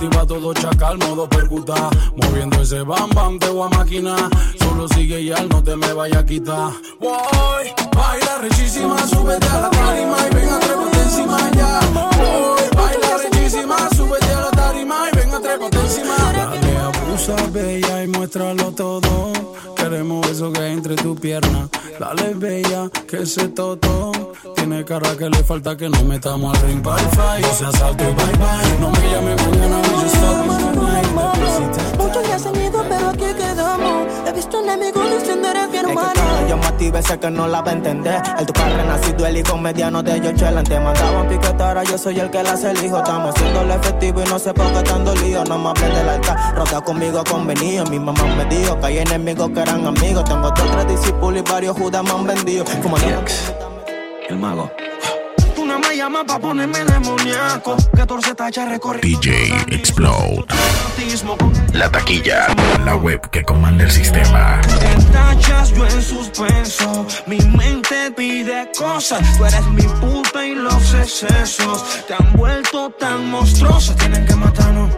Activa 0.00 0.24
todo 0.26 0.54
chacal, 0.54 0.96
modo 0.96 1.28
percuta. 1.28 1.74
Moviendo 2.16 2.62
ese 2.62 2.80
bam 2.80 3.10
bam, 3.10 3.38
te 3.38 3.50
voy 3.50 3.68
a 3.70 3.76
maquinar. 3.76 4.30
Solo 4.58 4.88
sigue 4.88 5.20
y 5.20 5.30
al 5.30 5.46
no 5.50 5.62
te 5.62 5.76
me 5.76 5.92
vaya 5.92 6.20
a 6.20 6.24
quitar. 6.24 6.72
Voy, 6.98 7.66
baila 7.94 8.38
rechísima, 8.40 8.96
súbete 9.06 9.46
a 9.48 9.60
la 9.60 9.70
tarima 9.70 10.16
y 10.26 10.34
ven 10.34 10.48
a 10.48 11.02
encima 11.02 11.50
ya. 11.50 11.80
Voy, 11.92 12.62
baila 12.74 13.18
rechísima, 13.18 13.76
súbete 13.94 14.32
a 14.32 14.40
la 14.40 14.50
tarima 14.52 14.96
y 15.12 15.16
ven 15.18 15.34
a 15.34 15.82
encima. 15.82 16.16
Dale, 16.32 16.78
abusa, 16.78 17.36
bella 17.52 18.02
y 18.02 18.08
muéstralo 18.08 18.72
todo. 18.72 19.32
Queremos 19.76 20.26
eso 20.28 20.50
que 20.50 20.66
entre 20.66 20.96
tu 20.96 21.14
pierna. 21.14 21.68
Dale, 21.98 22.32
bella, 22.36 22.88
que 23.06 23.24
ese 23.24 23.48
toto. 23.48 24.29
Tiene 24.54 24.84
cara 24.84 25.16
que 25.16 25.28
le 25.28 25.44
falta 25.44 25.76
que 25.76 25.88
nos 25.88 26.04
metamos 26.04 26.56
al 26.56 26.66
ring 26.66 26.82
para 26.82 27.00
el. 27.36 27.44
O 27.44 27.54
sea, 27.54 27.72
salto 27.72 28.04
y 28.04 28.06
bye 28.06 28.24
bye. 28.36 28.78
No 28.80 28.90
me 28.90 29.10
llame 29.10 29.36
mañana, 29.36 29.78
me 29.78 30.64
tonight. 30.64 31.00
Muchos 31.98 32.28
ya 32.28 32.38
se 32.38 32.48
han 32.48 32.56
ido, 32.56 32.84
pero 32.88 33.08
aquí 33.08 33.34
quedamos. 33.34 34.06
He 34.26 34.32
visto 34.32 34.60
enemigos 34.62 35.10
diciendo 35.10 35.48
eres 35.48 35.70
mi 35.70 35.76
hermano. 35.78 36.12
Yo 36.48 36.56
me 36.56 37.02
sé 37.02 37.18
que 37.18 37.30
no 37.30 37.46
la 37.46 37.60
va 37.60 37.70
a 37.70 37.74
entender. 37.74 38.22
El 38.38 38.46
tu 38.46 38.52
padre 38.52 38.84
nacido, 38.84 39.26
el 39.26 39.36
hijo 39.36 39.56
mediano 39.56 40.02
de 40.02 40.20
Yochela. 40.20 40.62
Te 40.62 40.80
mandaban 40.80 41.28
piquete, 41.28 41.62
ahora 41.62 41.84
yo 41.84 41.98
soy 41.98 42.18
el 42.18 42.30
que 42.30 42.42
la 42.42 42.52
hace 42.52 42.70
el 42.70 42.84
hijo. 42.84 42.98
Estamos 42.98 43.34
haciendo 43.34 43.62
el 43.62 43.70
efectivo 43.70 44.22
y 44.22 44.28
no 44.28 44.38
sé 44.38 44.54
por 44.54 44.72
qué 44.72 44.82
tanto 44.82 45.14
lío. 45.16 45.44
No 45.44 45.58
me 45.58 45.68
hables 45.70 45.94
del 45.94 46.08
altar, 46.08 46.54
roca 46.56 46.80
conmigo 46.80 47.22
convenido. 47.30 47.84
Mi 47.86 47.98
mamá 47.98 48.24
me 48.36 48.44
dijo 48.46 48.78
que 48.80 48.86
hay 48.86 48.98
enemigos 48.98 49.50
que 49.50 49.60
eran 49.60 49.86
amigos. 49.86 50.24
Tengo 50.24 50.50
dos, 50.50 50.70
tres 50.72 50.88
discípulos 50.88 51.40
y 51.40 51.50
varios 51.50 51.76
judas 51.76 52.02
me 52.02 52.10
han 52.10 52.26
vendido. 52.26 52.64
Como 52.82 52.96
El 54.30 54.38
mago. 54.38 54.70
Tú 55.56 55.66
no 55.66 55.80
me 55.80 55.96
llamas 55.96 56.24
pa' 56.24 56.38
ponerme 56.38 56.84
demoníaco. 56.84 57.76
14 57.96 58.36
tachas 58.36 58.68
recorriendo. 58.68 59.20
DJ 59.20 59.50
Explode. 59.72 60.44
La 61.72 61.90
taquilla, 61.90 62.46
la 62.84 62.94
web 62.94 63.28
que 63.30 63.42
comanda 63.42 63.82
el 63.82 63.90
sistema. 63.90 64.60
En 64.82 65.04
tachas 65.06 65.74
yo 65.74 65.84
en 65.84 66.00
suspenso. 66.00 67.06
Mi 67.26 67.38
mente 67.40 68.12
pide 68.12 68.70
cosas. 68.78 69.20
Tú 69.36 69.46
eres 69.46 69.66
mi 69.66 69.82
puta 69.82 70.46
y 70.46 70.54
los 70.54 70.94
excesos 70.94 72.06
te 72.06 72.14
han 72.14 72.32
vuelto 72.34 72.90
tan 72.90 73.28
monstruosa. 73.30 73.96
Tienen 73.96 74.24
que 74.26 74.36
matarnos. 74.36 74.96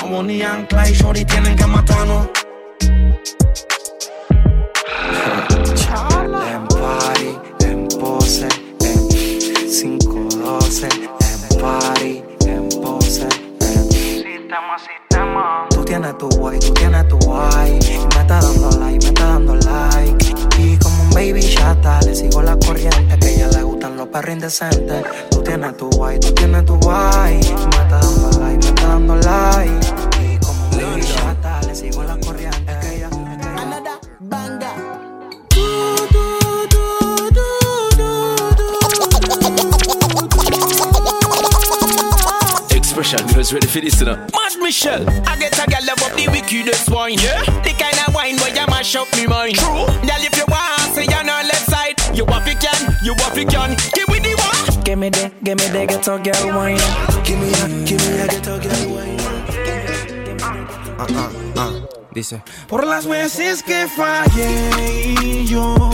Como 0.00 0.16
Bonnie 0.16 0.42
and 0.42 0.66
Clyde, 0.66 0.94
Shorty 0.94 1.26
tienen 1.26 1.56
que 1.56 1.66
matarnos. 1.66 2.39
512, 9.70 10.88
en 10.88 11.60
party, 11.60 12.24
en 12.44 12.68
pose, 12.82 13.28
en 13.60 13.92
Sistema, 13.92 14.76
sistema. 14.76 15.66
Tú 15.70 15.84
tienes 15.84 16.18
tu 16.18 16.28
guay, 16.30 16.58
tú 16.58 16.72
tienes 16.74 17.06
tu 17.06 17.16
guay. 17.18 17.78
Me 18.14 18.20
está 18.20 18.40
dando 18.40 18.68
like, 18.80 18.98
me 18.98 19.08
está 19.10 19.26
dando 19.26 19.54
like. 19.54 20.34
Y 20.58 20.76
como 20.76 21.04
un 21.04 21.10
baby 21.10 21.40
chata, 21.40 22.00
le 22.02 22.16
sigo 22.16 22.42
la 22.42 22.56
corriente. 22.58 23.16
Que 23.20 23.26
a 23.26 23.30
ella 23.30 23.48
le 23.48 23.62
gustan 23.62 23.96
los 23.96 24.08
perros 24.08 24.34
indecentes. 24.34 25.04
Tú 25.30 25.40
tienes 25.40 25.76
tu 25.76 25.88
guay, 25.90 26.18
tú 26.18 26.32
tienes 26.32 26.64
tu 26.64 26.74
guay. 26.80 27.34
Me 27.34 27.40
está 27.40 28.00
dando 28.00 28.40
like, 28.40 28.58
me 28.58 28.68
está 28.70 28.86
dando 28.88 29.14
like. 29.14 29.86
Y 30.20 30.36
como 30.38 30.64
un 30.64 30.70
baby 30.72 31.00
chata, 31.00 31.60
le 31.68 31.74
sigo 31.76 32.02
la 32.02 32.18
corriente. 32.18 32.59
Expression, 42.90 43.20
you 43.28 43.36
ready 43.54 43.68
for 43.68 43.80
this, 43.80 44.00
you 44.00 44.06
know. 44.06 44.16
Mad 44.16 44.58
Michelle. 44.58 45.08
I 45.24 45.38
get 45.38 45.56
a 45.62 45.70
gal 45.70 45.86
love 45.86 46.02
up 46.02 46.12
the 46.18 46.26
wickedest 46.26 46.90
wine. 46.90 47.14
Yeah. 47.20 47.38
The 47.62 47.70
kind 47.78 47.94
of 48.04 48.12
wine 48.12 48.36
where 48.38 48.50
you 48.50 48.66
mash 48.66 48.96
up 48.96 49.06
me 49.14 49.28
mind. 49.28 49.54
True. 49.54 49.86
Gal, 50.02 50.18
if 50.18 50.36
you 50.36 50.44
want, 50.48 50.92
say 50.92 51.04
you're 51.04 51.20
on 51.20 51.46
left 51.46 51.70
side. 51.70 51.94
You 52.16 52.24
want 52.24 52.48
it 52.48 52.58
can, 52.58 52.96
you 53.04 53.14
want 53.14 53.38
it 53.38 53.48
can. 53.48 53.76
Give 53.94 54.08
me 54.08 54.18
the 54.18 54.34
one. 54.34 54.82
Give 54.82 54.98
me 54.98 55.08
the, 55.08 55.30
give 55.44 55.58
me 55.58 55.68
the 55.68 55.86
ghetto 55.86 56.18
girl 56.18 56.56
wine. 56.56 56.82
Give 57.22 57.38
me 57.38 57.52
a, 57.54 57.86
give 57.86 58.00
me 58.02 58.18
a 58.18 58.26
ghetto 58.26 58.58
girl 58.58 58.94
wine. 58.96 59.20
Ah, 60.98 61.06
ah, 61.10 61.32
ah. 61.58 61.72
Dice, 62.12 62.42
por 62.66 62.84
las 62.84 63.06
veces 63.06 63.62
que 63.62 63.86
fallé 63.86 65.14
y 65.22 65.46
yo 65.46 65.92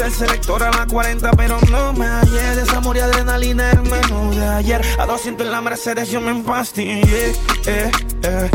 el 0.00 0.12
selector 0.12 0.62
a 0.62 0.70
la 0.70 0.86
40, 0.86 1.30
pero 1.32 1.58
no 1.70 1.92
me 1.92 2.06
hallé. 2.06 2.56
Desamor 2.56 2.96
y 2.96 3.00
adrenalina 3.00 3.70
el 3.70 3.82
menú 3.82 4.34
de 4.34 4.46
ayer. 4.46 4.82
A 4.98 5.06
200 5.06 5.46
en 5.46 5.52
la 5.52 5.60
Mercedes 5.60 6.10
yo 6.10 6.20
me 6.20 6.30
empastillé. 6.30 7.30
Eh, 7.30 7.34
eh, 7.66 7.90
eh, 8.22 8.50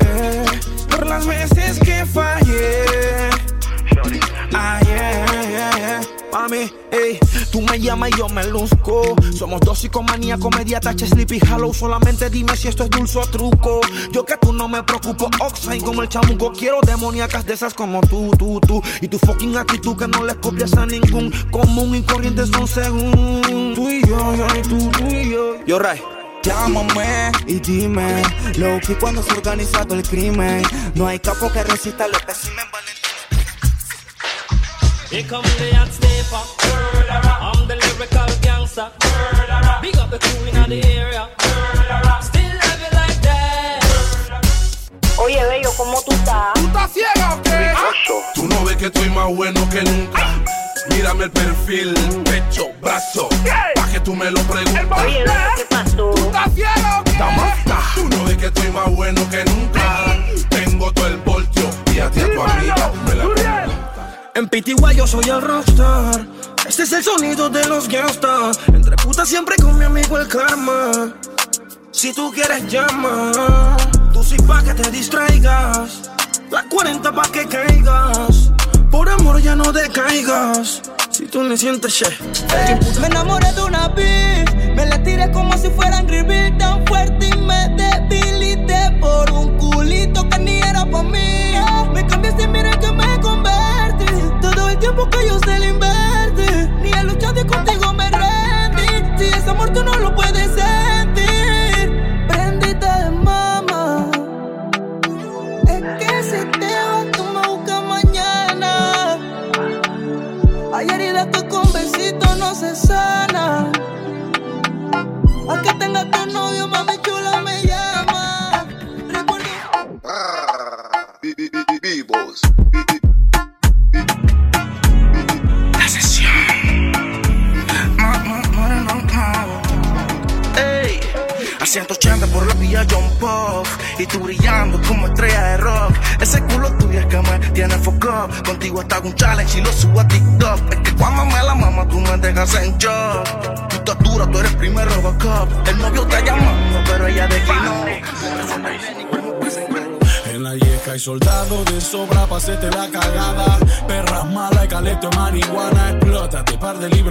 eh. 0.00 0.44
Por 0.90 1.06
las 1.06 1.26
veces 1.26 1.78
que 1.80 2.06
fallé. 2.06 2.84
Ay, 4.54 4.84
yeah, 4.86 5.26
yeah, 5.26 5.70
yeah. 5.76 6.23
Mami, 6.34 6.68
ey, 6.90 7.20
tú 7.52 7.60
me 7.60 7.78
llamas 7.78 8.10
y 8.10 8.18
yo 8.18 8.28
me 8.28 8.44
luzco. 8.48 9.14
Somos 9.38 9.60
dos 9.60 9.78
psicomaníacos, 9.78 10.50
media 10.56 10.80
tacha, 10.80 11.06
sleepy 11.06 11.38
hollow. 11.48 11.72
Solamente 11.72 12.28
dime 12.28 12.56
si 12.56 12.66
esto 12.66 12.82
es 12.82 12.90
dulce 12.90 13.20
o 13.20 13.26
truco. 13.26 13.80
Yo 14.10 14.24
que 14.24 14.36
tú 14.38 14.52
no 14.52 14.66
me 14.66 14.82
preocupo, 14.82 15.30
Oxide 15.38 15.78
como 15.78 16.02
el 16.02 16.08
chamuco. 16.08 16.50
Quiero 16.50 16.80
demoníacas 16.80 17.46
de 17.46 17.54
esas 17.54 17.72
como 17.72 18.00
tú, 18.00 18.32
tú, 18.36 18.58
tú. 18.66 18.82
Y 19.00 19.06
tu 19.06 19.16
fucking 19.20 19.56
actitud 19.56 19.96
que 19.96 20.08
no 20.08 20.24
les 20.24 20.34
copias 20.34 20.74
a 20.74 20.84
ningún. 20.86 21.30
Común 21.52 21.94
y 21.94 22.02
corriente 22.02 22.44
son 22.48 22.66
según. 22.66 23.72
Tú 23.76 23.88
y 23.88 24.04
yo, 24.04 24.34
yo 24.34 24.46
y 24.58 24.62
tú, 24.62 24.90
tú 24.90 25.06
y 25.06 25.30
yo. 25.30 25.64
Yo, 25.64 25.78
Ray. 25.78 26.02
Llámame 26.42 27.32
y 27.46 27.54
dime 27.54 28.22
Lo 28.58 28.78
que 28.80 28.98
cuando 28.98 29.22
se 29.22 29.30
ha 29.30 29.34
organizado 29.36 29.94
el 29.94 30.02
crimen 30.02 30.62
No 30.94 31.06
hay 31.06 31.18
capo 31.18 31.50
que 31.50 31.62
resista 31.62 32.06
los 32.06 32.18
espécimen 32.18 32.66
Here 35.14 35.22
come 35.22 35.44
the 35.44 35.70
hot 35.76 35.86
stepper. 35.94 36.42
I'm 37.38 37.68
the 37.68 37.76
lyrical 37.76 38.26
gangster. 38.42 38.90
Big 39.80 39.96
up 39.96 40.10
the 40.10 40.18
crew 40.18 40.44
in 40.48 40.68
the 40.68 40.82
area. 40.98 41.28
Still 42.20 42.42
love 42.42 42.80
you 42.82 42.90
like 42.98 43.20
that. 43.22 43.78
Oye, 45.18 45.40
Bello, 45.46 45.70
¿cómo 45.76 46.02
tú 46.02 46.10
estás? 46.10 46.54
¿Tú 46.54 46.66
estás 46.66 46.90
ciega 46.92 47.32
o 47.32 47.42
qué? 47.42 47.72
Tú 48.34 48.48
no 48.48 48.64
ves 48.64 48.76
que 48.76 48.86
estoy 48.86 49.08
más 49.10 49.32
bueno 49.36 49.60
que 49.70 49.82
nunca. 49.82 50.26
Mírame 50.90 51.24
el 51.26 51.30
perfil, 51.30 51.94
pecho, 52.24 52.70
brazo, 52.82 53.28
pa' 53.76 53.86
que 53.92 54.00
tú 54.00 54.16
me 54.16 54.32
lo 54.32 54.40
preguntes. 54.40 54.84
Oye, 54.98 55.22
Bello, 55.22 55.54
¿qué 55.54 55.64
pasó? 55.70 56.10
¿Tú 56.10 56.26
estás 56.26 56.52
ciega 56.54 56.98
o 56.98 57.04
qué? 57.04 57.12
Tú 57.94 58.08
no 58.08 58.24
ves 58.24 58.36
que 58.36 58.46
estoy 58.46 58.68
más 58.72 58.90
bueno 58.90 59.30
que 59.30 59.44
nunca. 59.44 60.16
Tengo 60.48 60.92
todo 60.92 61.06
el 61.06 61.18
voltio 61.18 61.70
y 61.94 62.00
a 62.00 62.10
ti 62.10 62.18
a 62.18 62.34
tu 62.34 62.42
amiga 62.42 62.90
me 63.06 63.14
la 63.14 63.73
En 64.36 64.48
PTY 64.48 64.74
yo 64.96 65.06
soy 65.06 65.28
el 65.28 65.40
rockstar. 65.40 66.26
Este 66.66 66.82
es 66.82 66.92
el 66.92 67.04
sonido 67.04 67.48
de 67.48 67.64
los 67.68 67.86
gangsters. 67.88 68.58
Entre 68.66 68.96
putas 68.96 69.28
siempre 69.28 69.54
con 69.62 69.78
mi 69.78 69.84
amigo 69.84 70.18
el 70.18 70.26
karma. 70.26 71.14
Si 71.92 72.12
tú 72.12 72.32
quieres 72.32 72.66
llama, 72.66 73.76
tú 74.12 74.24
sí 74.24 74.36
pa' 74.44 74.60
que 74.64 74.74
te 74.74 74.90
distraigas. 74.90 76.10
La 76.50 76.64
40 76.68 77.12
pa' 77.14 77.30
que 77.30 77.46
caigas. 77.46 78.50
Por 78.90 79.08
amor 79.08 79.40
ya 79.40 79.54
no 79.54 79.70
decaigas. 79.70 80.82
Si 81.10 81.26
tú 81.26 81.44
le 81.44 81.56
sientes 81.56 81.94
che. 81.94 82.06
Me 83.00 83.06
enamoré 83.06 83.52
de 83.52 83.62
una 83.62 83.86
bitch, 83.86 84.52
me 84.74 84.84
la 84.86 85.00
tiré 85.00 85.30
como 85.30 85.56
si 85.56 85.70
fuera 85.70 85.98
Angry 85.98 86.22
Bird 86.22 86.58
tan 86.58 86.84
fuerte 86.88 87.28
y 87.28 87.38
me 87.38 87.68
debilité 87.76 88.98
por 89.00 89.30
un 89.30 89.56
culito 89.58 90.28
que 90.28 90.38
ni 90.40 90.58
era 90.58 90.84
pa' 90.90 91.04
mí. 91.04 91.54
Me 91.92 92.04
que 92.04 92.16
me 92.16 92.30
convertí. 92.32 92.63
Todo 94.94 95.08
el 95.12 95.60
tiempo 95.60 95.93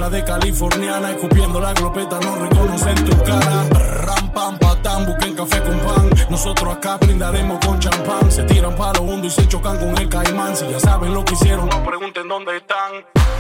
De 0.04 0.22
californiana, 0.24 1.12
escupiendo 1.12 1.62
la 1.62 1.74
glopeta, 1.74 2.20
no 2.20 2.36
reconocen 2.36 2.96
tu 3.06 3.18
cara. 3.24 3.64
Ram, 4.02 4.32
pam, 4.34 4.60
patán, 4.60 5.06
busquen 5.06 5.34
café 5.34 5.64
con 5.64 5.80
pan. 5.80 6.10
Nosotros 6.30 6.76
acá 6.76 6.98
brindaremos 6.98 7.58
con 7.66 7.80
champán. 7.80 8.30
Se 8.30 8.44
tiran 8.44 8.76
palo 8.76 9.02
hondo 9.02 9.28
y 9.28 9.30
se 9.30 9.48
chocan 9.48 9.78
con 9.78 9.98
el 9.98 10.10
caimán. 10.10 10.58
Si 10.58 10.68
ya 10.68 10.80
saben 10.80 11.14
lo 11.14 11.24
que 11.24 11.34
hicieron, 11.34 11.70
no 11.70 11.84
pregunten 11.84 12.28
dónde 12.28 12.58
están. 12.58 12.92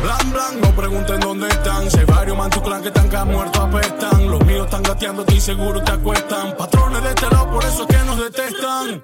Blan, 0.04 0.32
blan, 0.32 0.62
no 0.62 0.76
pregunten 0.76 1.20
dónde 1.20 1.48
están. 1.50 1.84
Hay 2.00 2.06
varios 2.06 2.38
man 2.38 2.50
que 2.50 2.88
están 2.88 3.08
acá 3.08 3.26
muertos 3.26 3.62
apestan. 3.62 4.32
Los 4.32 4.46
míos 4.46 4.66
están 4.66 4.84
gateando 4.84 5.26
y 5.28 5.42
seguro 5.42 5.84
te 5.84 5.92
acuestan. 5.92 6.56
Patrones 6.58 7.04
de 7.04 7.10
este 7.10 7.30
lado, 7.30 7.52
por 7.52 7.64
eso 7.66 7.82
es 7.84 7.88
que 7.96 8.04
nos 8.06 8.18
detestan. 8.18 9.02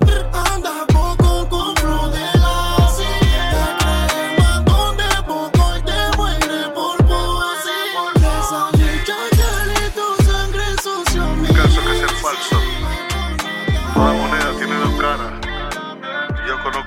Anda 0.55 0.88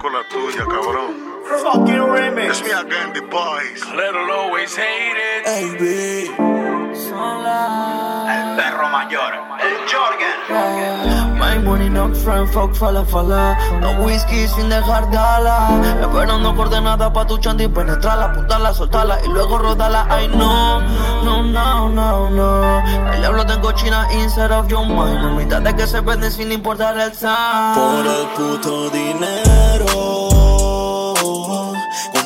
Conozco 0.02 0.10
la 0.10 0.28
tuya, 0.28 0.64
cabrón. 0.64 1.14
Fucking 1.44 1.94
remix. 1.94 2.50
It's 2.50 2.62
me 2.62 2.72
again, 2.72 3.12
the 3.12 3.22
boys. 3.22 3.84
Little 3.94 4.32
always 4.32 4.74
hate 4.74 5.16
it. 5.16 5.44
baby 5.44 6.28
El 8.28 8.56
perro 8.56 8.88
mayor, 8.88 9.32
el 9.60 9.86
Jorgen. 9.86 10.31
My 10.48 11.58
money 11.58 11.88
not 11.88 12.16
friend, 12.16 12.48
fuck, 12.50 12.74
fala, 12.74 13.04
fala. 13.04 13.56
No 13.80 14.04
whisky 14.04 14.46
sin 14.48 14.68
dejar 14.68 15.10
gala. 15.10 15.80
Esperando 16.00 16.54
coordenada 16.54 17.12
pa' 17.12 17.24
tu 17.26 17.38
chanti, 17.38 17.68
penetrarla, 17.68 18.26
apuntarla, 18.32 18.72
soltarla 18.74 19.18
y 19.24 19.28
luego 19.28 19.58
rodarla. 19.58 20.06
Ay, 20.08 20.28
no, 20.28 20.80
no, 21.22 21.42
no, 21.42 21.88
no, 21.88 22.30
no. 22.30 22.82
El 23.12 23.20
diablo 23.20 23.46
tengo 23.46 23.72
China 23.72 24.06
inside 24.12 24.52
of 24.52 24.68
your 24.68 24.86
mind. 24.86 25.22
Mamita 25.22 25.60
de 25.60 25.74
que 25.74 25.86
se 25.86 26.00
venden 26.00 26.30
sin 26.30 26.50
importar 26.50 26.98
el 26.98 27.12
sound. 27.12 27.76
Por 27.76 28.06
el 28.06 28.26
puto 28.36 28.90
dinero. 28.90 30.21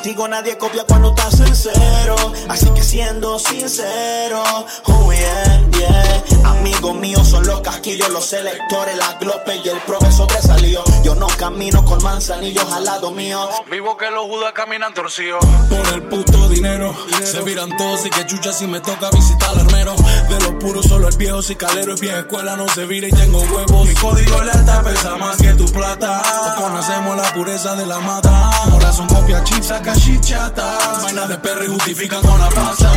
Contigo 0.07 0.29
nadie 0.29 0.57
copia 0.57 0.85
cuando 0.87 1.09
estás 1.09 1.37
sincero. 1.37 2.15
Así 2.49 2.71
que 2.71 2.85
siendo 2.85 3.41
sincero, 3.41 4.41
oh 4.85 5.13
yeah, 5.13 5.69
yeah. 5.73 6.17
Amigos 6.45 6.95
míos 6.95 7.27
son 7.27 7.45
los 7.45 7.61
casquillos, 7.61 8.09
los 8.11 8.25
selectores, 8.25 8.97
las 8.97 9.19
glopes 9.19 9.61
y 9.65 9.69
el 9.69 9.81
profesor 9.81 10.29
que 10.29 10.41
salió. 10.41 10.85
Yo 11.03 11.17
no 11.17 11.27
camino 11.27 11.85
con 11.85 12.01
manzanillos 12.05 12.73
al 12.73 12.85
lado 12.85 13.11
mío. 13.11 13.49
Vivo 13.69 13.97
que 13.97 14.09
los 14.13 14.27
judas 14.27 14.53
caminan 14.53 14.95
torcidos. 14.95 15.45
Por 15.69 15.95
el 15.95 16.03
puto 16.05 16.49
dinero, 16.51 16.95
se 17.25 17.43
viran 17.43 17.77
todos 17.77 18.07
y 18.07 18.11
que 18.11 18.25
chucha 18.27 18.53
si 18.53 18.69
me 18.69 18.79
toca 18.79 19.11
visitar 19.11 19.51
al 19.51 19.61
armero. 19.61 19.97
De 20.29 20.39
los 20.39 20.55
puros 20.61 20.87
solo 20.87 21.09
el 21.09 21.17
viejo, 21.17 21.43
si 21.43 21.57
calero 21.57 21.95
es 21.95 22.01
vieja 22.01 22.21
escuela, 22.21 22.55
no 22.55 22.69
se 22.69 22.87
vira 22.87 23.09
y 23.09 23.11
tengo 23.11 23.41
huevos. 23.41 23.89
Mi 23.89 23.95
código 23.95 24.41
lealtad 24.41 24.85
pesa 24.85 25.17
más 25.17 25.37
que 25.37 25.53
tu 25.55 25.67
plata. 25.67 26.23
Conocemos 26.59 27.17
la 27.17 27.35
pureza 27.35 27.75
de 27.75 27.87
la 27.87 27.99
mata. 27.99 28.51
Ahora 28.71 28.93
son 28.93 29.09
copias 29.09 29.43
chips, 29.43 29.67
saca 29.67 29.96
chichata. 29.99 30.79
Vainas 31.03 31.29
de 31.29 31.39
perro 31.39 31.65
y 31.65 31.69
justifican 31.69 32.21
con 32.23 32.39
la 32.39 32.49
pasa. 32.49 32.93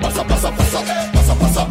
Pasa, 0.00 0.24
pasa, 0.24 0.50
pasa, 0.50 0.80
pasa, 1.12 1.34
pasa, 1.34 1.34
pasa, 1.34 1.66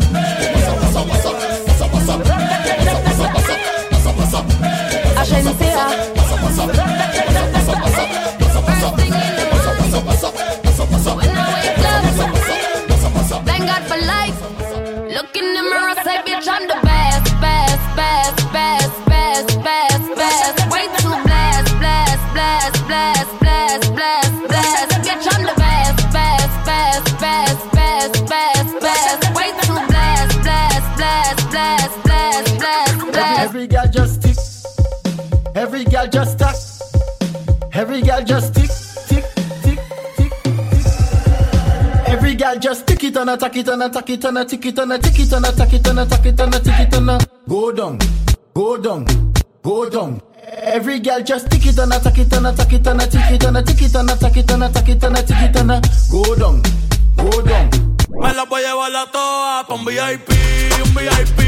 pasa, 0.81 1.05
pasa, 1.05 1.27
pasa, 1.27 1.87
pasa, 1.91 2.17
pasa, 2.17 3.33
pasa, 3.33 3.55
pasa, 3.91 4.11
pasa, 4.13 5.21
Agencia. 5.21 6.16
Girl 38.17 38.25
just 38.25 38.55
tick, 38.55 38.71
tick, 39.07 39.25
tick, 39.61 39.79
tick, 40.15 40.33
tick. 40.43 40.85
Every 42.07 42.33
girl 42.33 42.57
just 42.57 42.87
tick 42.87 43.03
it 43.03 43.15
and 43.15 43.29
attack 43.29 43.55
it 43.57 43.67
and 43.67 43.83
attack 43.83 44.09
it 44.09 44.25
and 44.25 44.39
a 44.39 44.43
tick 44.43 44.65
it 44.65 44.79
and 44.79 44.91
a 44.91 44.97
tick 44.97 45.19
it 45.19 45.31
and 45.33 45.45
attack 45.45 45.71
it 45.71 45.87
and 45.87 45.99
attack 45.99 46.25
it 46.25 46.39
and 46.39 46.55
a 46.55 46.59
tick 46.59 46.79
it 46.79 46.95
and 46.95 47.27
go 47.47 47.71
down, 47.71 47.99
go 48.55 48.75
down, 48.75 49.05
go 49.61 49.87
down. 49.87 50.19
Every 50.63 50.99
girl 50.99 51.21
just 51.21 51.51
tick 51.51 51.67
it 51.67 51.77
and 51.77 51.93
attack 51.93 52.17
it 52.17 52.33
and 52.33 52.47
attack 52.47 52.73
it 52.73 52.87
and 52.87 53.01
a 53.01 53.05
tick 53.05 53.31
it 53.33 53.43
and 53.43 53.57
a 53.57 53.61
tick 53.61 53.81
it 53.83 53.95
and 53.95 54.09
attack 54.09 54.35
it 54.35 54.51
and 54.51 54.63
attack 54.63 54.89
it 54.89 55.03
and 55.03 55.15
a 55.15 55.21
tick 55.21 55.37
it 55.37 55.55
and 55.55 55.69
go 56.09 56.35
down, 56.35 56.63
go 57.17 57.41
down. 57.43 57.69
Me 58.09 58.33
la 58.33 58.45
voy 58.45 58.63
a 58.63 58.69
llevar 58.69 58.95
a 58.95 59.11
todas 59.11 59.67
pa' 59.67 59.75
un 59.75 59.85
VIP, 59.85 60.31
un 60.83 60.95
VIP, 60.95 61.39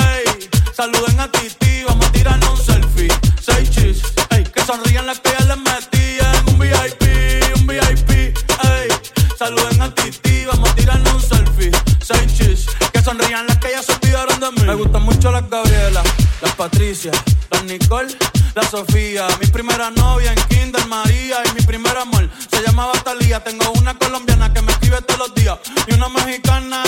ey. 0.00 0.48
Saluden 0.72 1.20
a 1.20 1.30
Titi, 1.30 1.84
vamos 1.86 2.06
a 2.06 2.12
tirarnos 2.12 2.60
un 2.60 2.64
selfie. 2.64 3.08
Ey. 3.08 3.66
Que 3.66 4.13
sonrían 4.64 5.06
las 5.06 5.20
que 5.20 5.30
ya 5.30 5.44
les 5.44 5.56
metí 5.58 6.18
en 6.18 6.48
un 6.48 6.58
VIP, 6.58 7.02
un 7.56 7.66
VIP, 7.66 8.10
ey. 8.10 8.88
Saluden 9.38 9.82
a 9.82 9.94
Titi, 9.94 10.44
vamos 10.46 10.70
a 10.70 10.74
tirarnos 10.74 11.14
un 11.14 11.20
selfie. 11.20 11.70
Seis 12.00 12.34
chis, 12.36 12.66
que 12.92 13.02
sonrían 13.02 13.46
las 13.46 13.58
que 13.58 13.70
ya 13.70 13.82
se 13.82 13.92
olvidaron 13.92 14.40
de 14.40 14.50
mí. 14.52 14.66
Me 14.66 14.74
gustan 14.74 15.02
mucho 15.02 15.30
las 15.30 15.48
Gabriela, 15.50 16.02
las 16.40 16.54
Patricia, 16.54 17.12
las 17.50 17.64
Nicole, 17.64 18.16
la 18.54 18.62
Sofía. 18.62 19.26
Mi 19.40 19.46
primera 19.48 19.90
novia 19.90 20.32
en 20.32 20.40
Kinder 20.48 20.86
María 20.86 21.38
y 21.50 21.54
mi 21.54 21.60
primer 21.62 21.96
amor 21.96 22.28
se 22.50 22.62
llamaba 22.62 22.92
Talía. 23.04 23.40
Tengo 23.44 23.70
una 23.72 23.94
colombiana 23.98 24.52
que 24.52 24.62
me 24.62 24.72
escribe 24.72 25.02
todos 25.02 25.18
los 25.28 25.34
días 25.34 25.58
y 25.88 25.94
una 25.94 26.08
mexicana 26.08 26.83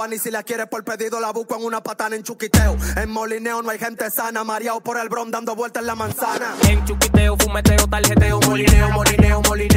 marihuana 0.00 0.14
y 0.14 0.18
si 0.18 0.30
la 0.30 0.42
quieres 0.42 0.66
por 0.66 0.84
pedido 0.84 1.20
la 1.20 1.30
busco 1.32 1.56
en 1.56 1.64
una 1.64 1.82
patana 1.82 2.16
en 2.16 2.22
chuquiteo. 2.22 2.76
En 2.96 3.10
molineo 3.10 3.62
no 3.62 3.70
hay 3.70 3.78
gente 3.78 4.10
sana, 4.10 4.44
mareado 4.44 4.80
por 4.80 4.98
el 4.98 5.08
bron 5.08 5.30
dando 5.30 5.54
vueltas 5.54 5.82
en 5.82 5.86
la 5.88 5.94
manzana. 5.94 6.54
En 6.68 6.84
chuquiteo, 6.84 7.36
fumeteo, 7.36 7.86
tarjeteo, 7.86 8.40
molineo, 8.40 8.90
molineo, 8.90 9.42
molineo. 9.42 9.69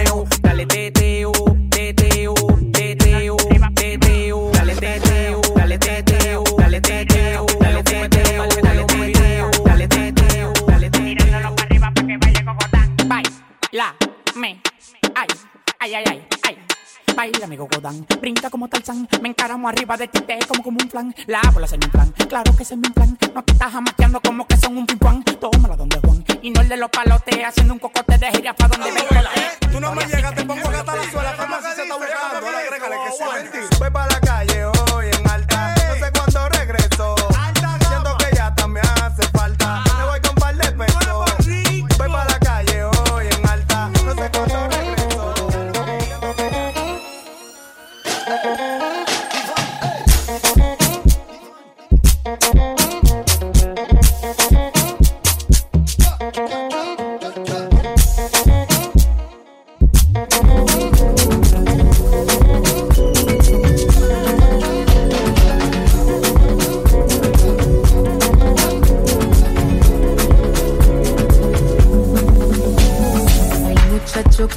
Godán, 17.94 18.08
brinca 18.20 18.50
como 18.50 18.68
Tarzán, 18.68 19.08
me 19.22 19.30
encaramo 19.30 19.70
arriba 19.70 19.98
de 19.98 20.08
ti, 20.08 20.22
te 20.22 20.40
como 20.48 20.64
como 20.64 20.78
un 20.82 20.90
flan, 20.90 21.16
la 21.28 21.42
bola 21.54 21.68
se 21.68 21.78
me 21.78 21.88
plan, 21.88 22.12
claro 22.28 22.56
que 22.56 22.66
se 22.66 22.76
me 22.76 22.90
plan, 22.90 23.18
no 23.34 23.44
te 23.44 23.54
estás 23.54 23.72
jamaqueando 23.72 24.20
como 24.22 24.48
que 24.48 24.58
son 24.58 24.78
un 24.78 24.86
pimpán, 24.86 25.24
tómala 25.24 25.76
donde 25.76 26.00
Juan, 26.00 26.24
y 26.42 26.52
no 26.52 26.62
el 26.62 26.70
de 26.70 26.78
los 26.78 26.90
palotes, 26.90 27.44
haciendo 27.46 27.74
un 27.74 27.80
cocote 27.80 28.18
de 28.18 28.32
gira 28.32 28.54
pa' 28.54 28.68
donde 28.68 28.92
venga 28.92 29.22
la 29.22 29.32
Tú 29.72 29.80
no 29.80 29.94
me 29.94 30.06
llegas, 30.06 30.36
te 30.36 30.46
pongo 30.46 30.70
gata 30.70 30.96
la 30.96 31.12
suela, 31.12 31.36
como 31.36 31.56
si 31.58 31.76
se 31.76 31.82
está 31.84 31.96
buscando, 31.96 32.48
ahora 32.48 32.60
agrégale 32.60 32.96
que 33.06 33.12
sí. 33.12 33.24
Voy 33.24 33.73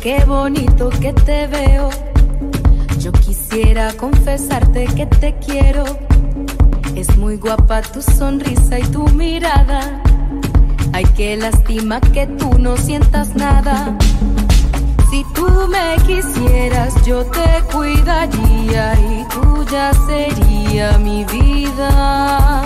qué 0.07 0.25
bonito 0.25 0.89
que 0.89 1.13
te 1.13 1.49
veo. 1.49 1.91
Yo 3.01 3.11
quisiera 3.11 3.93
confesarte 3.95 4.85
que 4.95 5.05
te 5.05 5.35
quiero. 5.45 5.85
Es 6.95 7.17
muy 7.17 7.39
guapa 7.39 7.83
tu 7.83 8.01
sonrisa 8.01 8.79
y 8.79 8.85
tu 8.85 9.09
mirada. 9.09 10.01
Ay, 10.93 11.07
qué 11.17 11.37
lástima 11.37 12.01
que 12.01 12.25
tú 12.39 12.57
no 12.57 12.77
sientas 12.77 13.35
nada. 13.35 13.99
Si 15.11 15.25
tú 15.35 15.49
me 15.75 15.97
quisieras, 16.07 16.95
yo 17.05 17.25
te 17.25 17.49
cuidaría 17.73 18.95
y 19.11 19.25
tuya 19.35 19.91
sería 20.07 20.99
mi 20.99 21.25
vida. 21.25 22.63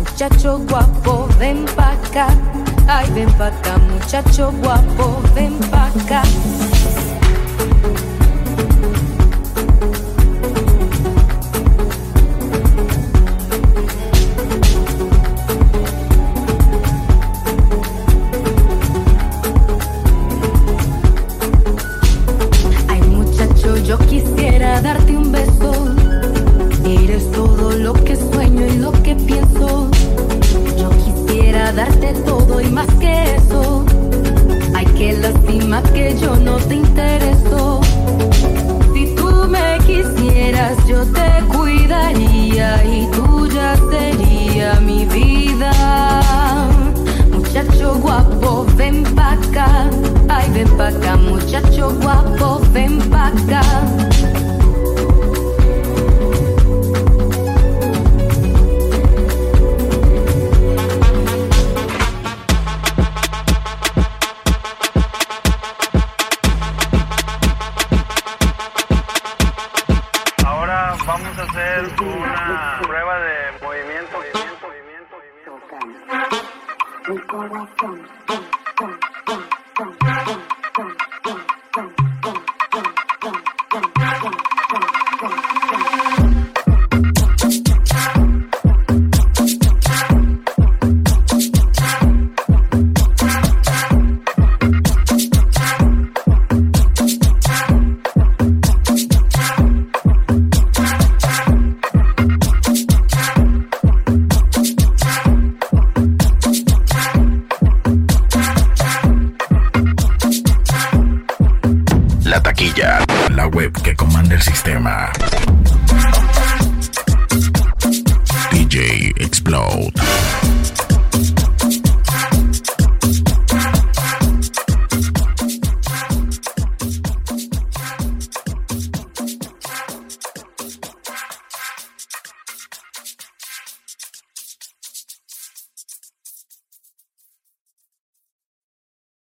Muchacho 0.00 0.58
guapo, 0.68 1.28
ven 1.38 1.64
pa' 1.76 1.92
acá. 1.92 2.26
Ay, 2.88 3.08
ven 3.14 3.30
pa' 3.38 3.46
acá, 3.46 3.78
muchacho 4.10 4.50
guapo, 4.60 5.22
ven 5.34 5.56
pa' 5.70 5.86
acá. 5.86 6.69